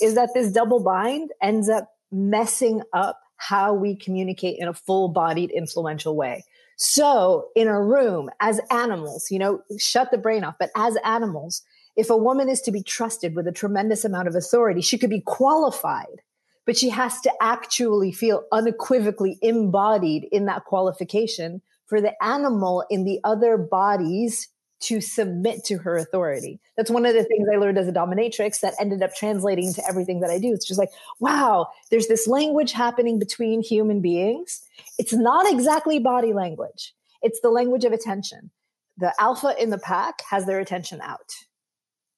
is 0.00 0.14
that 0.14 0.30
this 0.34 0.52
double 0.52 0.80
bind 0.80 1.30
ends 1.42 1.68
up 1.68 1.88
messing 2.10 2.82
up 2.92 3.20
how 3.36 3.72
we 3.72 3.96
communicate 3.96 4.58
in 4.58 4.68
a 4.68 4.74
full 4.74 5.08
bodied, 5.08 5.50
influential 5.50 6.16
way. 6.16 6.44
So, 6.76 7.48
in 7.54 7.68
a 7.68 7.80
room, 7.80 8.30
as 8.40 8.60
animals, 8.70 9.30
you 9.30 9.38
know, 9.38 9.62
shut 9.78 10.10
the 10.10 10.18
brain 10.18 10.44
off, 10.44 10.54
but 10.58 10.70
as 10.74 10.96
animals, 11.04 11.62
if 11.96 12.10
a 12.10 12.16
woman 12.16 12.48
is 12.48 12.60
to 12.62 12.72
be 12.72 12.82
trusted 12.82 13.34
with 13.34 13.46
a 13.46 13.52
tremendous 13.52 14.04
amount 14.04 14.28
of 14.28 14.34
authority, 14.34 14.80
she 14.80 14.98
could 14.98 15.10
be 15.10 15.20
qualified 15.20 16.22
but 16.70 16.78
she 16.78 16.90
has 16.90 17.20
to 17.22 17.32
actually 17.40 18.12
feel 18.12 18.44
unequivocally 18.52 19.38
embodied 19.42 20.28
in 20.30 20.44
that 20.46 20.64
qualification 20.64 21.60
for 21.86 22.00
the 22.00 22.12
animal 22.22 22.84
in 22.90 23.02
the 23.02 23.18
other 23.24 23.56
bodies 23.56 24.46
to 24.78 25.00
submit 25.00 25.64
to 25.64 25.78
her 25.78 25.96
authority. 25.96 26.60
That's 26.76 26.90
one 26.90 27.04
of 27.04 27.14
the 27.14 27.24
things 27.24 27.48
I 27.52 27.56
learned 27.56 27.76
as 27.76 27.88
a 27.88 27.92
dominatrix 27.92 28.60
that 28.60 28.74
ended 28.80 29.02
up 29.02 29.14
translating 29.14 29.74
to 29.74 29.86
everything 29.88 30.20
that 30.20 30.30
I 30.30 30.38
do. 30.38 30.54
It's 30.54 30.64
just 30.64 30.78
like, 30.78 30.90
wow, 31.18 31.66
there's 31.90 32.06
this 32.06 32.28
language 32.28 32.70
happening 32.72 33.18
between 33.18 33.62
human 33.62 34.00
beings. 34.00 34.62
It's 34.96 35.12
not 35.12 35.50
exactly 35.50 35.98
body 35.98 36.32
language, 36.32 36.94
it's 37.20 37.40
the 37.40 37.50
language 37.50 37.84
of 37.84 37.92
attention. 37.92 38.50
The 38.96 39.12
alpha 39.18 39.54
in 39.58 39.70
the 39.70 39.78
pack 39.78 40.22
has 40.30 40.46
their 40.46 40.60
attention 40.60 41.00
out 41.00 41.34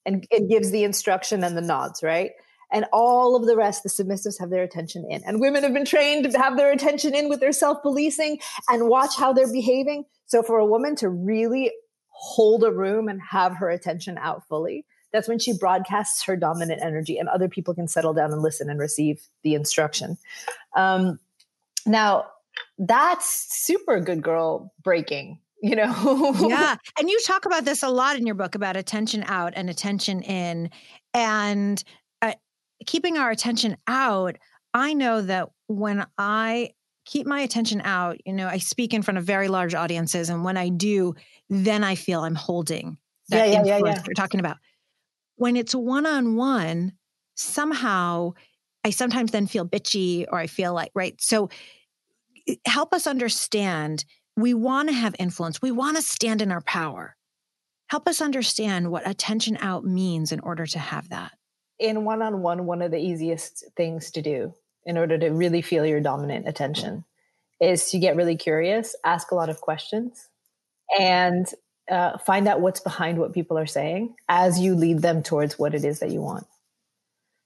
and 0.04 0.26
it 0.30 0.48
gives 0.48 0.70
the 0.70 0.84
instruction 0.84 1.44
and 1.44 1.56
the 1.56 1.60
nods, 1.60 2.02
right? 2.02 2.32
And 2.72 2.86
all 2.92 3.36
of 3.36 3.46
the 3.46 3.56
rest, 3.56 3.82
the 3.82 3.90
submissives 3.90 4.40
have 4.40 4.50
their 4.50 4.62
attention 4.62 5.06
in. 5.08 5.22
And 5.26 5.40
women 5.40 5.62
have 5.62 5.74
been 5.74 5.84
trained 5.84 6.30
to 6.30 6.38
have 6.38 6.56
their 6.56 6.72
attention 6.72 7.14
in 7.14 7.28
with 7.28 7.40
their 7.40 7.52
self 7.52 7.82
policing 7.82 8.38
and 8.68 8.88
watch 8.88 9.16
how 9.16 9.32
they're 9.32 9.52
behaving. 9.52 10.04
So 10.26 10.42
for 10.42 10.58
a 10.58 10.66
woman 10.66 10.96
to 10.96 11.08
really 11.10 11.70
hold 12.08 12.64
a 12.64 12.72
room 12.72 13.08
and 13.08 13.20
have 13.20 13.56
her 13.56 13.68
attention 13.68 14.16
out 14.18 14.46
fully, 14.48 14.86
that's 15.12 15.28
when 15.28 15.38
she 15.38 15.52
broadcasts 15.52 16.22
her 16.24 16.36
dominant 16.36 16.80
energy 16.82 17.18
and 17.18 17.28
other 17.28 17.48
people 17.48 17.74
can 17.74 17.86
settle 17.86 18.14
down 18.14 18.32
and 18.32 18.40
listen 18.40 18.70
and 18.70 18.80
receive 18.80 19.20
the 19.42 19.54
instruction. 19.54 20.16
Um, 20.74 21.18
now, 21.84 22.26
that's 22.78 23.28
super 23.28 24.00
good 24.00 24.22
girl 24.22 24.72
breaking 24.82 25.38
you 25.62 25.76
know 25.76 26.34
yeah 26.48 26.76
and 26.98 27.08
you 27.08 27.18
talk 27.20 27.46
about 27.46 27.64
this 27.64 27.82
a 27.82 27.88
lot 27.88 28.16
in 28.16 28.26
your 28.26 28.34
book 28.34 28.54
about 28.54 28.76
attention 28.76 29.22
out 29.26 29.52
and 29.56 29.70
attention 29.70 30.20
in 30.22 30.68
and 31.14 31.84
uh, 32.20 32.34
keeping 32.84 33.16
our 33.16 33.30
attention 33.30 33.76
out 33.86 34.36
i 34.74 34.92
know 34.92 35.22
that 35.22 35.48
when 35.68 36.04
i 36.18 36.70
keep 37.04 37.26
my 37.26 37.40
attention 37.40 37.80
out 37.82 38.16
you 38.26 38.32
know 38.32 38.48
i 38.48 38.58
speak 38.58 38.92
in 38.92 39.02
front 39.02 39.18
of 39.18 39.24
very 39.24 39.48
large 39.48 39.74
audiences 39.74 40.28
and 40.28 40.44
when 40.44 40.56
i 40.56 40.68
do 40.68 41.14
then 41.48 41.84
i 41.84 41.94
feel 41.94 42.20
i'm 42.20 42.34
holding 42.34 42.98
that 43.28 43.48
yeah, 43.48 43.62
yeah, 43.62 43.64
yeah, 43.64 43.80
yeah. 43.84 44.02
you're 44.04 44.14
talking 44.14 44.40
about 44.40 44.56
when 45.36 45.56
it's 45.56 45.74
one-on-one 45.74 46.92
somehow 47.36 48.32
i 48.84 48.90
sometimes 48.90 49.30
then 49.30 49.46
feel 49.46 49.66
bitchy 49.66 50.26
or 50.30 50.38
i 50.38 50.46
feel 50.48 50.74
like 50.74 50.90
right 50.94 51.20
so 51.20 51.48
help 52.66 52.92
us 52.92 53.06
understand 53.06 54.04
we 54.36 54.54
want 54.54 54.88
to 54.88 54.94
have 54.94 55.14
influence. 55.18 55.60
We 55.60 55.70
want 55.70 55.96
to 55.96 56.02
stand 56.02 56.42
in 56.42 56.52
our 56.52 56.62
power. 56.62 57.16
Help 57.88 58.08
us 58.08 58.20
understand 58.20 58.90
what 58.90 59.08
attention 59.08 59.58
out 59.60 59.84
means 59.84 60.32
in 60.32 60.40
order 60.40 60.66
to 60.66 60.78
have 60.78 61.10
that. 61.10 61.32
In 61.78 62.04
one 62.04 62.22
on 62.22 62.40
one, 62.40 62.64
one 62.64 62.80
of 62.80 62.90
the 62.90 62.98
easiest 62.98 63.64
things 63.76 64.10
to 64.12 64.22
do 64.22 64.54
in 64.86 64.96
order 64.96 65.18
to 65.18 65.28
really 65.28 65.62
feel 65.62 65.84
your 65.84 66.00
dominant 66.00 66.48
attention 66.48 67.04
is 67.60 67.90
to 67.90 67.98
get 67.98 68.16
really 68.16 68.36
curious, 68.36 68.96
ask 69.04 69.30
a 69.30 69.34
lot 69.34 69.48
of 69.48 69.60
questions, 69.60 70.28
and 70.98 71.46
uh, 71.90 72.18
find 72.18 72.48
out 72.48 72.60
what's 72.60 72.80
behind 72.80 73.18
what 73.18 73.32
people 73.32 73.58
are 73.58 73.66
saying 73.66 74.14
as 74.28 74.58
you 74.58 74.74
lead 74.74 75.00
them 75.00 75.22
towards 75.22 75.58
what 75.58 75.74
it 75.74 75.84
is 75.84 76.00
that 76.00 76.10
you 76.10 76.20
want. 76.20 76.46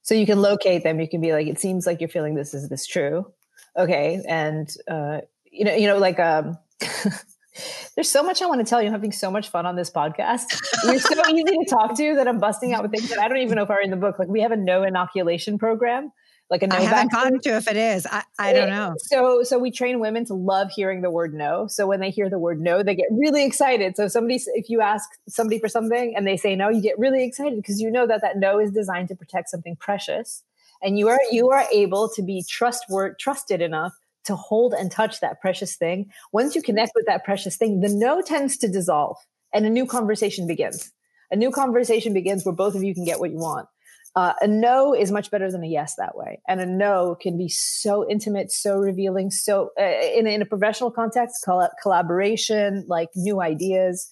So 0.02 0.14
you 0.14 0.26
can 0.26 0.40
locate 0.40 0.84
them. 0.84 1.00
You 1.00 1.08
can 1.08 1.20
be 1.20 1.32
like, 1.32 1.48
it 1.48 1.58
seems 1.58 1.86
like 1.86 2.00
you're 2.00 2.08
feeling 2.08 2.36
this. 2.36 2.54
Is 2.54 2.68
this 2.68 2.86
true? 2.86 3.32
Okay. 3.76 4.22
And, 4.28 4.72
uh, 4.88 5.22
you 5.50 5.64
know, 5.64 5.74
you 5.74 5.88
know, 5.88 5.98
like, 5.98 6.20
um, 6.20 6.56
There's 7.94 8.10
so 8.10 8.22
much 8.22 8.42
I 8.42 8.46
want 8.46 8.60
to 8.60 8.68
tell 8.68 8.80
you. 8.82 8.88
I'm 8.88 8.92
having 8.92 9.12
so 9.12 9.30
much 9.30 9.48
fun 9.48 9.66
on 9.66 9.76
this 9.76 9.90
podcast. 9.90 10.60
You're 10.84 10.98
so 10.98 11.26
easy 11.30 11.44
to 11.44 11.66
talk 11.68 11.96
to 11.96 12.14
that 12.16 12.28
I'm 12.28 12.38
busting 12.38 12.74
out 12.74 12.82
with 12.82 12.90
things 12.90 13.08
that 13.08 13.18
I 13.18 13.28
don't 13.28 13.38
even 13.38 13.56
know 13.56 13.62
if 13.62 13.70
are 13.70 13.80
in 13.80 13.90
the 13.90 13.96
book. 13.96 14.18
Like 14.18 14.28
we 14.28 14.42
have 14.42 14.52
a 14.52 14.56
no 14.56 14.82
inoculation 14.82 15.58
program, 15.58 16.12
like 16.50 16.62
a 16.62 16.66
no. 16.66 16.76
I 16.76 16.80
haven't 16.80 17.10
vaccine. 17.10 17.22
gotten 17.22 17.40
to 17.40 17.56
if 17.56 17.68
it 17.68 17.76
is. 17.76 18.06
I, 18.10 18.22
I 18.38 18.52
don't 18.52 18.68
know. 18.68 18.94
So 18.98 19.42
so 19.42 19.58
we 19.58 19.70
train 19.70 20.00
women 20.00 20.26
to 20.26 20.34
love 20.34 20.70
hearing 20.70 21.00
the 21.00 21.10
word 21.10 21.32
no. 21.32 21.66
So 21.68 21.86
when 21.86 22.00
they 22.00 22.10
hear 22.10 22.28
the 22.28 22.38
word 22.38 22.60
no, 22.60 22.82
they 22.82 22.94
get 22.94 23.06
really 23.10 23.44
excited. 23.44 23.96
So 23.96 24.04
if 24.04 24.12
somebody 24.12 24.42
if 24.54 24.68
you 24.68 24.82
ask 24.82 25.08
somebody 25.28 25.58
for 25.58 25.68
something 25.68 26.14
and 26.14 26.26
they 26.26 26.36
say 26.36 26.54
no, 26.56 26.68
you 26.68 26.82
get 26.82 26.98
really 26.98 27.24
excited 27.24 27.56
because 27.56 27.80
you 27.80 27.90
know 27.90 28.06
that 28.06 28.20
that 28.20 28.36
no 28.36 28.58
is 28.60 28.70
designed 28.70 29.08
to 29.08 29.16
protect 29.16 29.48
something 29.48 29.76
precious, 29.76 30.42
and 30.82 30.98
you 30.98 31.08
are 31.08 31.20
you 31.30 31.48
are 31.50 31.64
able 31.72 32.10
to 32.10 32.22
be 32.22 32.44
trustworthy, 32.46 33.14
trusted 33.18 33.62
enough 33.62 33.94
to 34.26 34.36
hold 34.36 34.74
and 34.74 34.90
touch 34.90 35.20
that 35.20 35.40
precious 35.40 35.76
thing. 35.76 36.10
Once 36.32 36.54
you 36.54 36.62
connect 36.62 36.92
with 36.94 37.06
that 37.06 37.24
precious 37.24 37.56
thing, 37.56 37.80
the 37.80 37.88
no 37.88 38.22
tends 38.22 38.56
to 38.58 38.68
dissolve 38.68 39.16
and 39.52 39.66
a 39.66 39.70
new 39.70 39.86
conversation 39.86 40.46
begins. 40.46 40.92
A 41.30 41.36
new 41.36 41.50
conversation 41.50 42.12
begins 42.12 42.44
where 42.44 42.54
both 42.54 42.74
of 42.74 42.84
you 42.84 42.94
can 42.94 43.04
get 43.04 43.18
what 43.18 43.30
you 43.30 43.38
want. 43.38 43.68
Uh, 44.14 44.32
a 44.40 44.46
no 44.46 44.94
is 44.94 45.12
much 45.12 45.30
better 45.30 45.50
than 45.50 45.62
a 45.62 45.66
yes 45.66 45.94
that 45.96 46.16
way. 46.16 46.40
And 46.48 46.60
a 46.60 46.66
no 46.66 47.16
can 47.20 47.36
be 47.36 47.48
so 47.48 48.08
intimate, 48.08 48.50
so 48.50 48.78
revealing, 48.78 49.30
so 49.30 49.70
uh, 49.78 49.84
in, 49.84 50.26
in 50.26 50.40
a 50.40 50.46
professional 50.46 50.90
context, 50.90 51.42
coll- 51.44 51.68
collaboration, 51.82 52.84
like 52.88 53.08
new 53.14 53.42
ideas. 53.42 54.08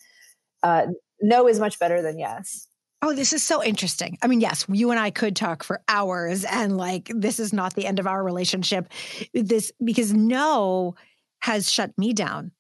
Uh, 0.63 0.87
no 1.23 1.49
is 1.49 1.59
much 1.59 1.79
better 1.79 2.03
than 2.03 2.19
yes. 2.19 2.69
Oh, 3.07 3.13
this 3.13 3.35
is 3.35 3.43
so 3.43 3.63
interesting. 3.63 4.17
I 4.23 4.29
mean, 4.29 4.41
yes, 4.41 4.65
you 4.67 4.91
and 4.91 4.99
I 4.99 5.11
could 5.11 5.37
talk 5.37 5.63
for 5.63 5.83
hours 5.89 6.43
and 6.47 6.79
like 6.79 7.13
this 7.15 7.39
is 7.39 7.53
not 7.53 7.75
the 7.75 7.85
end 7.85 7.99
of 7.99 8.07
our 8.07 8.25
relationship. 8.25 8.91
This 9.35 9.73
because 9.85 10.15
no 10.15 10.95
has 11.43 11.71
shut 11.71 11.91
me 11.99 12.15
down. 12.15 12.53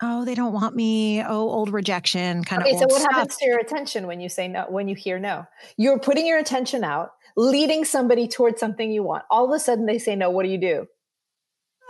Oh, 0.00 0.24
they 0.24 0.36
don't 0.36 0.52
want 0.52 0.76
me. 0.76 1.20
Oh, 1.20 1.50
old 1.50 1.72
rejection 1.72 2.44
kind 2.44 2.62
okay, 2.62 2.70
of. 2.70 2.76
Okay, 2.76 2.82
so 2.82 2.94
what 2.94 3.00
stuff. 3.00 3.12
happens 3.12 3.36
to 3.38 3.46
your 3.46 3.58
attention 3.58 4.06
when 4.06 4.20
you 4.20 4.28
say 4.28 4.46
no? 4.46 4.66
When 4.68 4.86
you 4.86 4.94
hear 4.94 5.18
no, 5.18 5.46
you're 5.76 5.98
putting 5.98 6.28
your 6.28 6.38
attention 6.38 6.84
out, 6.84 7.10
leading 7.36 7.84
somebody 7.84 8.28
towards 8.28 8.60
something 8.60 8.92
you 8.92 9.02
want. 9.02 9.24
All 9.32 9.46
of 9.46 9.50
a 9.50 9.58
sudden, 9.58 9.86
they 9.86 9.98
say 9.98 10.14
no. 10.14 10.30
What 10.30 10.44
do 10.44 10.50
you 10.50 10.58
do? 10.58 10.86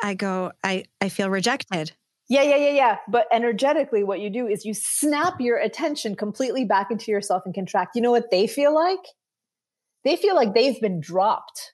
I 0.03 0.15
go. 0.15 0.53
I 0.65 0.85
I 1.03 1.11
feel 1.11 1.29
rejected. 1.29 1.93
Yeah, 2.29 2.43
yeah, 2.43 2.57
yeah, 2.57 2.71
yeah. 2.71 2.97
But 3.09 3.27
energetically, 3.33 4.05
what 4.05 4.21
you 4.21 4.29
do 4.29 4.47
is 4.47 4.65
you 4.65 4.75
snap 4.75 5.41
your 5.41 5.57
attention 5.57 6.15
completely 6.15 6.65
back 6.65 6.91
into 6.91 7.11
yourself 7.11 7.43
and 7.47 7.55
contract. 7.55 7.97
You 7.97 8.03
know 8.03 8.11
what 8.11 8.31
they 8.31 8.47
feel 8.47 8.75
like? 8.75 9.01
They 10.05 10.17
feel 10.17 10.35
like 10.35 10.55
they've 10.55 10.81
been 10.81 11.01
dropped. 11.01 11.73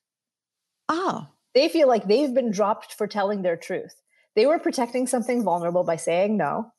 Oh. 0.88 1.26
They 1.54 1.68
feel 1.68 1.88
like 1.88 2.06
they've 2.06 2.34
been 2.34 2.50
dropped 2.50 2.94
for 2.94 3.06
telling 3.06 3.42
their 3.42 3.56
truth. 3.56 3.94
They 4.36 4.46
were 4.46 4.58
protecting 4.58 5.06
something 5.06 5.44
vulnerable 5.44 5.84
by 5.84 5.96
saying 5.96 6.36
no, 6.36 6.72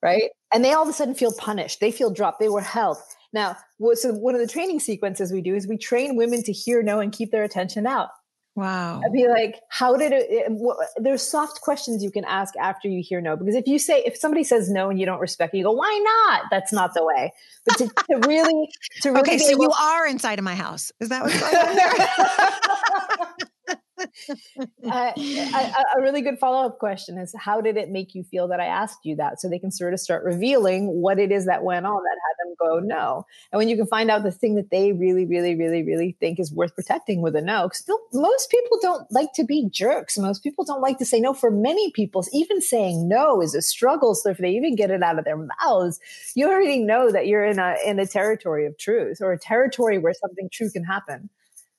right? 0.00 0.30
And 0.54 0.64
they 0.64 0.72
all 0.72 0.84
of 0.84 0.88
a 0.88 0.92
sudden 0.92 1.14
feel 1.14 1.32
punished. 1.32 1.80
They 1.80 1.90
feel 1.90 2.12
dropped. 2.12 2.38
They 2.38 2.48
were 2.48 2.60
held. 2.60 2.98
Now, 3.32 3.56
so 3.94 4.12
one 4.12 4.34
of 4.34 4.40
the 4.40 4.46
training 4.46 4.78
sequences 4.78 5.32
we 5.32 5.40
do 5.40 5.56
is 5.56 5.66
we 5.66 5.78
train 5.78 6.16
women 6.16 6.42
to 6.44 6.52
hear 6.52 6.82
no 6.82 7.00
and 7.00 7.12
keep 7.12 7.32
their 7.32 7.42
attention 7.42 7.86
out. 7.86 8.10
Wow. 8.54 9.00
I'd 9.04 9.12
be 9.12 9.26
like, 9.28 9.60
how 9.68 9.96
did 9.96 10.12
it, 10.12 10.26
it 10.28 10.52
there's 10.98 11.22
soft 11.22 11.62
questions 11.62 12.02
you 12.02 12.10
can 12.10 12.24
ask 12.24 12.54
after 12.56 12.86
you 12.86 13.02
hear 13.02 13.20
no. 13.20 13.34
Because 13.34 13.54
if 13.54 13.66
you 13.66 13.78
say, 13.78 14.02
if 14.04 14.16
somebody 14.16 14.44
says 14.44 14.68
no 14.70 14.90
and 14.90 15.00
you 15.00 15.06
don't 15.06 15.20
respect 15.20 15.54
it, 15.54 15.58
you 15.58 15.64
go, 15.64 15.72
why 15.72 16.26
not? 16.28 16.44
That's 16.50 16.72
not 16.72 16.92
the 16.92 17.04
way. 17.04 17.32
But 17.64 17.78
to, 17.78 17.86
to 17.86 18.28
really, 18.28 18.68
to 19.00 19.10
really. 19.10 19.20
Okay, 19.20 19.38
so 19.38 19.52
able- 19.52 19.64
you 19.64 19.72
are 19.80 20.06
inside 20.06 20.38
of 20.38 20.44
my 20.44 20.54
house. 20.54 20.92
Is 21.00 21.08
that 21.08 21.22
what's 21.22 21.40
going 21.40 21.56
on 21.56 21.76
there? 21.76 23.48
Uh, 23.68 25.12
a, 25.16 25.84
a 25.96 26.00
really 26.00 26.22
good 26.22 26.38
follow-up 26.38 26.78
question 26.78 27.18
is 27.18 27.34
how 27.38 27.60
did 27.60 27.76
it 27.76 27.90
make 27.90 28.14
you 28.14 28.24
feel 28.24 28.48
that 28.48 28.60
i 28.60 28.66
asked 28.66 29.04
you 29.04 29.14
that? 29.16 29.40
So 29.40 29.48
they 29.48 29.58
can 29.58 29.70
sort 29.70 29.94
of 29.94 30.00
start 30.00 30.24
revealing 30.24 30.88
what 31.00 31.18
it 31.18 31.30
is 31.30 31.46
that 31.46 31.62
went 31.62 31.86
on 31.86 32.02
that 32.02 32.18
had 32.26 32.48
them 32.48 32.56
go 32.58 32.80
no. 32.80 33.26
And 33.50 33.58
when 33.58 33.68
you 33.68 33.76
can 33.76 33.86
find 33.86 34.10
out 34.10 34.22
the 34.22 34.32
thing 34.32 34.54
that 34.56 34.70
they 34.70 34.92
really 34.92 35.24
really 35.24 35.54
really 35.54 35.82
really 35.82 36.16
think 36.20 36.40
is 36.40 36.52
worth 36.52 36.74
protecting 36.74 37.22
with 37.22 37.36
a 37.36 37.40
no 37.40 37.68
because 37.68 37.84
most 38.12 38.50
people 38.50 38.78
don't 38.80 39.10
like 39.10 39.32
to 39.34 39.44
be 39.44 39.68
jerks. 39.70 40.18
Most 40.18 40.42
people 40.42 40.64
don't 40.64 40.80
like 40.80 40.98
to 40.98 41.04
say 41.04 41.20
no 41.20 41.34
for 41.34 41.50
many 41.50 41.90
people. 41.92 42.24
Even 42.32 42.60
saying 42.60 43.08
no 43.08 43.40
is 43.40 43.54
a 43.54 43.62
struggle 43.62 44.14
so 44.14 44.30
if 44.30 44.38
they 44.38 44.50
even 44.50 44.74
get 44.74 44.90
it 44.90 45.02
out 45.02 45.18
of 45.18 45.24
their 45.24 45.48
mouths 45.60 46.00
you 46.34 46.48
already 46.48 46.78
know 46.78 47.10
that 47.10 47.26
you're 47.26 47.44
in 47.44 47.58
a 47.58 47.76
in 47.86 47.98
a 47.98 48.06
territory 48.06 48.66
of 48.66 48.76
truth 48.78 49.18
or 49.20 49.32
a 49.32 49.38
territory 49.38 49.98
where 49.98 50.14
something 50.14 50.48
true 50.52 50.70
can 50.70 50.84
happen 50.84 51.28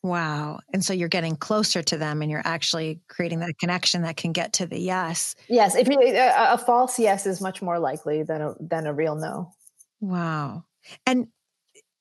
Wow. 0.03 0.59
And 0.73 0.83
so 0.83 0.91
you're 0.91 1.07
getting 1.07 1.37
closer 1.37 1.81
to 1.81 1.97
them 1.97 2.21
and 2.21 2.29
you're 2.29 2.41
actually 2.43 2.99
creating 3.07 3.39
that 3.39 3.57
connection 3.57 4.01
that 4.01 4.17
can 4.17 4.33
get 4.33 4.51
to 4.53 4.65
the 4.65 4.77
yes. 4.77 5.33
Yes. 5.47 5.75
If 5.75 5.87
you, 5.87 5.97
a, 5.97 6.53
a 6.53 6.57
false 6.57 6.99
yes 6.99 7.25
is 7.25 7.39
much 7.39 7.61
more 7.61 7.79
likely 7.79 8.21
than 8.21 8.41
a, 8.41 8.53
than 8.59 8.85
a 8.85 8.93
real 8.93 9.15
no. 9.15 9.53
Wow. 10.01 10.65
And 11.05 11.27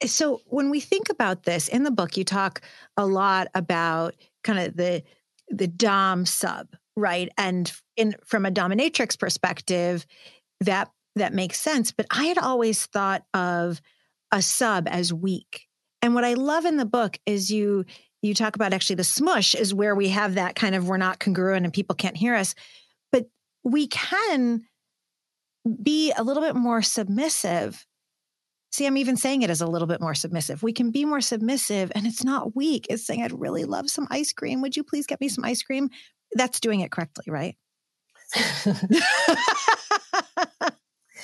eh, 0.01 0.09
so 0.09 0.41
when 0.47 0.69
we 0.69 0.81
think 0.81 1.11
about 1.11 1.45
this 1.45 1.69
in 1.69 1.85
the 1.85 1.93
book, 1.93 2.17
you 2.17 2.25
talk 2.25 2.63
a 2.97 3.07
lot 3.07 3.47
about 3.55 4.17
kind 4.43 4.59
of 4.59 4.77
the, 4.77 5.05
the 5.49 5.69
dom 5.69 6.27
sub, 6.27 6.67
right? 6.97 7.29
And 7.39 7.73
in, 7.97 8.17
from 8.27 8.45
a 8.45 8.51
dominatrix 8.51 9.17
perspective, 9.17 10.07
that, 10.61 10.91
that 11.15 11.35
makes 11.35 11.61
sense. 11.61 11.93
But 11.93 12.07
I 12.11 12.25
had 12.25 12.39
always 12.39 12.85
thought 12.87 13.23
of 13.33 13.81
a 14.33 14.43
sub 14.43 14.89
as 14.89 15.13
weak 15.13 15.69
and 16.03 16.15
what 16.15 16.25
I 16.25 16.35
love 16.35 16.65
in 16.65 16.77
the 16.77 16.85
book 16.85 17.19
is 17.25 17.51
you 17.51 17.85
you 18.21 18.35
talk 18.35 18.55
about 18.55 18.73
actually 18.73 18.97
the 18.97 19.05
smush 19.05 19.55
is 19.55 19.75
where 19.75 19.95
we 19.95 20.09
have 20.11 20.35
that 20.35 20.55
kind 20.55 20.75
of 20.75 20.89
we're 20.89 20.97
not 20.97 21.19
congruent 21.19 21.65
and 21.65 21.73
people 21.73 21.97
can't 21.97 22.17
hear 22.17 22.35
us, 22.35 22.55
but 23.11 23.27
we 23.65 23.87
can 23.87 24.63
be 25.83 26.13
a 26.13 26.23
little 26.23 26.43
bit 26.43 26.57
more 26.57 26.83
submissive 26.83 27.87
See, 28.73 28.87
I'm 28.87 28.97
even 28.97 29.19
saying 29.19 29.43
it 29.43 29.51
as 29.51 29.61
a 29.61 29.67
little 29.67 29.87
bit 29.87 30.01
more 30.01 30.15
submissive. 30.15 30.63
We 30.63 30.73
can 30.73 30.91
be 30.91 31.05
more 31.05 31.21
submissive 31.21 31.93
and 31.95 32.07
it's 32.07 32.25
not 32.25 32.57
weak. 32.57 32.87
It's 32.89 33.05
saying, 33.05 33.23
I'd 33.23 33.39
really 33.39 33.65
love 33.65 33.91
some 33.91 34.09
ice 34.11 34.33
cream. 34.33 34.63
Would 34.63 34.79
you 34.79 34.83
please 34.83 35.07
get 35.07 35.21
me 35.21 35.29
some 35.29 35.45
ice 35.45 35.63
cream? 35.63 35.91
That's 36.33 36.59
doing 36.59 36.81
it 36.81 36.91
correctly, 36.91 37.27
right? 37.29 37.55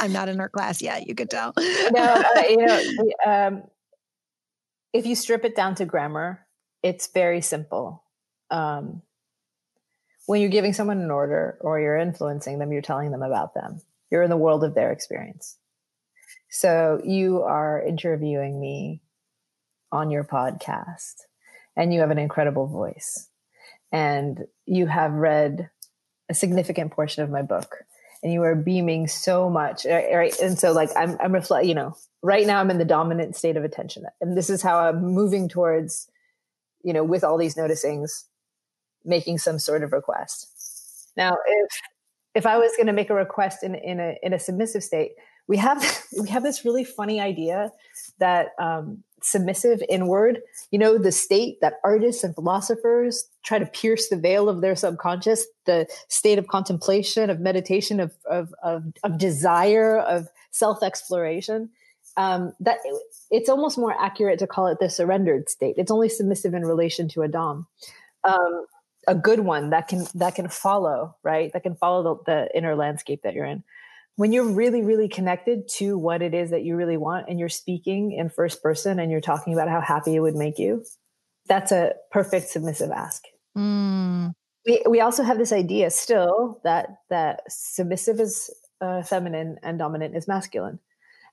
I'm 0.00 0.12
not 0.12 0.28
in 0.28 0.38
her 0.38 0.50
class 0.50 0.82
yet. 0.82 1.08
You 1.08 1.14
could 1.14 1.30
tell. 1.30 1.54
no, 1.56 2.22
uh, 2.36 2.42
you 2.48 2.66
know, 2.66 2.82
um, 3.32 3.62
if 4.98 5.06
you 5.06 5.14
strip 5.14 5.44
it 5.44 5.54
down 5.54 5.76
to 5.76 5.84
grammar, 5.84 6.44
it's 6.82 7.06
very 7.06 7.40
simple. 7.40 8.02
Um, 8.50 9.02
when 10.26 10.40
you're 10.40 10.50
giving 10.50 10.72
someone 10.72 11.00
an 11.00 11.12
order 11.12 11.56
or 11.60 11.78
you're 11.78 11.96
influencing 11.96 12.58
them, 12.58 12.72
you're 12.72 12.82
telling 12.82 13.12
them 13.12 13.22
about 13.22 13.54
them. 13.54 13.80
You're 14.10 14.24
in 14.24 14.30
the 14.30 14.36
world 14.36 14.64
of 14.64 14.74
their 14.74 14.90
experience. 14.90 15.56
So 16.50 17.00
you 17.04 17.42
are 17.42 17.80
interviewing 17.80 18.60
me 18.60 19.02
on 19.92 20.10
your 20.10 20.24
podcast 20.24 21.14
and 21.76 21.94
you 21.94 22.00
have 22.00 22.10
an 22.10 22.18
incredible 22.18 22.66
voice 22.66 23.28
and 23.92 24.46
you 24.66 24.86
have 24.86 25.12
read 25.12 25.70
a 26.28 26.34
significant 26.34 26.90
portion 26.90 27.22
of 27.22 27.30
my 27.30 27.42
book 27.42 27.84
and 28.22 28.32
you 28.32 28.42
are 28.42 28.54
beaming 28.54 29.06
so 29.06 29.48
much 29.48 29.86
right 29.86 30.38
and 30.40 30.58
so 30.58 30.72
like 30.72 30.90
i'm 30.96 31.16
i'm 31.20 31.32
reflect 31.32 31.66
you 31.66 31.74
know 31.74 31.96
right 32.22 32.46
now 32.46 32.60
i'm 32.60 32.70
in 32.70 32.78
the 32.78 32.84
dominant 32.84 33.36
state 33.36 33.56
of 33.56 33.64
attention 33.64 34.04
and 34.20 34.36
this 34.36 34.50
is 34.50 34.62
how 34.62 34.78
i'm 34.78 35.02
moving 35.02 35.48
towards 35.48 36.10
you 36.82 36.92
know 36.92 37.04
with 37.04 37.22
all 37.22 37.38
these 37.38 37.54
noticings 37.54 38.24
making 39.04 39.38
some 39.38 39.58
sort 39.58 39.82
of 39.82 39.92
request. 39.92 41.10
Now 41.16 41.36
if 41.46 41.80
if 42.34 42.46
i 42.46 42.56
was 42.56 42.72
going 42.76 42.86
to 42.86 42.92
make 42.92 43.10
a 43.10 43.14
request 43.14 43.62
in 43.62 43.74
in 43.74 43.98
a 43.98 44.16
in 44.22 44.32
a 44.32 44.38
submissive 44.38 44.84
state 44.84 45.12
we 45.48 45.56
have 45.56 45.82
we 46.20 46.28
have 46.28 46.42
this 46.42 46.64
really 46.64 46.84
funny 46.84 47.20
idea 47.20 47.72
that 48.18 48.50
um, 48.58 49.02
submissive 49.20 49.82
inward 49.88 50.40
you 50.70 50.78
know 50.78 50.96
the 50.96 51.10
state 51.10 51.60
that 51.60 51.74
artists 51.82 52.22
and 52.22 52.34
philosophers 52.34 53.28
try 53.44 53.58
to 53.58 53.66
pierce 53.66 54.08
the 54.08 54.16
veil 54.16 54.48
of 54.48 54.60
their 54.60 54.76
subconscious 54.76 55.46
the 55.66 55.88
state 56.08 56.38
of 56.38 56.46
contemplation 56.46 57.28
of 57.30 57.40
meditation 57.40 57.98
of 57.98 58.14
of 58.30 58.54
of, 58.62 58.84
of 59.02 59.18
desire 59.18 59.98
of 59.98 60.28
self 60.52 60.82
exploration 60.82 61.70
um, 62.16 62.52
that 62.58 62.78
it's 63.30 63.48
almost 63.48 63.78
more 63.78 63.94
accurate 63.98 64.40
to 64.40 64.46
call 64.48 64.66
it 64.66 64.78
the 64.80 64.90
surrendered 64.90 65.48
state. 65.48 65.76
It's 65.78 65.90
only 65.90 66.08
submissive 66.08 66.52
in 66.52 66.64
relation 66.64 67.06
to 67.10 67.22
a 67.22 67.28
dom 67.28 67.66
um, 68.24 68.66
a 69.06 69.14
good 69.14 69.40
one 69.40 69.70
that 69.70 69.88
can 69.88 70.06
that 70.14 70.34
can 70.34 70.48
follow 70.48 71.16
right? 71.22 71.52
That 71.52 71.62
can 71.62 71.76
follow 71.76 72.02
the, 72.26 72.32
the 72.32 72.56
inner 72.56 72.74
landscape 72.74 73.22
that 73.22 73.34
you're 73.34 73.46
in 73.46 73.62
when 74.18 74.32
you're 74.32 74.52
really 74.52 74.82
really 74.82 75.08
connected 75.08 75.68
to 75.68 75.96
what 75.96 76.22
it 76.22 76.34
is 76.34 76.50
that 76.50 76.64
you 76.64 76.74
really 76.74 76.96
want 76.96 77.26
and 77.28 77.38
you're 77.38 77.48
speaking 77.48 78.12
in 78.12 78.28
first 78.28 78.62
person 78.62 78.98
and 78.98 79.12
you're 79.12 79.20
talking 79.20 79.52
about 79.52 79.68
how 79.68 79.80
happy 79.80 80.16
it 80.16 80.20
would 80.20 80.34
make 80.34 80.58
you 80.58 80.84
that's 81.48 81.72
a 81.72 81.94
perfect 82.10 82.48
submissive 82.50 82.90
ask. 82.90 83.24
Mm. 83.56 84.34
we, 84.66 84.82
we 84.88 85.00
also 85.00 85.22
have 85.24 85.38
this 85.38 85.52
idea 85.52 85.90
still 85.90 86.60
that 86.62 86.98
that 87.10 87.40
submissive 87.48 88.20
is 88.20 88.54
uh, 88.80 89.02
feminine 89.02 89.56
and 89.62 89.78
dominant 89.78 90.14
is 90.14 90.28
masculine. 90.28 90.78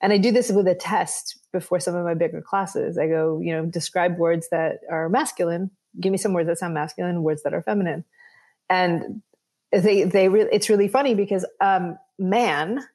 And 0.01 0.13
i 0.13 0.17
do 0.17 0.31
this 0.31 0.51
with 0.51 0.67
a 0.67 0.75
test 0.75 1.39
before 1.51 1.79
some 1.79 1.95
of 1.95 2.05
my 2.05 2.13
bigger 2.13 2.41
classes. 2.41 2.97
I 2.97 3.07
go 3.07 3.39
you 3.43 3.53
know 3.53 3.65
describe 3.65 4.17
words 4.17 4.47
that 4.51 4.79
are 4.89 5.09
masculine. 5.09 5.71
Give 5.99 6.11
me 6.11 6.17
some 6.17 6.33
words 6.33 6.47
that 6.47 6.59
sound 6.59 6.73
masculine 6.73 7.23
words 7.23 7.43
that 7.43 7.53
are 7.53 7.61
feminine. 7.61 8.05
And 8.69 9.21
they 9.71 10.03
they 10.03 10.29
re- 10.29 10.49
it's 10.51 10.69
really 10.69 10.87
funny 10.87 11.15
because 11.15 11.45
um, 11.61 11.97
man 12.17 12.85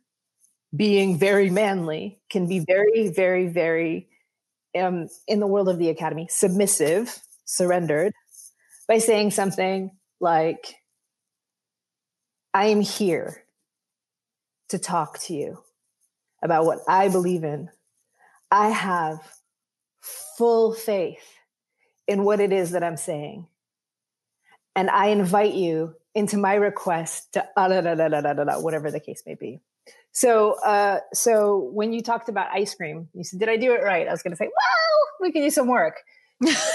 being 0.75 1.19
very 1.19 1.51
manly 1.51 2.21
can 2.31 2.47
be 2.47 2.61
very 2.61 3.09
very 3.09 3.49
very 3.49 4.09
um, 4.79 5.09
in 5.27 5.41
the 5.41 5.47
world 5.47 5.69
of 5.69 5.79
the 5.79 5.89
academy 5.89 6.29
submissive 6.31 7.19
surrendered 7.45 8.13
by 8.87 8.99
saying 8.99 9.31
something 9.31 9.91
like 10.21 10.77
i 12.55 12.67
am 12.67 12.81
here 12.81 13.43
to 14.69 14.79
talk 14.79 15.19
to 15.19 15.35
you 15.35 15.59
about 16.43 16.65
what 16.65 16.79
i 16.89 17.09
believe 17.09 17.45
in. 17.45 17.69
I 18.53 18.71
have 18.71 19.21
full 20.01 20.73
faith 20.73 21.35
in 22.09 22.25
what 22.25 22.41
it 22.41 22.53
is 22.53 22.71
that 22.73 22.85
i'm 22.85 22.97
saying. 22.97 23.47
And 24.77 24.89
i 24.89 25.07
invite 25.07 25.55
you 25.55 25.97
into 26.15 26.37
my 26.37 26.55
request 26.55 27.33
to 27.35 27.47
uh, 27.57 27.69
da, 27.69 27.81
da, 27.81 27.95
da, 27.95 28.09
da, 28.09 28.21
da, 28.21 28.45
da, 28.45 28.61
whatever 28.61 28.91
the 28.91 29.01
case 29.01 29.23
may 29.27 29.35
be. 29.35 29.61
So, 30.13 30.55
uh, 30.65 31.01
so 31.13 31.71
when 31.73 31.93
you 31.93 32.03
talked 32.03 32.29
about 32.29 32.49
ice 32.53 32.75
cream, 32.75 33.09
you 33.15 33.25
said, 33.25 33.39
"Did 33.39 33.49
I 33.49 33.57
do 33.57 33.75
it 33.75 33.83
right?" 33.83 34.09
I 34.09 34.11
was 34.11 34.23
going 34.23 34.33
to 34.33 34.37
say, 34.37 34.47
"Well, 34.47 35.09
we 35.21 35.33
can 35.33 35.43
use 35.43 35.55
some 35.55 35.69
work," 35.69 36.03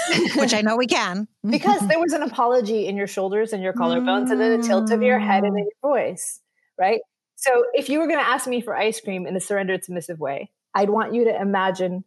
which 0.36 0.54
I 0.54 0.62
know 0.62 0.76
we 0.76 0.86
can, 0.86 1.28
because 1.48 1.80
there 1.88 2.00
was 2.00 2.12
an 2.12 2.22
apology 2.22 2.86
in 2.86 2.96
your 2.96 3.06
shoulders 3.06 3.52
and 3.52 3.62
your 3.62 3.74
collarbones, 3.74 4.28
mm. 4.28 4.32
and 4.32 4.40
then 4.40 4.60
a 4.60 4.62
tilt 4.62 4.90
of 4.90 5.02
your 5.02 5.18
head 5.18 5.44
and 5.44 5.54
then 5.54 5.64
your 5.64 5.92
voice, 5.92 6.40
right? 6.78 7.00
So, 7.36 7.64
if 7.74 7.90
you 7.90 7.98
were 7.98 8.06
going 8.06 8.20
to 8.20 8.26
ask 8.26 8.46
me 8.46 8.62
for 8.62 8.74
ice 8.74 9.00
cream 9.00 9.26
in 9.26 9.36
a 9.36 9.40
surrendered, 9.40 9.84
submissive 9.84 10.18
way, 10.18 10.50
I'd 10.74 10.88
want 10.88 11.12
you 11.12 11.24
to 11.24 11.38
imagine 11.38 12.04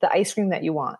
the 0.00 0.10
ice 0.10 0.34
cream 0.34 0.48
that 0.48 0.64
you 0.64 0.72
want, 0.72 0.98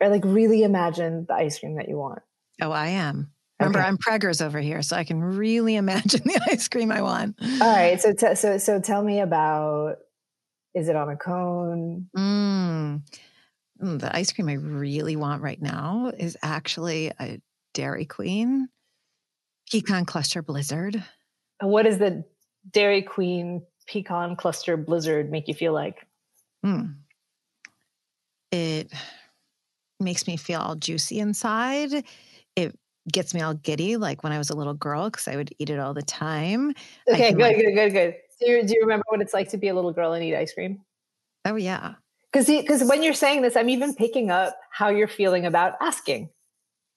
or 0.00 0.08
like 0.08 0.24
really 0.24 0.64
imagine 0.64 1.26
the 1.28 1.34
ice 1.34 1.60
cream 1.60 1.76
that 1.76 1.88
you 1.88 1.96
want. 1.96 2.22
Oh, 2.60 2.72
I 2.72 2.88
am. 2.88 3.32
Remember, 3.62 3.78
okay. 3.78 3.88
I'm 3.88 3.98
preggers 3.98 4.44
over 4.44 4.60
here, 4.60 4.82
so 4.82 4.96
I 4.96 5.04
can 5.04 5.22
really 5.22 5.76
imagine 5.84 6.22
the 6.24 6.40
ice 6.50 6.68
cream 6.68 6.92
I 6.92 7.02
want. 7.02 7.36
All 7.40 7.74
right, 7.74 8.00
so 8.00 8.12
t- 8.12 8.34
so 8.34 8.58
so 8.58 8.80
tell 8.80 9.02
me 9.02 9.20
about. 9.20 9.96
Is 10.74 10.88
it 10.88 10.96
on 10.96 11.10
a 11.10 11.16
cone? 11.16 12.08
Mm. 12.16 13.02
mm. 13.82 14.00
The 14.00 14.16
ice 14.16 14.32
cream 14.32 14.48
I 14.48 14.54
really 14.54 15.16
want 15.16 15.42
right 15.42 15.60
now 15.60 16.10
is 16.16 16.36
actually 16.42 17.12
a 17.20 17.40
Dairy 17.74 18.06
Queen 18.06 18.68
pecan 19.70 20.04
cluster 20.04 20.42
blizzard. 20.42 21.02
what 21.60 21.84
does 21.84 21.98
the 21.98 22.24
Dairy 22.70 23.02
Queen 23.02 23.62
pecan 23.86 24.36
cluster 24.36 24.76
blizzard 24.76 25.30
make 25.30 25.48
you 25.48 25.54
feel 25.54 25.72
like? 25.72 26.06
Mm. 26.64 26.96
It 28.50 28.92
makes 29.98 30.26
me 30.26 30.36
feel 30.36 30.60
all 30.60 30.74
juicy 30.74 31.18
inside. 31.18 32.04
Gets 33.10 33.34
me 33.34 33.40
all 33.40 33.54
giddy, 33.54 33.96
like 33.96 34.22
when 34.22 34.32
I 34.32 34.38
was 34.38 34.50
a 34.50 34.56
little 34.56 34.74
girl, 34.74 35.10
because 35.10 35.26
I 35.26 35.36
would 35.36 35.52
eat 35.58 35.70
it 35.70 35.78
all 35.78 35.94
the 35.94 36.02
time. 36.02 36.74
Okay, 37.08 37.32
good, 37.32 37.40
like, 37.40 37.56
good, 37.56 37.74
good, 37.74 37.92
good. 37.92 38.14
Do 38.40 38.50
you, 38.50 38.62
do 38.64 38.74
you 38.74 38.82
remember 38.82 39.04
what 39.08 39.20
it's 39.20 39.34
like 39.34 39.48
to 39.50 39.56
be 39.56 39.68
a 39.68 39.74
little 39.74 39.92
girl 39.92 40.12
and 40.12 40.22
eat 40.24 40.36
ice 40.36 40.52
cream? 40.52 40.80
Oh 41.44 41.56
yeah. 41.56 41.94
Because 42.32 42.46
because 42.46 42.84
when 42.84 43.02
you're 43.02 43.14
saying 43.14 43.42
this, 43.42 43.56
I'm 43.56 43.68
even 43.68 43.94
picking 43.94 44.30
up 44.30 44.56
how 44.70 44.88
you're 44.88 45.08
feeling 45.08 45.44
about 45.44 45.74
asking. 45.80 46.30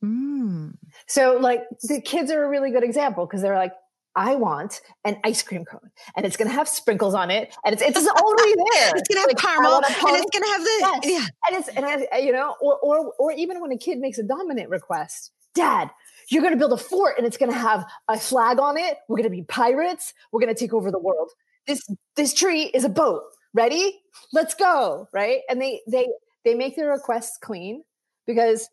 Mm. 0.03 0.76
So 1.08 1.38
like 1.39 1.64
the 1.82 2.01
kids 2.01 2.32
are 2.32 2.43
a 2.43 2.49
really 2.49 2.72
good 2.72 2.84
example 2.84 3.26
because 3.26 3.41
they're 3.41 3.58
like, 3.58 3.74
I 4.16 4.36
want 4.36 4.80
an 5.03 5.18
ice 5.26 5.43
cream 5.43 5.66
cone, 5.66 5.91
and 6.16 6.26
it's 6.26 6.38
going 6.38 6.47
to 6.47 6.56
have 6.56 6.70
sprinkles 6.70 7.14
on 7.14 7.32
it, 7.32 7.53
and 7.66 7.74
it's 7.74 7.82
it's 7.82 7.97
already 7.97 8.53
there. 8.74 8.91
it's 8.95 9.08
going 9.10 9.16
to 9.16 9.20
have 9.20 9.28
like, 9.28 9.38
caramel, 9.38 9.76
and 9.76 9.86
it's 9.88 10.32
going 10.32 10.43
to 10.43 10.49
have 10.49 10.64
the 10.64 11.08
yes. 11.10 11.22
yeah, 11.22 11.28
and 11.49 11.60
it's 11.60 11.68
and 11.70 11.86
I, 12.14 12.18
you 12.20 12.32
know, 12.32 12.56
or 12.62 12.78
or 12.80 13.14
or 13.20 13.32
even 13.34 13.60
when 13.60 13.74
a 13.74 13.78
kid 13.78 13.97
makes 13.97 14.18
a 14.18 14.24
dominant 14.24 14.70
request, 14.70 15.32
Dad, 15.56 15.89
you're 16.30 16.41
going 16.41 16.53
to 16.53 16.60
build 16.60 16.74
a 16.74 16.78
fort 16.78 17.16
and 17.18 17.26
it's 17.26 17.38
going 17.38 17.51
to 17.51 17.58
have 17.58 17.86
a 18.08 18.18
flag 18.18 18.60
on 18.60 18.78
it. 18.78 18.97
We're 19.08 19.18
going 19.18 19.30
to 19.30 19.36
be 19.36 19.43
pirates. 19.43 20.14
We're 20.32 20.41
going 20.41 20.53
to 20.53 20.60
take 20.60 20.74
over 20.74 20.91
the 20.91 20.99
world. 20.99 21.32
This 21.68 21.82
this 22.16 22.34
tree 22.34 22.64
is 22.64 22.84
a 22.84 22.89
boat. 22.89 23.24
Ready? 23.53 23.99
Let's 24.34 24.53
go, 24.53 25.08
right? 25.14 25.41
And 25.49 25.62
they 25.62 25.82
they 25.88 26.08
they 26.43 26.53
make 26.53 26.76
their 26.76 26.91
requests 26.91 27.38
clean 27.41 27.84
because 28.28 28.70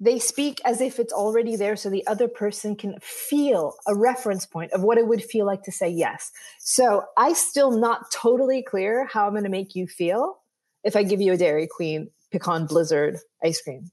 they 0.00 0.18
speak 0.18 0.60
as 0.64 0.80
if 0.80 0.98
it's 0.98 1.12
already 1.12 1.56
there 1.56 1.76
so 1.76 1.90
the 1.90 2.06
other 2.06 2.26
person 2.26 2.74
can 2.74 2.94
feel 3.02 3.74
a 3.86 3.94
reference 3.94 4.46
point 4.46 4.72
of 4.72 4.82
what 4.82 4.96
it 4.96 5.06
would 5.06 5.22
feel 5.22 5.44
like 5.44 5.62
to 5.62 5.72
say 5.72 5.88
yes. 5.88 6.32
So 6.58 7.04
I 7.18 7.34
still 7.34 7.70
not 7.70 8.10
totally 8.10 8.62
clear 8.62 9.06
how 9.12 9.26
I'm 9.26 9.32
going 9.32 9.44
to 9.44 9.50
make 9.50 9.74
you 9.74 9.86
feel 9.86 10.38
if 10.84 10.96
I 10.96 11.02
give 11.02 11.20
you 11.20 11.34
a 11.34 11.36
Dairy 11.36 11.68
Queen 11.70 12.10
pecan 12.32 12.66
blizzard 12.66 13.18
ice 13.44 13.60
cream 13.60 13.90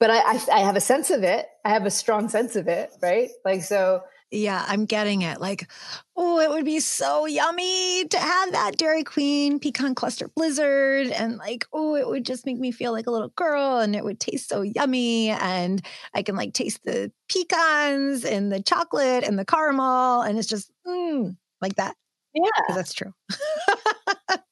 but 0.00 0.10
I, 0.10 0.18
I, 0.18 0.40
I 0.52 0.58
have 0.60 0.76
a 0.76 0.80
sense 0.80 1.10
of 1.10 1.22
it. 1.22 1.46
I 1.64 1.68
have 1.68 1.84
a 1.84 1.90
strong 1.90 2.28
sense 2.30 2.56
of 2.56 2.66
it, 2.66 2.90
right? 3.02 3.28
Like 3.44 3.62
so. 3.62 4.02
Yeah, 4.32 4.64
I'm 4.66 4.86
getting 4.86 5.22
it. 5.22 5.40
Like, 5.40 5.70
oh, 6.16 6.38
it 6.38 6.48
would 6.48 6.64
be 6.64 6.80
so 6.80 7.26
yummy 7.26 8.06
to 8.06 8.18
have 8.18 8.52
that 8.52 8.78
Dairy 8.78 9.02
Queen 9.02 9.58
pecan 9.58 9.94
cluster 9.94 10.28
blizzard. 10.28 11.08
And 11.08 11.36
like, 11.36 11.66
oh, 11.72 11.96
it 11.96 12.08
would 12.08 12.24
just 12.24 12.46
make 12.46 12.58
me 12.58 12.70
feel 12.70 12.92
like 12.92 13.08
a 13.08 13.10
little 13.10 13.32
girl 13.36 13.78
and 13.78 13.94
it 13.94 14.04
would 14.04 14.20
taste 14.20 14.48
so 14.48 14.62
yummy. 14.62 15.30
And 15.30 15.84
I 16.14 16.22
can 16.22 16.36
like 16.36 16.54
taste 16.54 16.84
the 16.84 17.12
pecans 17.28 18.24
and 18.24 18.50
the 18.50 18.62
chocolate 18.62 19.24
and 19.24 19.38
the 19.38 19.44
caramel. 19.44 20.22
And 20.22 20.38
it's 20.38 20.48
just 20.48 20.70
mm, 20.86 21.36
like 21.60 21.74
that. 21.74 21.96
Yeah. 22.32 22.74
That's 22.74 22.94
true. 22.94 23.12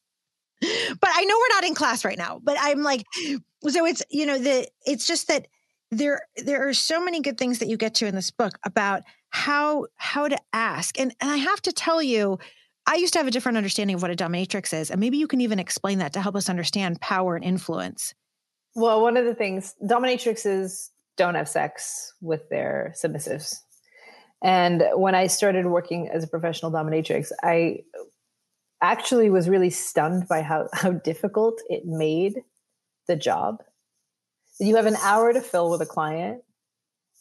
but 0.60 1.10
I 1.12 1.24
know 1.24 1.36
we're 1.36 1.56
not 1.56 1.64
in 1.64 1.74
class 1.74 2.04
right 2.04 2.18
now, 2.18 2.40
but 2.42 2.56
I'm 2.60 2.82
like, 2.82 3.04
so 3.68 3.86
it's, 3.86 4.02
you 4.10 4.26
know, 4.26 4.38
the, 4.38 4.68
it's 4.86 5.06
just 5.06 5.28
that 5.28 5.46
there, 5.90 6.20
there 6.36 6.68
are 6.68 6.74
so 6.74 7.02
many 7.02 7.20
good 7.20 7.38
things 7.38 7.60
that 7.60 7.68
you 7.68 7.76
get 7.76 7.94
to 7.96 8.06
in 8.06 8.14
this 8.14 8.30
book 8.30 8.58
about 8.64 9.02
how, 9.30 9.86
how 9.96 10.28
to 10.28 10.38
ask. 10.52 10.98
And, 10.98 11.14
and 11.20 11.30
I 11.30 11.36
have 11.36 11.62
to 11.62 11.72
tell 11.72 12.02
you, 12.02 12.38
I 12.86 12.96
used 12.96 13.12
to 13.12 13.18
have 13.18 13.26
a 13.26 13.30
different 13.30 13.58
understanding 13.58 13.94
of 13.94 14.02
what 14.02 14.10
a 14.10 14.16
dominatrix 14.16 14.72
is. 14.72 14.90
And 14.90 14.98
maybe 15.00 15.18
you 15.18 15.26
can 15.26 15.40
even 15.40 15.58
explain 15.58 15.98
that 15.98 16.14
to 16.14 16.20
help 16.20 16.34
us 16.34 16.48
understand 16.48 17.00
power 17.00 17.36
and 17.36 17.44
influence. 17.44 18.14
Well, 18.74 19.02
one 19.02 19.16
of 19.16 19.24
the 19.24 19.34
things 19.34 19.74
dominatrixes 19.82 20.90
don't 21.16 21.34
have 21.34 21.48
sex 21.48 22.14
with 22.20 22.48
their 22.48 22.94
submissives. 22.96 23.56
And 24.42 24.84
when 24.94 25.14
I 25.14 25.26
started 25.26 25.66
working 25.66 26.08
as 26.08 26.24
a 26.24 26.28
professional 26.28 26.70
dominatrix, 26.70 27.32
I 27.42 27.80
actually 28.82 29.30
was 29.30 29.48
really 29.48 29.70
stunned 29.70 30.28
by 30.28 30.42
how, 30.42 30.68
how 30.72 30.92
difficult 30.92 31.60
it 31.68 31.84
made 31.84 32.42
the 33.06 33.16
job. 33.16 33.62
You 34.60 34.76
have 34.76 34.86
an 34.86 34.96
hour 34.96 35.32
to 35.32 35.40
fill 35.40 35.70
with 35.70 35.80
a 35.80 35.86
client 35.86 36.42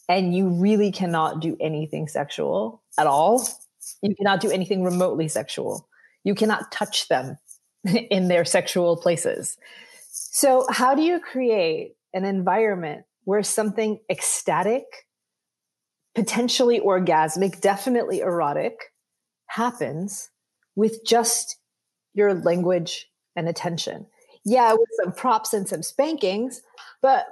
and 0.10 0.36
you 0.36 0.50
really 0.50 0.92
cannot 0.92 1.40
do 1.40 1.58
anything 1.60 2.08
sexual 2.08 2.82
at 2.98 3.08
all. 3.08 3.48
You 4.02 4.16
cannot 4.16 4.42
do 4.42 4.50
anything 4.50 4.84
remotely 4.84 5.28
sexual. 5.28 5.88
You 6.24 6.36
cannot 6.36 6.72
touch 6.72 7.08
them 7.08 7.38
in 7.86 8.28
their 8.28 8.46
sexual 8.46 8.98
places. 8.98 9.58
So, 10.10 10.66
how 10.70 10.96
do 10.96 11.04
you 11.04 11.20
create 11.20 11.96
an 12.14 12.26
environment 12.26 13.06
where 13.26 13.44
something 13.44 14.00
ecstatic, 14.10 14.84
potentially 16.16 16.80
orgasmic, 16.80 17.62
definitely 17.62 18.22
erotic 18.22 18.92
happens 19.48 20.30
with 20.78 21.04
just 21.04 21.58
your 22.14 22.34
language 22.34 23.10
and 23.36 23.50
attention? 23.50 24.06
Yeah, 24.46 24.72
with 24.72 24.88
some 25.04 25.12
props 25.12 25.54
and 25.54 25.68
some 25.68 25.84
spankings, 25.84 26.62
but 27.02 27.26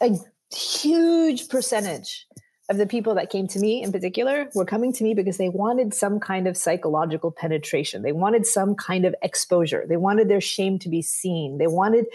a 0.00 0.16
huge 0.54 1.48
percentage 1.48 2.28
of 2.68 2.76
the 2.76 2.86
people 2.86 3.16
that 3.16 3.30
came 3.30 3.48
to 3.48 3.58
me 3.58 3.82
in 3.82 3.90
particular 3.90 4.48
were 4.54 4.64
coming 4.64 4.92
to 4.92 5.02
me 5.02 5.12
because 5.12 5.38
they 5.38 5.48
wanted 5.48 5.92
some 5.92 6.20
kind 6.20 6.46
of 6.46 6.56
psychological 6.56 7.32
penetration. 7.32 8.02
They 8.02 8.12
wanted 8.12 8.46
some 8.46 8.76
kind 8.76 9.04
of 9.04 9.14
exposure. 9.22 9.84
They 9.88 9.96
wanted 9.96 10.28
their 10.28 10.40
shame 10.40 10.78
to 10.80 10.88
be 10.88 11.02
seen. 11.02 11.58
They 11.58 11.66
wanted 11.66 12.06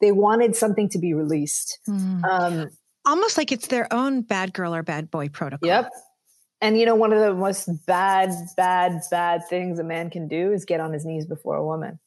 they 0.00 0.10
wanted 0.10 0.56
something 0.56 0.88
to 0.88 0.98
be 0.98 1.14
released. 1.14 1.78
Mm. 1.88 2.24
Um, 2.24 2.70
Almost 3.06 3.38
like 3.38 3.52
it's 3.52 3.68
their 3.68 3.86
own 3.92 4.22
bad 4.22 4.52
girl 4.52 4.74
or 4.74 4.82
bad 4.82 5.10
boy 5.10 5.28
protocol. 5.28 5.68
Yep. 5.68 5.90
And 6.60 6.78
you 6.78 6.86
know, 6.86 6.94
one 6.94 7.12
of 7.12 7.20
the 7.20 7.34
most 7.34 7.68
bad, 7.86 8.30
bad, 8.56 9.00
bad 9.10 9.48
things 9.48 9.78
a 9.78 9.84
man 9.84 10.10
can 10.10 10.28
do 10.28 10.52
is 10.52 10.64
get 10.64 10.80
on 10.80 10.92
his 10.92 11.04
knees 11.04 11.26
before 11.26 11.56
a 11.56 11.64
woman. 11.64 11.98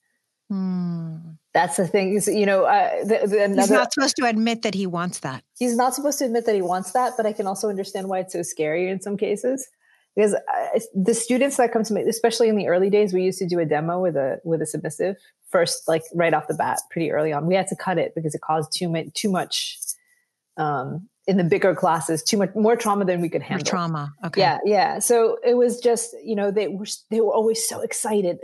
Mm. 0.51 1.38
That's 1.54 1.78
the 1.78 1.88
thing. 1.88 2.14
Is, 2.16 2.28
you 2.28 2.45
know, 2.45 2.64
uh, 2.64 3.04
the, 3.04 3.28
the 3.28 3.43
another, 3.43 3.62
he's 3.62 3.72
not 3.72 3.93
supposed 3.93 4.16
to 4.18 4.26
admit 4.26 4.64
that 4.64 4.74
he 4.74 4.88
wants 4.88 5.20
that. 5.20 5.43
He's 5.58 5.76
not 5.76 5.93
supposed 5.93 6.20
to 6.20 6.26
admit 6.26 6.45
that 6.45 6.56
he 6.56 6.62
wants 6.62 6.91
that. 6.91 7.14
But 7.16 7.26
I 7.26 7.34
can 7.34 7.47
also 7.47 7.70
understand 7.70 8.10
why 8.10 8.20
it's 8.20 8.34
so 8.34 8.41
scary 8.41 8.89
in 8.89 9.01
some 9.01 9.18
cases 9.18 9.68
because 10.16 10.34
uh, 10.34 10.80
the 10.93 11.14
students 11.14 11.58
that 11.58 11.72
come 11.72 11.84
to 11.84 11.93
me, 11.93 12.01
especially 12.04 12.49
in 12.49 12.56
the 12.56 12.68
early 12.68 12.89
days, 12.89 13.14
we 13.14 13.24
used 13.24 13.39
to 13.39 13.47
do 13.47 13.60
a 13.60 13.66
demo 13.66 13.99
with 13.99 14.16
a 14.16 14.39
with 14.43 14.62
a 14.62 14.66
submissive 14.66 15.16
first, 15.49 15.88
like 15.88 16.04
right 16.14 16.34
off 16.34 16.47
the 16.47 16.54
bat, 16.54 16.80
pretty 16.91 17.12
early 17.12 17.34
on. 17.34 17.45
We 17.45 17.56
had 17.56 17.68
to 17.68 17.76
cut 17.76 17.97
it 17.97 18.14
because 18.16 18.36
it 18.36 18.41
caused 18.41 18.72
too 18.76 18.89
much 18.89 19.08
too 19.14 19.30
much 19.30 19.80
um, 20.58 21.10
in 21.28 21.38
the 21.38 21.44
bigger 21.44 21.74
classes, 21.74 22.22
too 22.24 22.38
much 22.38 22.54
more 22.56 22.76
trauma 22.76 23.06
than 23.06 23.22
we 23.22 23.30
could 23.30 23.42
handle. 23.42 23.66
More 23.66 23.70
trauma. 23.70 24.14
Okay. 24.26 24.42
Yeah, 24.42 24.58
yeah. 24.66 25.00
So 25.00 25.38
it 25.46 25.56
was 25.56 25.80
just 25.80 26.16
you 26.24 26.36
know 26.36 26.52
they 26.52 26.68
were 26.68 26.86
they 27.10 27.22
were 27.22 27.34
always 27.34 27.68
so 27.68 27.82
excited 27.82 28.40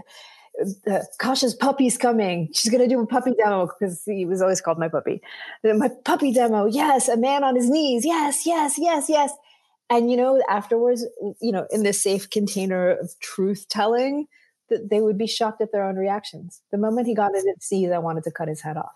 uh, 0.87 0.99
Kasia's 1.19 1.53
puppy's 1.53 1.97
coming. 1.97 2.49
She's 2.53 2.71
going 2.71 2.83
to 2.83 2.93
do 2.93 2.99
a 3.01 3.07
puppy 3.07 3.33
demo 3.37 3.67
because 3.67 4.03
he 4.05 4.25
was 4.25 4.41
always 4.41 4.61
called 4.61 4.79
my 4.79 4.89
puppy. 4.89 5.21
My 5.63 5.89
puppy 6.05 6.33
demo. 6.33 6.65
Yes. 6.65 7.07
A 7.07 7.17
man 7.17 7.43
on 7.43 7.55
his 7.55 7.69
knees. 7.69 8.05
Yes, 8.05 8.45
yes, 8.45 8.75
yes, 8.77 9.09
yes. 9.09 9.31
And, 9.89 10.11
you 10.11 10.17
know, 10.17 10.41
afterwards, 10.49 11.05
you 11.41 11.51
know, 11.51 11.65
in 11.71 11.83
this 11.83 12.01
safe 12.01 12.29
container 12.29 12.91
of 12.91 13.11
truth 13.19 13.67
telling, 13.69 14.27
that 14.69 14.89
they 14.89 15.01
would 15.01 15.17
be 15.17 15.25
shocked 15.25 15.61
at 15.61 15.71
their 15.71 15.83
own 15.83 15.95
reactions. 15.95 16.61
The 16.71 16.77
moment 16.77 17.07
he 17.07 17.15
got 17.15 17.31
in 17.35 17.43
his 17.43 17.71
knees, 17.71 17.91
I 17.91 17.97
wanted 17.97 18.23
to 18.25 18.31
cut 18.31 18.47
his 18.47 18.61
head 18.61 18.77
off. 18.77 18.93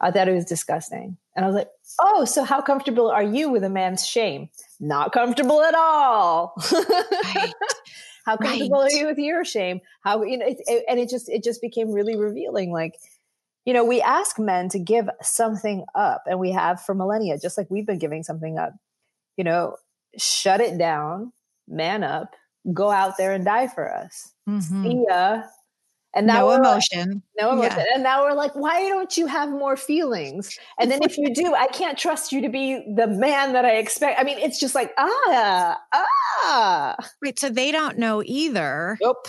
I 0.00 0.10
thought 0.10 0.28
it 0.28 0.34
was 0.34 0.44
disgusting. 0.44 1.16
And 1.36 1.44
I 1.44 1.48
was 1.48 1.54
like, 1.54 1.68
oh, 2.00 2.24
so 2.24 2.42
how 2.44 2.60
comfortable 2.60 3.10
are 3.10 3.22
you 3.22 3.50
with 3.50 3.64
a 3.64 3.70
man's 3.70 4.06
shame? 4.06 4.48
Not 4.80 5.12
comfortable 5.12 5.62
at 5.62 5.74
all. 5.74 6.54
Right. 6.72 7.52
How 8.26 8.36
comfortable 8.36 8.82
right. 8.82 8.92
are 8.92 8.96
you 8.96 9.06
with 9.06 9.18
your 9.18 9.44
shame? 9.44 9.80
How 10.02 10.22
you 10.22 10.36
know? 10.36 10.46
It, 10.46 10.58
it, 10.66 10.84
and 10.88 11.00
it 11.00 11.08
just 11.08 11.28
it 11.28 11.42
just 11.42 11.60
became 11.60 11.90
really 11.90 12.16
revealing. 12.16 12.70
Like, 12.70 12.94
you 13.64 13.72
know, 13.72 13.84
we 13.84 14.02
ask 14.02 14.38
men 14.38 14.68
to 14.68 14.78
give 14.78 15.08
something 15.22 15.84
up, 15.94 16.24
and 16.26 16.38
we 16.38 16.50
have 16.52 16.82
for 16.82 16.94
millennia, 16.94 17.38
just 17.38 17.56
like 17.56 17.68
we've 17.70 17.86
been 17.86 17.98
giving 17.98 18.22
something 18.22 18.58
up. 18.58 18.74
You 19.36 19.44
know, 19.44 19.76
shut 20.18 20.60
it 20.60 20.78
down, 20.78 21.32
man 21.66 22.04
up, 22.04 22.34
go 22.72 22.90
out 22.90 23.16
there 23.16 23.32
and 23.32 23.44
die 23.44 23.68
for 23.68 23.90
us. 23.90 24.32
Mm-hmm. 24.48 24.84
See 24.84 25.04
ya. 25.08 25.42
And 26.14 26.26
now 26.26 26.40
no 26.40 26.52
emotion. 26.52 27.22
Like, 27.38 27.40
no 27.40 27.52
emotion. 27.52 27.78
Yeah. 27.78 27.84
And 27.94 28.02
now 28.02 28.24
we're 28.24 28.34
like, 28.34 28.54
why 28.54 28.88
don't 28.88 29.16
you 29.16 29.26
have 29.26 29.48
more 29.48 29.76
feelings? 29.76 30.58
And 30.78 30.90
then 30.90 31.02
if 31.02 31.16
you 31.16 31.32
do, 31.32 31.54
I 31.54 31.68
can't 31.68 31.96
trust 31.96 32.32
you 32.32 32.42
to 32.42 32.48
be 32.48 32.82
the 32.96 33.06
man 33.06 33.52
that 33.52 33.64
I 33.64 33.76
expect. 33.76 34.18
I 34.18 34.24
mean, 34.24 34.38
it's 34.38 34.58
just 34.58 34.74
like, 34.74 34.92
ah, 34.98 35.78
ah. 35.92 36.96
Wait, 37.22 37.38
so 37.38 37.48
they 37.48 37.70
don't 37.70 37.96
know 37.98 38.22
either. 38.24 38.98
Nope. 39.00 39.28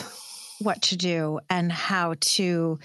What 0.60 0.82
to 0.84 0.98
do 0.98 1.40
and 1.50 1.72
how 1.72 2.16
to 2.20 2.80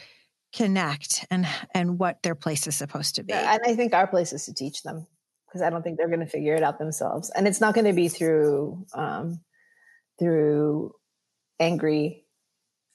connect 0.55 1.27
and 1.31 1.47
and 1.75 1.99
what 1.99 2.23
their 2.23 2.35
place 2.35 2.67
is 2.67 2.77
supposed 2.77 3.17
to 3.17 3.23
be. 3.23 3.33
And 3.33 3.61
I 3.65 3.75
think 3.75 3.93
our 3.93 4.07
place 4.07 4.33
is 4.33 4.47
to 4.47 4.55
teach 4.55 4.83
them 4.83 5.07
because 5.47 5.63
I 5.63 5.71
don't 5.71 5.83
think 5.83 5.99
they're 5.99 6.09
going 6.09 6.21
to 6.21 6.27
figure 6.27 6.55
it 6.55 6.63
out 6.63 6.79
themselves. 6.79 7.31
And 7.35 7.47
it's 7.47 7.61
not 7.61 7.75
going 7.75 7.87
to 7.87 7.93
be 7.93 8.09
through 8.09 8.85
um, 8.95 9.41
through 10.19 10.93
angry 11.59 12.26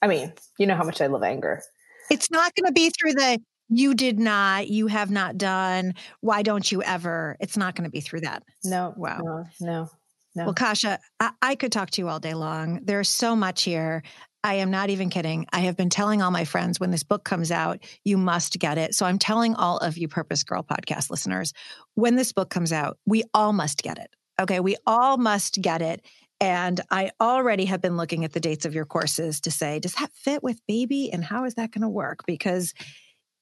I 0.01 0.07
mean, 0.07 0.33
you 0.57 0.65
know 0.65 0.75
how 0.75 0.83
much 0.83 1.01
I 1.01 1.07
love 1.07 1.23
anger. 1.23 1.61
It's 2.09 2.31
not 2.31 2.53
going 2.55 2.67
to 2.67 2.73
be 2.73 2.89
through 2.89 3.13
the 3.13 3.39
you 3.73 3.93
did 3.93 4.19
not, 4.19 4.67
you 4.67 4.87
have 4.87 5.09
not 5.09 5.37
done, 5.37 5.93
why 6.19 6.41
don't 6.41 6.69
you 6.69 6.83
ever? 6.83 7.37
It's 7.39 7.55
not 7.55 7.73
going 7.73 7.85
to 7.85 7.89
be 7.89 8.01
through 8.01 8.21
that. 8.21 8.43
No. 8.65 8.93
Wow. 8.97 9.19
No, 9.23 9.45
no. 9.61 9.89
No. 10.35 10.45
Well, 10.45 10.53
Kasia, 10.53 10.99
I, 11.19 11.31
I 11.41 11.55
could 11.55 11.71
talk 11.71 11.89
to 11.91 12.01
you 12.01 12.07
all 12.07 12.19
day 12.19 12.33
long. 12.33 12.81
There's 12.83 13.09
so 13.09 13.35
much 13.35 13.63
here. 13.63 14.03
I 14.43 14.55
am 14.55 14.71
not 14.71 14.89
even 14.89 15.09
kidding. 15.09 15.45
I 15.51 15.59
have 15.59 15.77
been 15.77 15.89
telling 15.89 16.21
all 16.21 16.31
my 16.31 16.45
friends 16.45 16.79
when 16.79 16.91
this 16.91 17.03
book 17.03 17.23
comes 17.23 17.51
out, 17.51 17.79
you 18.03 18.17
must 18.17 18.57
get 18.57 18.77
it. 18.77 18.95
So 18.95 19.05
I'm 19.05 19.19
telling 19.19 19.55
all 19.55 19.77
of 19.77 19.97
you 19.97 20.07
Purpose 20.07 20.43
Girl 20.43 20.63
podcast 20.63 21.09
listeners, 21.09 21.53
when 21.95 22.15
this 22.15 22.33
book 22.33 22.49
comes 22.49 22.71
out, 22.71 22.97
we 23.05 23.23
all 23.33 23.53
must 23.53 23.83
get 23.83 23.99
it. 23.99 24.09
Okay. 24.39 24.59
We 24.59 24.77
all 24.87 25.17
must 25.17 25.61
get 25.61 25.81
it. 25.81 26.05
And 26.41 26.81
I 26.89 27.11
already 27.21 27.65
have 27.65 27.81
been 27.81 27.97
looking 27.97 28.25
at 28.25 28.33
the 28.33 28.39
dates 28.39 28.65
of 28.65 28.73
your 28.73 28.85
courses 28.85 29.39
to 29.41 29.51
say, 29.51 29.79
does 29.79 29.93
that 29.93 30.11
fit 30.11 30.41
with 30.41 30.59
baby? 30.67 31.11
And 31.13 31.23
how 31.23 31.45
is 31.45 31.53
that 31.53 31.71
going 31.71 31.83
to 31.83 31.89
work? 31.89 32.25
Because, 32.25 32.73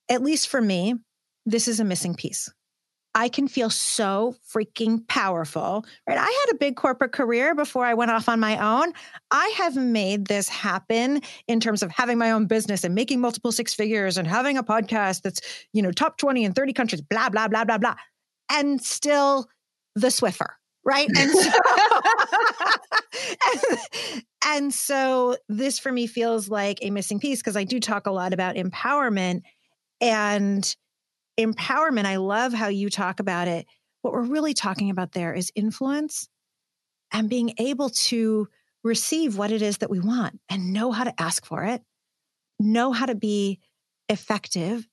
at 0.10 0.22
least 0.22 0.50
for 0.50 0.62
me, 0.62 0.95
this 1.45 1.70
is 1.70 1.80
a 1.80 1.86
missing 1.86 2.14
piece. 2.14 2.52
I 3.16 3.30
can 3.30 3.47
feel 3.47 3.70
so 3.70 4.36
freaking 4.54 5.08
powerful, 5.08 5.86
right? 6.08 6.18
I 6.18 6.45
had 6.45 6.54
a 6.54 6.60
big 6.60 6.76
corporate 6.76 7.12
career 7.12 7.56
before 7.56 7.86
I 7.86 7.95
went 7.95 8.12
off 8.12 8.30
on 8.30 8.39
my 8.39 8.58
own. 8.58 8.93
I 9.32 9.47
have 9.58 9.76
made 9.76 10.28
this 10.28 10.47
happen 10.47 11.22
in 11.47 11.60
terms 11.60 11.82
of 11.82 11.91
having 11.91 12.18
my 12.18 12.32
own 12.32 12.45
business 12.45 12.84
and 12.84 12.93
making 12.93 13.20
multiple 13.20 13.52
six 13.52 13.74
figures 13.74 14.18
and 14.18 14.28
having 14.28 14.58
a 14.58 14.64
podcast 14.64 15.24
that's, 15.24 15.41
you 15.74 15.82
know, 15.82 15.91
top 15.91 16.18
20 16.18 16.43
in 16.43 16.54
30 16.54 16.74
countries, 16.74 17.02
blah, 17.02 17.30
blah, 17.30 17.47
blah, 17.47 17.64
blah, 17.64 17.78
blah. 17.78 17.95
And 18.52 18.82
still 18.82 19.47
the 19.95 20.08
Swiffer 20.08 20.59
right? 20.86 21.09
And 21.17 21.32
so, 21.32 21.51
and, 23.45 24.23
and 24.45 24.73
so 24.73 25.38
this 25.47 25.80
for 25.80 25.91
me 25.91 26.07
feels 26.07 26.49
like 26.49 26.80
a 26.82 26.89
missing 26.89 27.19
piece 27.19 27.39
because 27.39 27.57
I 27.57 27.63
do 27.63 27.80
talk 27.80 28.07
a 28.07 28.11
lot 28.11 28.34
about 28.34 28.55
empowerment 28.55 29.41
and 30.01 30.75
empowerment. 31.39 32.05
I 32.05 32.17
love 32.17 32.53
how 32.53 32.67
you 32.67 32.89
talk 32.89 33.19
about 33.19 33.47
it. 33.47 33.65
What 34.01 34.13
we're 34.13 34.21
really 34.23 34.53
talking 34.53 34.89
about 34.89 35.11
there 35.11 35.34
is 35.34 35.51
influence 35.55 36.30
and 37.11 37.30
being 37.30 37.53
able 37.57 37.89
to 37.89 38.47
receive 38.84 39.38
what 39.38 39.51
it 39.51 39.61
is 39.61 39.80
that 39.80 39.89
we 39.89 39.99
want 39.99 40.39
and 40.49 40.71
know 40.71 40.91
how 40.91 41.03
to 41.03 41.21
ask 41.21 41.45
for 41.45 41.65
it, 41.65 41.82
know 42.59 42.91
how 42.93 43.05
to 43.05 43.15
be 43.15 43.59
effective 44.07 44.88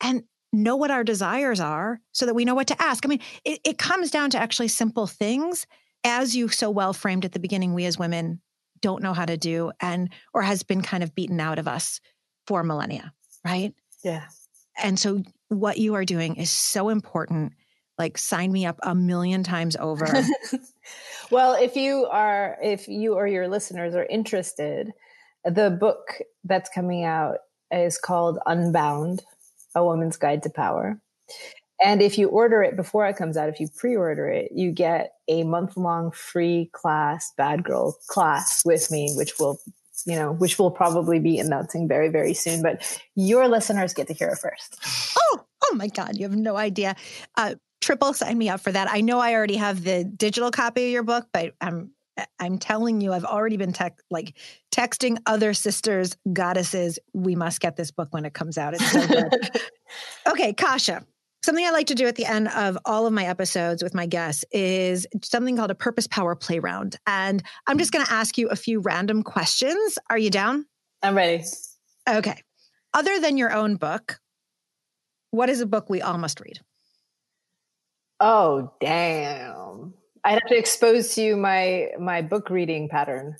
and 0.00 0.24
know 0.52 0.76
what 0.76 0.90
our 0.90 1.04
desires 1.04 1.60
are 1.60 2.00
so 2.12 2.26
that 2.26 2.34
we 2.34 2.44
know 2.44 2.54
what 2.54 2.68
to 2.68 2.82
ask. 2.82 3.04
I 3.04 3.08
mean, 3.08 3.20
it, 3.44 3.60
it 3.64 3.78
comes 3.78 4.10
down 4.10 4.30
to 4.30 4.38
actually 4.38 4.68
simple 4.68 5.06
things, 5.06 5.66
as 6.04 6.34
you 6.34 6.48
so 6.48 6.70
well 6.70 6.92
framed 6.92 7.24
at 7.24 7.32
the 7.32 7.40
beginning, 7.40 7.74
we 7.74 7.84
as 7.84 7.98
women 7.98 8.40
don't 8.80 9.02
know 9.02 9.12
how 9.12 9.24
to 9.24 9.36
do 9.36 9.72
and 9.80 10.10
or 10.32 10.42
has 10.42 10.62
been 10.62 10.82
kind 10.82 11.02
of 11.02 11.14
beaten 11.14 11.40
out 11.40 11.58
of 11.58 11.68
us 11.68 12.00
for 12.46 12.62
millennia, 12.62 13.12
right? 13.44 13.74
Yeah. 14.04 14.24
And 14.82 14.98
so 14.98 15.22
what 15.48 15.78
you 15.78 15.94
are 15.94 16.04
doing 16.04 16.36
is 16.36 16.50
so 16.50 16.88
important. 16.88 17.52
Like 17.98 18.16
sign 18.16 18.52
me 18.52 18.64
up 18.64 18.78
a 18.82 18.94
million 18.94 19.42
times 19.42 19.76
over. 19.76 20.06
well, 21.30 21.54
if 21.54 21.74
you 21.74 22.06
are 22.06 22.56
if 22.62 22.86
you 22.86 23.14
or 23.14 23.26
your 23.26 23.48
listeners 23.48 23.96
are 23.96 24.06
interested, 24.06 24.92
the 25.44 25.70
book 25.70 26.20
that's 26.44 26.70
coming 26.72 27.04
out 27.04 27.38
is 27.72 27.98
called 27.98 28.38
Unbound 28.46 29.22
a 29.74 29.84
Woman's 29.84 30.16
Guide 30.16 30.42
to 30.44 30.50
Power. 30.50 31.00
And 31.80 32.02
if 32.02 32.18
you 32.18 32.28
order 32.28 32.62
it 32.62 32.74
before 32.74 33.06
it 33.06 33.16
comes 33.16 33.36
out, 33.36 33.48
if 33.48 33.60
you 33.60 33.68
pre 33.68 33.96
order 33.96 34.28
it, 34.28 34.50
you 34.52 34.72
get 34.72 35.12
a 35.28 35.44
month 35.44 35.76
long 35.76 36.10
free 36.10 36.70
class, 36.72 37.32
Bad 37.36 37.62
Girl 37.62 37.96
class 38.08 38.64
with 38.64 38.90
me, 38.90 39.12
which 39.16 39.38
will 39.38 39.60
you 40.06 40.14
know, 40.14 40.32
which 40.32 40.58
we'll 40.58 40.70
probably 40.70 41.18
be 41.18 41.38
announcing 41.38 41.88
very, 41.88 42.08
very 42.08 42.34
soon. 42.34 42.62
But 42.62 43.00
your 43.14 43.48
listeners 43.48 43.92
get 43.92 44.06
to 44.08 44.12
hear 44.12 44.28
it 44.28 44.38
first. 44.38 44.78
Oh, 45.18 45.44
oh 45.64 45.74
my 45.74 45.88
God, 45.88 46.16
you 46.16 46.22
have 46.22 46.36
no 46.36 46.56
idea. 46.56 46.94
Uh, 47.36 47.56
triple 47.80 48.12
sign 48.12 48.38
me 48.38 48.48
up 48.48 48.60
for 48.60 48.72
that. 48.72 48.88
I 48.90 49.00
know 49.00 49.18
I 49.18 49.34
already 49.34 49.56
have 49.56 49.84
the 49.84 50.04
digital 50.04 50.50
copy 50.50 50.86
of 50.86 50.92
your 50.92 51.02
book, 51.02 51.26
but 51.32 51.54
I'm 51.60 51.90
I'm 52.38 52.58
telling 52.58 53.00
you, 53.00 53.12
I've 53.12 53.24
already 53.24 53.56
been 53.56 53.72
tech 53.72 53.98
like 54.10 54.36
texting 54.72 55.18
other 55.26 55.54
sisters, 55.54 56.16
goddesses. 56.32 56.98
We 57.12 57.34
must 57.34 57.60
get 57.60 57.76
this 57.76 57.90
book 57.90 58.08
when 58.10 58.24
it 58.24 58.34
comes 58.34 58.58
out. 58.58 58.74
It's 58.74 58.90
so 58.90 59.06
good. 59.06 59.60
okay, 60.28 60.52
Kasia. 60.52 61.04
Something 61.44 61.64
I 61.64 61.70
like 61.70 61.86
to 61.86 61.94
do 61.94 62.06
at 62.06 62.16
the 62.16 62.26
end 62.26 62.48
of 62.48 62.76
all 62.84 63.06
of 63.06 63.12
my 63.12 63.24
episodes 63.24 63.82
with 63.82 63.94
my 63.94 64.06
guests 64.06 64.44
is 64.50 65.06
something 65.22 65.56
called 65.56 65.70
a 65.70 65.74
purpose 65.74 66.06
power 66.08 66.34
play 66.34 66.58
round. 66.58 66.96
And 67.06 67.42
I'm 67.66 67.78
just 67.78 67.92
going 67.92 68.04
to 68.04 68.12
ask 68.12 68.36
you 68.36 68.48
a 68.48 68.56
few 68.56 68.80
random 68.80 69.22
questions. 69.22 69.98
Are 70.10 70.18
you 70.18 70.30
down? 70.30 70.66
I'm 71.02 71.16
ready. 71.16 71.44
Okay. 72.08 72.42
Other 72.92 73.20
than 73.20 73.36
your 73.36 73.52
own 73.52 73.76
book, 73.76 74.18
what 75.30 75.48
is 75.48 75.60
a 75.60 75.66
book 75.66 75.88
we 75.88 76.02
all 76.02 76.18
must 76.18 76.40
read? 76.40 76.58
Oh, 78.18 78.72
damn. 78.80 79.94
I'd 80.24 80.32
have 80.32 80.48
to 80.48 80.56
expose 80.56 81.14
to 81.14 81.22
you 81.22 81.36
my 81.36 81.88
my 81.98 82.22
book 82.22 82.50
reading 82.50 82.88
pattern. 82.88 83.36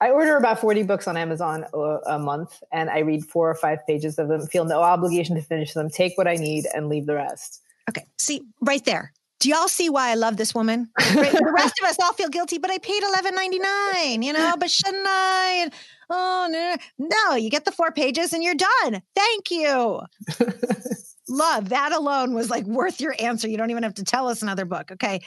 I 0.00 0.10
order 0.10 0.36
about 0.36 0.60
40 0.60 0.82
books 0.82 1.06
on 1.06 1.16
Amazon 1.16 1.64
a, 2.06 2.18
month 2.18 2.60
and 2.72 2.90
I 2.90 3.00
read 3.00 3.24
four 3.24 3.48
or 3.48 3.54
five 3.54 3.78
pages 3.86 4.18
of 4.18 4.26
them, 4.26 4.44
feel 4.48 4.64
no 4.64 4.80
obligation 4.80 5.36
to 5.36 5.42
finish 5.42 5.74
them, 5.74 5.88
take 5.88 6.18
what 6.18 6.26
I 6.26 6.34
need 6.34 6.66
and 6.74 6.88
leave 6.88 7.06
the 7.06 7.14
rest. 7.14 7.62
Okay. 7.88 8.04
See, 8.18 8.42
right 8.60 8.84
there. 8.84 9.12
Do 9.38 9.48
y'all 9.48 9.68
see 9.68 9.88
why 9.90 10.10
I 10.10 10.14
love 10.14 10.38
this 10.38 10.56
woman? 10.56 10.88
Right? 11.14 11.32
the 11.32 11.52
rest 11.54 11.74
of 11.80 11.88
us 11.88 11.98
all 12.00 12.12
feel 12.14 12.28
guilty, 12.28 12.58
but 12.58 12.70
I 12.70 12.78
paid 12.78 13.02
eleven 13.02 13.34
ninety 13.34 13.58
nine. 13.58 14.22
You 14.22 14.32
know, 14.32 14.54
but 14.58 14.70
shouldn't 14.70 15.06
I? 15.06 15.62
And, 15.62 15.72
oh 16.10 16.48
no, 16.50 16.76
no! 16.98 17.36
You 17.36 17.50
get 17.50 17.64
the 17.64 17.72
four 17.72 17.90
pages 17.90 18.32
and 18.32 18.42
you're 18.42 18.54
done. 18.54 19.02
Thank 19.14 19.50
you. 19.50 20.00
love 21.28 21.70
that 21.70 21.92
alone 21.92 22.34
was 22.34 22.50
like 22.50 22.64
worth 22.66 23.00
your 23.00 23.14
answer. 23.18 23.48
You 23.48 23.56
don't 23.56 23.70
even 23.70 23.82
have 23.82 23.94
to 23.94 24.04
tell 24.04 24.28
us 24.28 24.42
another 24.42 24.64
book. 24.64 24.92
Okay, 24.92 25.20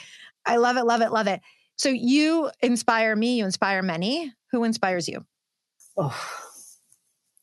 I 0.46 0.56
love 0.56 0.76
it, 0.76 0.84
love 0.84 1.02
it, 1.02 1.12
love 1.12 1.26
it. 1.26 1.40
So 1.76 1.90
you 1.90 2.50
inspire 2.62 3.14
me. 3.14 3.36
You 3.36 3.44
inspire 3.44 3.82
many. 3.82 4.32
Who 4.52 4.64
inspires 4.64 5.08
you? 5.08 5.24
Oh, 5.96 6.18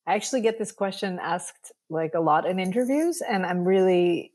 I 0.07 0.15
actually 0.15 0.41
get 0.41 0.57
this 0.57 0.71
question 0.71 1.19
asked 1.21 1.71
like 1.89 2.13
a 2.15 2.19
lot 2.19 2.45
in 2.45 2.59
interviews, 2.59 3.21
and 3.21 3.45
I'm 3.45 3.63
really, 3.63 4.31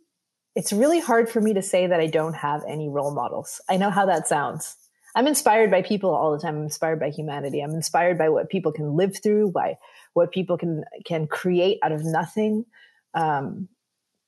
it's 0.55 0.73
really 0.73 1.01
hard 1.01 1.29
for 1.29 1.41
me 1.41 1.55
to 1.55 1.63
say 1.63 1.87
that 1.87 2.01
I 2.01 2.07
don't 2.07 2.35
have 2.35 2.63
any 2.69 2.89
role 2.89 3.13
models. 3.13 3.61
I 3.69 3.77
know 3.77 3.91
how 3.91 4.07
that 4.07 4.29
sounds. 4.29 4.77
I'm 5.15 5.27
inspired 5.27 5.71
by 5.71 5.83
people 5.83 6.15
all 6.15 6.33
the 6.33 6.39
time. 6.39 6.57
I'm 6.57 6.65
inspired 6.65 7.01
by 7.01 7.11
humanity. 7.11 7.61
I'm 7.61 7.75
inspired 7.75 8.19
by 8.19 8.29
what 8.29 8.51
people 8.51 8.73
can 8.73 8.97
live 8.97 9.21
through, 9.21 9.51
by 9.53 9.79
what 10.13 10.31
people 10.31 10.59
can 10.59 10.85
can 11.05 11.27
create 11.27 11.79
out 11.83 11.93
of 11.93 12.05
nothing. 12.05 12.65
Um, 13.15 13.69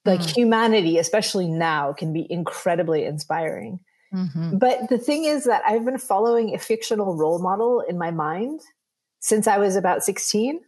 like 0.04 0.20
mm. 0.20 0.34
humanity, 0.34 0.98
especially 0.98 1.48
now, 1.48 1.92
can 1.92 2.12
be 2.12 2.26
incredibly 2.28 3.04
inspiring. 3.04 3.80
Mm-hmm. 4.14 4.58
But 4.58 4.88
the 4.88 4.98
thing 4.98 5.24
is 5.24 5.44
that 5.44 5.62
I've 5.66 5.84
been 5.84 5.98
following 5.98 6.54
a 6.54 6.58
fictional 6.58 7.16
role 7.16 7.38
model 7.38 7.80
in 7.80 7.98
my 7.98 8.10
mind 8.10 8.60
since 9.20 9.46
I 9.46 9.58
was 9.58 9.76
about 9.76 10.04
16. 10.04 10.60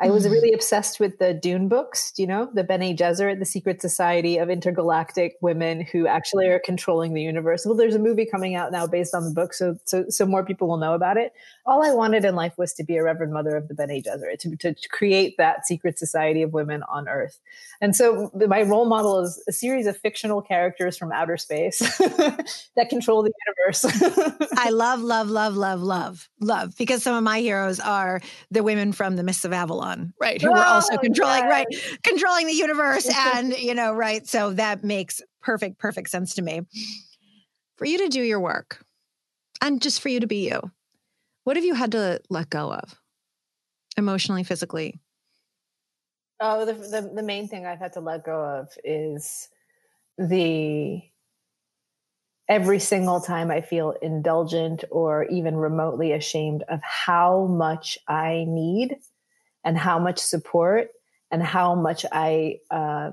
I 0.00 0.10
was 0.10 0.24
mm-hmm. 0.24 0.32
really 0.32 0.52
obsessed 0.52 0.98
with 0.98 1.18
the 1.18 1.34
Dune 1.34 1.68
books, 1.68 2.12
do 2.12 2.22
you 2.22 2.26
know, 2.26 2.50
the 2.54 2.64
Bene 2.64 2.96
Gesserit, 2.96 3.38
the 3.38 3.44
secret 3.44 3.80
society 3.80 4.38
of 4.38 4.48
intergalactic 4.48 5.36
women 5.42 5.82
who 5.82 6.06
actually 6.06 6.48
are 6.48 6.58
controlling 6.58 7.12
the 7.12 7.22
universe. 7.22 7.64
Well, 7.66 7.76
there's 7.76 7.94
a 7.94 8.00
movie 8.00 8.26
coming 8.26 8.54
out 8.54 8.72
now 8.72 8.86
based 8.86 9.14
on 9.14 9.24
the 9.24 9.30
book, 9.30 9.52
so 9.52 9.76
so 9.84 10.06
so 10.08 10.24
more 10.24 10.44
people 10.44 10.66
will 10.66 10.78
know 10.78 10.94
about 10.94 11.18
it. 11.18 11.32
All 11.66 11.84
I 11.84 11.92
wanted 11.92 12.24
in 12.24 12.34
life 12.34 12.54
was 12.56 12.72
to 12.74 12.84
be 12.84 12.96
a 12.96 13.02
Reverend 13.02 13.32
Mother 13.32 13.54
of 13.54 13.68
the 13.68 13.74
Bene 13.74 14.02
Gesserit, 14.02 14.38
to, 14.40 14.56
to 14.56 14.88
create 14.88 15.36
that 15.36 15.66
secret 15.66 15.98
society 15.98 16.42
of 16.42 16.52
women 16.52 16.82
on 16.90 17.06
Earth. 17.08 17.38
And 17.80 17.94
so 17.94 18.30
my 18.34 18.62
role 18.62 18.86
model 18.86 19.20
is 19.20 19.42
a 19.48 19.52
series 19.52 19.86
of 19.86 19.96
fictional 19.98 20.40
characters 20.40 20.96
from 20.96 21.12
outer 21.12 21.36
space 21.36 21.78
that 21.98 22.88
control 22.88 23.22
the 23.22 23.32
universe. 23.46 24.48
I 24.56 24.70
love, 24.70 25.00
love, 25.00 25.28
love, 25.28 25.54
love, 25.54 25.82
love, 25.82 26.28
love, 26.40 26.74
because 26.76 27.02
some 27.02 27.14
of 27.14 27.22
my 27.22 27.40
heroes 27.40 27.78
are 27.78 28.20
the 28.50 28.62
women 28.62 28.92
from 28.92 29.16
the 29.16 29.22
Mists 29.22 29.44
of 29.44 29.52
Avalon 29.52 29.81
on, 29.82 30.12
right? 30.20 30.40
Who 30.40 30.48
oh, 30.48 30.52
were 30.52 30.64
also 30.64 30.94
oh, 30.94 30.98
controlling, 30.98 31.44
yes. 31.44 31.50
right? 31.50 31.66
Controlling 32.02 32.46
the 32.46 32.54
universe. 32.54 33.08
and, 33.34 33.56
you 33.56 33.74
know, 33.74 33.92
right. 33.92 34.26
So 34.26 34.52
that 34.54 34.84
makes 34.84 35.20
perfect, 35.40 35.78
perfect 35.78 36.10
sense 36.10 36.34
to 36.34 36.42
me. 36.42 36.62
For 37.76 37.84
you 37.84 37.98
to 37.98 38.08
do 38.08 38.22
your 38.22 38.40
work 38.40 38.84
and 39.60 39.82
just 39.82 40.00
for 40.00 40.08
you 40.08 40.20
to 40.20 40.26
be 40.26 40.48
you, 40.48 40.60
what 41.44 41.56
have 41.56 41.64
you 41.64 41.74
had 41.74 41.92
to 41.92 42.20
let 42.30 42.50
go 42.50 42.72
of 42.72 42.98
emotionally, 43.96 44.44
physically? 44.44 45.00
Oh, 46.40 46.64
the, 46.64 46.72
the, 46.72 47.10
the 47.14 47.22
main 47.22 47.48
thing 47.48 47.66
I've 47.66 47.78
had 47.78 47.92
to 47.94 48.00
let 48.00 48.24
go 48.24 48.42
of 48.42 48.68
is 48.84 49.48
the 50.18 51.02
every 52.48 52.78
single 52.78 53.20
time 53.20 53.50
I 53.50 53.60
feel 53.60 53.94
indulgent 54.02 54.84
or 54.90 55.24
even 55.24 55.56
remotely 55.56 56.12
ashamed 56.12 56.64
of 56.68 56.80
how 56.82 57.46
much 57.46 57.96
I 58.08 58.44
need 58.46 58.96
and 59.64 59.78
how 59.78 59.98
much 59.98 60.18
support 60.18 60.88
and 61.30 61.42
how 61.42 61.74
much 61.74 62.04
I 62.12 62.58
uh, 62.70 63.10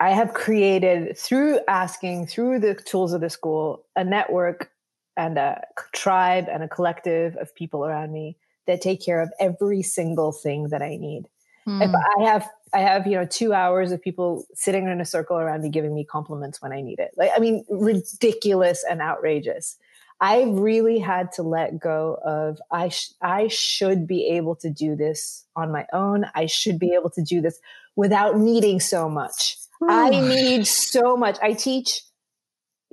I 0.00 0.10
have 0.10 0.34
created 0.34 1.16
through 1.16 1.60
asking 1.68 2.26
through 2.26 2.60
the 2.60 2.74
tools 2.74 3.12
of 3.12 3.20
the 3.20 3.30
school 3.30 3.86
a 3.96 4.04
network 4.04 4.70
and 5.16 5.38
a 5.38 5.62
tribe 5.92 6.46
and 6.50 6.62
a 6.62 6.68
collective 6.68 7.36
of 7.36 7.54
people 7.54 7.86
around 7.86 8.12
me 8.12 8.36
that 8.66 8.80
take 8.80 9.04
care 9.04 9.20
of 9.20 9.30
every 9.38 9.82
single 9.82 10.32
thing 10.32 10.68
that 10.68 10.82
I 10.82 10.96
need. 10.96 11.28
Mm. 11.66 11.82
If 11.82 11.94
I 11.94 12.24
have 12.24 12.48
I 12.74 12.80
have 12.80 13.06
you 13.06 13.16
know 13.16 13.24
two 13.24 13.52
hours 13.52 13.92
of 13.92 14.02
people 14.02 14.44
sitting 14.54 14.86
in 14.88 15.00
a 15.00 15.04
circle 15.04 15.38
around 15.38 15.62
me 15.62 15.68
giving 15.68 15.94
me 15.94 16.04
compliments 16.04 16.60
when 16.60 16.72
I 16.72 16.80
need 16.80 16.98
it. 16.98 17.12
Like 17.16 17.30
I 17.34 17.38
mean, 17.38 17.64
ridiculous 17.68 18.84
and 18.88 19.00
outrageous. 19.00 19.76
I 20.20 20.44
really 20.44 20.98
had 20.98 21.32
to 21.32 21.42
let 21.42 21.78
go 21.78 22.18
of 22.24 22.58
I 22.70 22.88
sh- 22.88 23.12
I 23.20 23.48
should 23.48 24.06
be 24.06 24.26
able 24.28 24.56
to 24.56 24.70
do 24.70 24.96
this 24.96 25.44
on 25.56 25.72
my 25.72 25.86
own. 25.92 26.26
I 26.34 26.46
should 26.46 26.78
be 26.78 26.94
able 26.94 27.10
to 27.10 27.22
do 27.22 27.40
this 27.40 27.58
without 27.96 28.38
needing 28.38 28.80
so 28.80 29.08
much. 29.08 29.56
I 29.86 30.10
need 30.10 30.66
so 30.66 31.16
much. 31.16 31.38
I 31.42 31.52
teach 31.52 32.02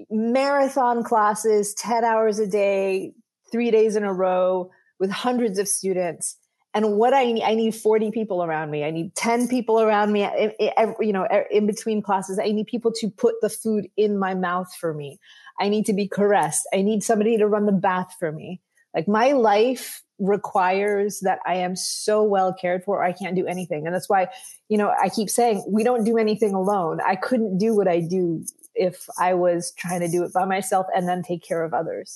marathon 0.09 1.03
classes 1.03 1.73
10 1.75 2.03
hours 2.03 2.39
a 2.39 2.47
day, 2.47 3.13
3 3.51 3.71
days 3.71 3.95
in 3.95 4.03
a 4.03 4.13
row 4.13 4.71
with 4.99 5.11
hundreds 5.11 5.57
of 5.59 5.67
students. 5.67 6.37
And 6.73 6.93
what 6.93 7.13
I 7.13 7.31
need, 7.31 7.43
I 7.43 7.53
need 7.53 7.75
40 7.75 8.11
people 8.11 8.43
around 8.43 8.71
me. 8.71 8.83
I 8.83 8.91
need 8.91 9.13
10 9.15 9.49
people 9.49 9.81
around 9.81 10.13
me, 10.13 10.23
eh, 10.23 10.51
eh, 10.59 10.71
eh, 10.77 10.93
you 11.01 11.11
know, 11.11 11.27
in 11.49 11.67
between 11.67 12.01
classes. 12.01 12.39
I 12.39 12.51
need 12.51 12.67
people 12.67 12.91
to 12.93 13.09
put 13.09 13.35
the 13.41 13.49
food 13.49 13.89
in 13.97 14.17
my 14.17 14.33
mouth 14.35 14.73
for 14.79 14.93
me. 14.93 15.19
I 15.59 15.67
need 15.67 15.85
to 15.87 15.93
be 15.93 16.07
caressed. 16.07 16.67
I 16.73 16.81
need 16.81 17.03
somebody 17.03 17.37
to 17.37 17.47
run 17.47 17.65
the 17.65 17.73
bath 17.73 18.15
for 18.17 18.31
me. 18.31 18.61
Like 18.95 19.07
my 19.07 19.33
life 19.33 20.01
requires 20.19 21.19
that 21.21 21.39
I 21.45 21.55
am 21.55 21.75
so 21.75 22.23
well 22.23 22.53
cared 22.53 22.83
for, 22.83 23.03
I 23.03 23.11
can't 23.11 23.35
do 23.35 23.47
anything. 23.47 23.85
And 23.85 23.93
that's 23.93 24.07
why, 24.07 24.27
you 24.69 24.77
know, 24.77 24.93
I 25.01 25.09
keep 25.09 25.29
saying 25.29 25.65
we 25.67 25.83
don't 25.83 26.03
do 26.03 26.17
anything 26.17 26.53
alone. 26.53 26.99
I 27.05 27.15
couldn't 27.15 27.57
do 27.57 27.75
what 27.75 27.87
I 27.87 27.99
do 27.99 28.45
if 28.75 29.07
I 29.19 29.33
was 29.33 29.73
trying 29.77 30.01
to 30.01 30.07
do 30.07 30.23
it 30.23 30.31
by 30.31 30.45
myself 30.45 30.85
and 30.95 31.07
then 31.07 31.23
take 31.23 31.43
care 31.43 31.63
of 31.63 31.73
others. 31.73 32.15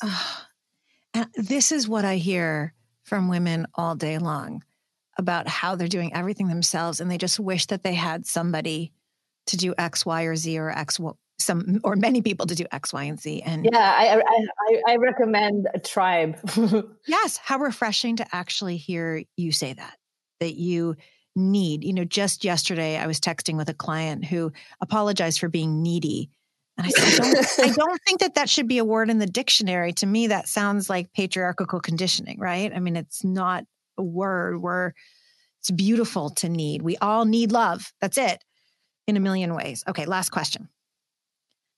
and 1.13 1.27
this 1.35 1.71
is 1.71 1.87
what 1.87 2.05
I 2.05 2.17
hear 2.17 2.73
from 3.05 3.29
women 3.29 3.67
all 3.75 3.95
day 3.95 4.17
long 4.17 4.63
about 5.17 5.47
how 5.47 5.75
they're 5.75 5.87
doing 5.87 6.13
everything 6.13 6.47
themselves 6.47 6.99
and 6.99 7.09
they 7.09 7.17
just 7.17 7.39
wish 7.39 7.67
that 7.67 7.83
they 7.83 7.93
had 7.93 8.25
somebody 8.25 8.91
to 9.47 9.57
do 9.57 9.73
X, 9.77 10.05
Y, 10.05 10.23
or 10.23 10.35
Z 10.35 10.57
or 10.57 10.69
X, 10.69 10.99
some 11.37 11.79
or 11.83 11.95
many 11.95 12.21
people 12.21 12.45
to 12.47 12.55
do 12.55 12.65
X, 12.71 12.91
Y, 12.91 13.03
and 13.03 13.19
Z. 13.19 13.41
And 13.43 13.65
yeah, 13.65 13.95
I 13.97 14.21
I, 14.21 14.93
I 14.93 14.95
recommend 14.97 15.67
a 15.73 15.79
tribe. 15.79 16.37
yes, 17.07 17.37
how 17.37 17.59
refreshing 17.59 18.17
to 18.17 18.25
actually 18.31 18.77
hear 18.77 19.23
you 19.37 19.51
say 19.51 19.73
that 19.73 19.97
that 20.39 20.55
you 20.55 20.95
need. 21.35 21.83
You 21.83 21.93
know, 21.93 22.05
just 22.05 22.43
yesterday 22.43 22.97
I 22.97 23.07
was 23.07 23.19
texting 23.19 23.57
with 23.57 23.69
a 23.69 23.73
client 23.73 24.25
who 24.25 24.51
apologized 24.81 25.39
for 25.39 25.49
being 25.49 25.81
needy. 25.81 26.29
And 26.77 26.87
I 26.87 26.89
said, 26.89 27.23
I 27.23 27.33
don't, 27.33 27.59
I 27.59 27.73
don't 27.75 28.01
think 28.05 28.19
that 28.19 28.35
that 28.35 28.49
should 28.49 28.67
be 28.67 28.77
a 28.79 28.85
word 28.85 29.09
in 29.09 29.19
the 29.19 29.25
dictionary. 29.25 29.93
To 29.93 30.05
me, 30.05 30.27
that 30.27 30.47
sounds 30.47 30.89
like 30.89 31.13
patriarchal 31.13 31.79
conditioning, 31.79 32.39
right? 32.39 32.71
I 32.73 32.79
mean, 32.79 32.95
it's 32.95 33.23
not 33.23 33.63
a 33.97 34.03
word. 34.03 34.61
We're, 34.61 34.91
it's 35.61 35.71
beautiful 35.71 36.31
to 36.31 36.49
need. 36.49 36.81
We 36.81 36.97
all 36.97 37.25
need 37.25 37.51
love. 37.51 37.93
That's 38.01 38.17
it 38.17 38.43
in 39.07 39.17
a 39.17 39.21
million 39.21 39.55
ways. 39.55 39.83
Okay, 39.87 40.05
last 40.05 40.29
question. 40.29 40.69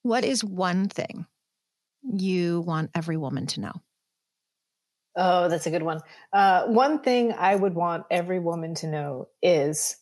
What 0.01 0.23
is 0.23 0.43
one 0.43 0.87
thing 0.87 1.25
you 2.03 2.61
want 2.61 2.91
every 2.95 3.17
woman 3.17 3.47
to 3.47 3.59
know? 3.59 3.73
Oh, 5.15 5.49
that's 5.49 5.65
a 5.65 5.71
good 5.71 5.83
one. 5.83 6.01
Uh, 6.31 6.67
one 6.67 6.99
thing 7.01 7.33
I 7.33 7.55
would 7.55 7.73
want 7.73 8.05
every 8.11 8.39
woman 8.39 8.75
to 8.75 8.87
know 8.87 9.27
is 9.41 9.97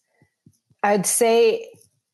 I'd 0.83 1.05
say 1.05 1.69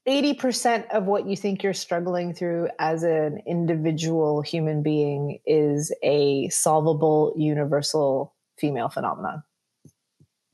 80% 0.08 0.90
of 0.90 1.06
what 1.06 1.28
you 1.28 1.38
think 1.38 1.62
you're 1.62 1.74
struggling 1.74 2.34
through 2.34 2.70
as 2.80 3.04
an 3.04 3.42
individual 3.46 4.42
human 4.42 4.82
being 4.82 5.40
is 5.46 5.94
a 6.02 6.50
solvable 6.50 7.34
universal 7.38 8.34
female 8.58 8.90
phenomenon. 8.90 9.44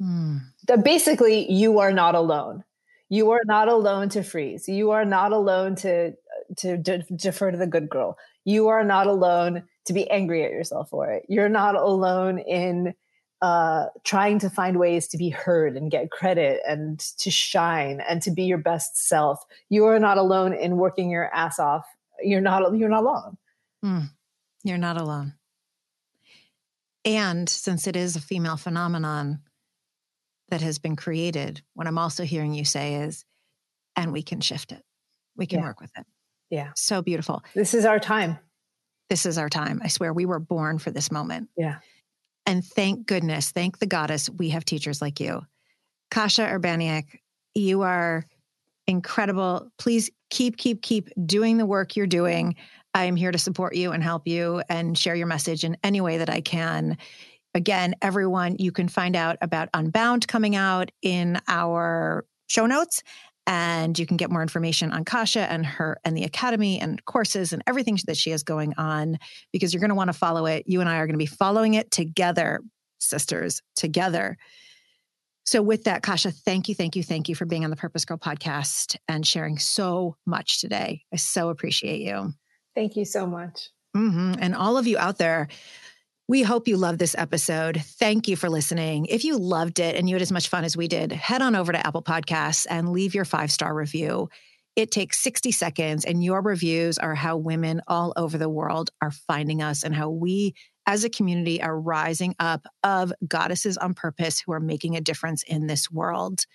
Mm. 0.02 0.41
Basically, 0.84 1.50
you 1.52 1.80
are 1.80 1.93
not 1.93 2.14
alone. 2.14 2.64
You 3.10 3.32
are 3.32 3.41
not 3.45 3.70
alone 3.70 4.10
to 4.10 4.24
freeze. 4.24 4.68
You 4.68 4.91
are 4.91 5.06
not 5.06 5.32
alone 5.32 5.76
to 5.78 6.14
to 6.58 6.78
de- 6.78 7.06
defer 7.16 7.52
to 7.52 7.58
the 7.58 7.68
good 7.68 7.89
girl. 7.89 8.18
You 8.45 8.68
are 8.68 8.84
not 8.84 9.08
alone 9.08 9.64
to 9.86 9.93
be 9.93 10.10
angry 10.10 10.45
at 10.45 10.52
yourself 10.52 10.89
for 10.89 11.12
it. 11.12 11.24
You're 11.28 11.50
not 11.50 11.76
alone 11.76 12.39
in 12.39 12.93
uh, 13.41 13.85
trying 14.03 14.39
to 14.39 14.49
find 14.49 14.79
ways 14.79 15.07
to 15.09 15.17
be 15.17 15.29
heard 15.29 15.77
and 15.77 15.91
get 15.91 16.09
credit 16.09 16.61
and 16.67 16.99
to 16.99 17.29
shine 17.29 18.01
and 18.07 18.21
to 18.23 18.31
be 18.31 18.43
your 18.43 18.57
best 18.57 19.07
self. 19.07 19.43
You 19.69 19.85
are 19.85 19.99
not 19.99 20.17
alone 20.17 20.53
in 20.53 20.77
working 20.77 21.09
your 21.09 21.33
ass 21.33 21.59
off. 21.59 21.85
You're 22.21 22.41
not. 22.41 22.75
You're 22.75 22.89
not 22.89 23.03
alone. 23.03 23.38
Mm, 23.85 24.09
you're 24.63 24.77
not 24.77 24.99
alone. 24.99 25.33
And 27.05 27.47
since 27.47 27.88
it 27.88 27.95
is 27.95 28.15
a 28.15 28.21
female 28.21 28.57
phenomenon 28.57 29.39
that 30.49 30.61
has 30.61 30.79
been 30.79 30.95
created, 30.95 31.61
what 31.73 31.88
I'm 31.88 31.97
also 31.97 32.23
hearing 32.23 32.53
you 32.53 32.65
say 32.65 32.95
is, 32.95 33.23
and 33.95 34.11
we 34.11 34.23
can 34.23 34.41
shift 34.41 34.71
it. 34.71 34.83
We 35.35 35.45
can 35.45 35.59
yeah. 35.59 35.65
work 35.65 35.79
with 35.79 35.91
it. 35.97 36.05
Yeah. 36.49 36.71
So 36.75 37.01
beautiful. 37.01 37.43
This 37.53 37.73
is 37.73 37.85
our 37.85 37.99
time. 37.99 38.39
This 39.09 39.25
is 39.25 39.38
our 39.38 39.49
time. 39.49 39.81
I 39.83 39.88
swear 39.88 40.11
we 40.11 40.25
were 40.25 40.39
born 40.39 40.79
for 40.79 40.91
this 40.91 41.11
moment. 41.11 41.49
Yeah. 41.55 41.77
And 42.48 42.64
thank 42.66 43.06
goodness, 43.06 43.52
thank 43.52 43.80
the 43.80 43.86
goddess, 43.86 44.30
we 44.30 44.50
have 44.50 44.64
teachers 44.64 45.02
like 45.02 45.20
you. 45.20 45.41
Kasia 46.10 46.48
Urbaniak, 46.48 47.20
you 47.54 47.82
are 47.82 48.26
incredible. 48.88 49.70
Please 49.78 50.10
keep, 50.30 50.56
keep, 50.56 50.82
keep 50.82 51.10
doing 51.26 51.58
the 51.58 51.66
work 51.66 51.98
you're 51.98 52.08
doing. 52.08 52.56
I'm 52.93 53.18
here 53.18 53.34
to 53.34 53.38
support 53.38 53.76
you 53.76 53.91
and 53.91 54.02
help 54.02 54.28
you 54.28 54.62
and 54.70 54.98
share 54.98 55.14
your 55.14 55.28
message 55.28 55.66
in 55.66 55.76
any 55.84 56.00
way 56.00 56.20
that 56.20 56.30
I 56.30 56.39
can. 56.39 56.98
Again, 57.54 57.95
everyone, 58.02 58.56
you 58.60 58.72
can 58.72 58.88
find 58.88 59.18
out 59.18 59.36
about 59.41 59.68
Unbound 59.74 60.26
coming 60.30 60.56
out 60.56 60.89
in 61.02 61.41
our 61.50 62.26
show 62.48 62.66
notes 62.66 63.04
and 63.48 63.98
you 63.98 64.06
can 64.06 64.18
get 64.18 64.30
more 64.30 64.41
information 64.41 64.91
on 64.91 65.06
Kasia 65.06 65.50
and 65.50 65.66
her 65.66 66.00
and 66.04 66.16
the 66.16 66.26
academy 66.26 66.80
and 66.82 67.04
courses 67.06 67.54
and 67.54 67.64
everything 67.66 67.98
that 68.06 68.18
she 68.18 68.32
has 68.32 68.43
going 68.43 68.74
on 68.78 69.18
because 69.54 69.74
you're 69.74 69.80
going 69.80 69.89
to 69.89 69.95
want 69.95 70.10
to 70.10 70.18
follow 70.18 70.45
it. 70.45 70.66
You 70.68 70.82
and 70.82 70.89
I 70.89 70.98
are 70.98 71.08
going 71.08 71.14
to 71.14 71.18
be 71.18 71.26
following 71.26 71.74
it 71.74 71.89
together, 71.89 72.60
sisters, 73.00 73.64
together. 73.78 74.38
So, 75.45 75.62
with 75.62 75.86
that, 75.86 76.04
Kasia, 76.04 76.32
thank 76.32 76.68
you, 76.68 76.76
thank 76.76 76.98
you, 76.98 77.04
thank 77.04 77.30
you 77.30 77.36
for 77.36 77.45
being 77.45 77.64
on 77.64 77.70
the 77.70 77.78
Purpose 77.78 78.04
Girl 78.04 78.18
podcast 78.18 78.98
and 79.08 79.26
sharing 79.26 79.58
so 79.58 80.18
much 80.26 80.60
today. 80.60 81.04
I 81.14 81.16
so 81.16 81.48
appreciate 81.48 82.02
you. 82.02 82.34
Thank 82.76 82.98
you 82.98 83.06
so 83.06 83.26
much. 83.26 83.70
Mm-hmm. 83.95 84.34
And 84.39 84.54
all 84.54 84.78
of 84.78 84.88
you 84.88 84.98
out 84.98 85.18
there, 85.18 85.48
we 86.30 86.43
hope 86.43 86.67
you 86.67 86.75
love 86.75 86.97
this 86.97 87.15
episode. 87.17 87.82
Thank 87.82 88.28
you 88.28 88.36
for 88.36 88.49
listening. 88.49 89.05
If 89.05 89.23
you 89.23 89.38
loved 89.38 89.80
it 89.80 89.95
and 89.95 90.09
you 90.09 90.15
had 90.15 90.21
as 90.21 90.32
much 90.32 90.49
fun 90.49 90.65
as 90.65 90.75
we 90.75 90.89
did, 90.89 91.13
head 91.13 91.41
on 91.41 91.55
over 91.55 91.71
to 91.71 91.88
Apple 91.88 92.03
Podcasts 92.03 92.67
and 92.69 92.89
leave 92.89 93.15
your 93.15 93.23
five 93.23 93.49
star 93.49 93.73
review. 93.73 94.30
It 94.75 94.91
takes 94.91 95.19
60 95.19 95.51
seconds, 95.53 96.05
and 96.05 96.23
your 96.23 96.41
reviews 96.41 96.97
are 96.99 97.15
how 97.15 97.38
women 97.38 97.82
all 97.88 98.13
over 98.15 98.38
the 98.38 98.49
world 98.49 98.91
are 99.01 99.09
finding 99.09 99.61
us 99.61 99.84
and 99.84 99.95
how 99.95 100.09
we 100.09 100.53
as 100.86 101.03
a 101.03 101.09
community 101.09 101.61
are 101.61 101.80
rising 101.80 102.36
up 102.39 102.67
of 102.84 103.11
goddesses 103.28 103.78
on 103.78 103.93
purpose 103.93 104.39
who 104.39 104.51
are 104.51 104.59
making 104.59 104.95
a 104.95 105.01
difference 105.01 105.43
in 105.43 105.67
this 105.67 105.89
world. 105.89 106.45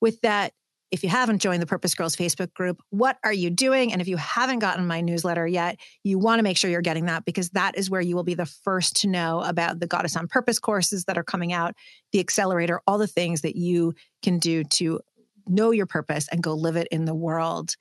With 0.00 0.20
that, 0.22 0.52
if 0.90 1.04
you 1.04 1.08
haven't 1.08 1.40
joined 1.40 1.62
the 1.62 1.66
Purpose 1.66 1.94
Girls 1.94 2.16
Facebook 2.16 2.52
group, 2.52 2.82
what 2.90 3.18
are 3.22 3.32
you 3.32 3.48
doing? 3.48 3.92
And 3.92 4.00
if 4.00 4.08
you 4.08 4.16
haven't 4.16 4.58
gotten 4.58 4.86
my 4.86 5.00
newsletter 5.00 5.46
yet, 5.46 5.78
you 6.02 6.18
want 6.18 6.40
to 6.40 6.42
make 6.42 6.56
sure 6.56 6.70
you're 6.70 6.80
getting 6.80 7.06
that 7.06 7.24
because 7.24 7.50
that 7.50 7.76
is 7.76 7.88
where 7.88 8.00
you 8.00 8.16
will 8.16 8.24
be 8.24 8.34
the 8.34 8.46
first 8.46 8.96
to 9.02 9.08
know 9.08 9.40
about 9.40 9.78
the 9.78 9.86
Goddess 9.86 10.16
on 10.16 10.26
Purpose 10.26 10.58
courses 10.58 11.04
that 11.04 11.16
are 11.16 11.24
coming 11.24 11.52
out, 11.52 11.74
the 12.12 12.20
accelerator, 12.20 12.80
all 12.86 12.98
the 12.98 13.06
things 13.06 13.42
that 13.42 13.56
you 13.56 13.94
can 14.22 14.38
do 14.38 14.64
to 14.64 15.00
know 15.46 15.70
your 15.70 15.86
purpose 15.86 16.28
and 16.30 16.42
go 16.42 16.54
live 16.54 16.76
it 16.76 16.88
in 16.90 17.04
the 17.04 17.14
world. 17.14 17.76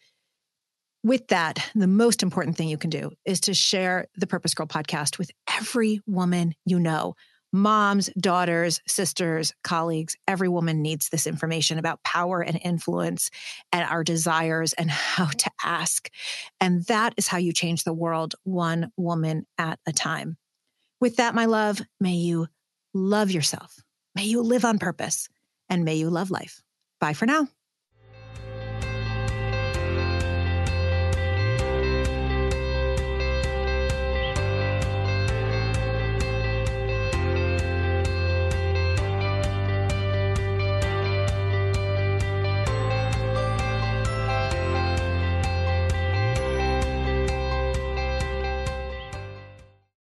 With 1.04 1.28
that, 1.30 1.66
the 1.76 1.88
most 1.88 2.22
important 2.22 2.58
thing 2.58 2.68
you 2.68 2.78
can 2.78 2.90
do 2.90 3.12
is 3.26 3.40
to 3.42 3.54
share 3.54 4.08
the 4.18 4.28
Purpose 4.28 4.54
Girl 4.54 4.68
podcast 4.68 5.18
with 5.18 5.32
every 5.50 6.02
woman 6.06 6.54
you 6.66 6.80
know 6.80 7.16
moms, 7.52 8.10
daughters, 8.20 8.82
sisters, 8.88 9.54
colleagues, 9.64 10.16
every 10.28 10.50
woman 10.50 10.82
needs 10.82 11.10
this 11.10 11.28
information 11.28 11.80
about 11.80 12.04
power 12.04 12.42
and 12.42 12.60
influence 12.64 13.30
and 13.72 13.88
our 13.90 14.04
desires 14.04 14.74
and 14.74 14.90
how 14.92 15.26
to 15.26 15.52
ask. 15.64 16.10
And 16.60 16.84
that 16.86 17.14
is 17.18 17.28
how 17.28 17.38
you 17.38 17.54
change 17.54 17.84
the 17.84 17.94
world 17.94 18.36
one 18.44 18.92
woman 18.98 19.46
at 19.58 19.80
a 19.88 19.92
time. 19.92 20.38
With 21.02 21.18
that, 21.18 21.36
my 21.36 21.46
love, 21.46 21.82
may 22.00 22.16
you 22.16 22.48
love 22.94 23.32
yourself. 23.32 23.84
May 24.16 24.26
you 24.26 24.42
live 24.42 24.66
on 24.66 24.80
purpose 24.80 25.30
and 25.70 25.86
may 25.86 25.96
you 25.96 26.10
love 26.10 26.32
life. 26.32 26.62
Bye 27.00 27.14
for 27.14 27.26
now. 27.26 27.48